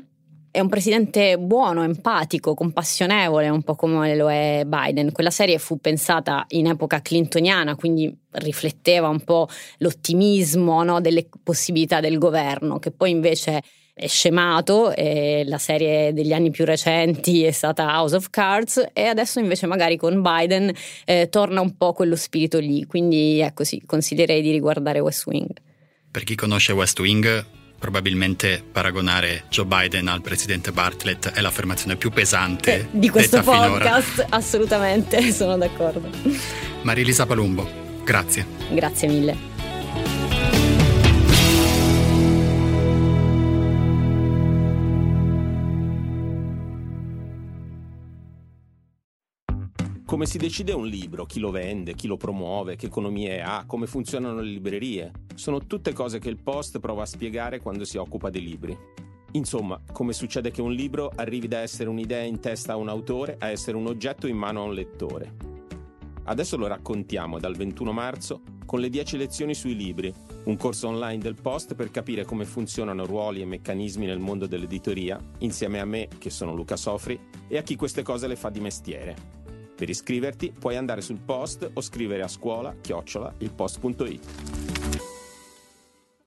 È 0.51 0.61
un 0.61 0.69
presidente 0.69 1.37
buono, 1.37 1.83
empatico, 1.83 2.55
compassionevole, 2.55 3.49
un 3.49 3.63
po' 3.63 3.75
come 3.75 4.15
lo 4.15 4.31
è 4.31 4.63
Biden. 4.65 5.11
Quella 5.11 5.31
serie 5.31 5.59
fu 5.59 5.81
pensata 5.81 6.45
in 6.51 6.69
epoca 6.69 7.03
clintoniana, 7.03 7.75
quindi 7.75 8.17
rifletteva 8.31 9.09
un 9.09 9.19
po' 9.25 9.49
l'ottimismo 9.79 10.85
no, 10.85 11.01
delle 11.01 11.27
possibilità 11.43 11.99
del 11.99 12.19
governo, 12.19 12.79
che 12.79 12.93
poi 12.93 13.11
invece 13.11 13.63
è 13.97 14.09
scemato 14.09 14.93
e 14.93 15.45
la 15.47 15.59
serie 15.59 16.13
degli 16.13 16.33
anni 16.33 16.51
più 16.51 16.65
recenti 16.65 17.45
è 17.45 17.53
stata 17.53 17.97
House 17.97 18.17
of 18.17 18.29
Cards 18.29 18.89
e 18.93 19.05
adesso 19.05 19.39
invece 19.39 19.67
magari 19.67 19.97
con 19.97 20.21
Biden 20.21 20.73
eh, 21.05 21.29
torna 21.29 21.61
un 21.61 21.77
po' 21.77 21.93
quello 21.93 22.17
spirito 22.17 22.59
lì, 22.59 22.85
quindi 22.87 23.39
ecco 23.39 23.63
sì, 23.63 23.81
consiglierei 23.87 24.43
di 24.43 24.51
riguardare 24.51 24.99
West 24.99 25.25
Wing. 25.27 25.51
Per 26.11 26.25
chi 26.25 26.35
conosce 26.35 26.73
West 26.73 26.99
Wing, 26.99 27.47
probabilmente 27.79 28.65
paragonare 28.71 29.45
Joe 29.49 29.65
Biden 29.65 30.09
al 30.09 30.23
presidente 30.23 30.73
Bartlett 30.73 31.31
è 31.31 31.41
l'affermazione 31.41 31.95
più 31.95 32.11
pesante 32.11 32.75
eh, 32.75 32.87
di 32.91 33.09
questo 33.09 33.43
podcast, 33.43 34.11
finora. 34.11 34.37
assolutamente, 34.37 35.21
sono 35.31 35.57
d'accordo. 35.57 36.11
Marilisa 36.83 37.27
Palumbo, 37.27 37.69
grazie. 38.03 38.45
Grazie 38.71 39.07
mille. 39.07 39.54
Come 50.15 50.27
si 50.27 50.39
decide 50.39 50.73
un 50.73 50.87
libro, 50.87 51.27
chi 51.27 51.41
lo 51.41 51.51
vende, 51.51 51.97
chi 51.97 52.07
lo 52.07 52.17
promuove, 52.17 52.77
che 52.77 52.87
economie 52.87 53.43
ha, 53.43 53.65
come 53.67 53.89
funzionano 53.89 54.39
le 54.41 54.49
librerie. 54.49 55.11
Sono 55.35 55.67
tutte 55.67 55.93
cose 55.93 56.21
che 56.21 56.29
il 56.29 56.41
Post 56.41 56.79
prova 56.79 57.03
a 57.03 57.07
spiegare 57.07 57.59
quando 57.59 57.85
si 57.85 57.97
occupa 57.97 58.31
dei 58.31 58.45
libri. 58.45 58.79
Insomma, 59.33 59.77
come 59.91 60.13
succede 60.13 60.53
che 60.53 60.63
un 60.63 60.71
libro 60.71 61.11
arrivi 61.17 61.49
da 61.49 61.59
essere 61.59 61.89
un'idea 61.89 62.23
in 62.23 62.39
testa 62.39 62.75
a 62.75 62.77
un 62.77 62.91
autore 62.91 63.35
a 63.41 63.49
essere 63.49 63.77
un 63.77 63.89
oggetto 63.89 64.29
in 64.29 64.37
mano 64.37 64.61
a 64.61 64.67
un 64.67 64.75
lettore. 64.75 65.35
Adesso 66.23 66.57
lo 66.57 66.69
raccontiamo 66.69 67.41
dal 67.41 67.57
21 67.57 67.91
marzo 67.91 68.43
con 68.65 68.79
le 68.79 68.91
10 68.91 69.17
lezioni 69.17 69.53
sui 69.53 69.75
libri, 69.75 70.15
un 70.45 70.57
corso 70.57 70.87
online 70.87 71.19
del 71.19 71.35
Post 71.35 71.75
per 71.75 71.91
capire 71.91 72.25
come 72.25 72.45
funzionano 72.45 73.05
ruoli 73.05 73.41
e 73.41 73.47
meccanismi 73.47 74.07
nel 74.07 74.21
mondo 74.21 74.47
dell'editoria, 74.47 75.19
insieme 75.39 75.81
a 75.81 75.85
me, 75.85 76.07
che 76.19 76.31
sono 76.31 76.55
Luca 76.55 76.77
Sofri, 76.77 77.19
e 77.49 77.59
a 77.59 77.63
chi 77.63 77.75
queste 77.75 78.05
cose 78.05 78.29
le 78.29 78.37
fa 78.37 78.49
di 78.49 78.61
mestiere. 78.61 79.34
Per 79.75 79.89
iscriverti 79.89 80.53
puoi 80.57 80.77
andare 80.77 81.01
sul 81.01 81.19
post 81.19 81.69
o 81.73 81.81
scrivere 81.81 82.23
a 82.23 82.29
scuola 82.29 82.75
chiocciola 82.81 83.35
ilpost.it. 83.39 85.14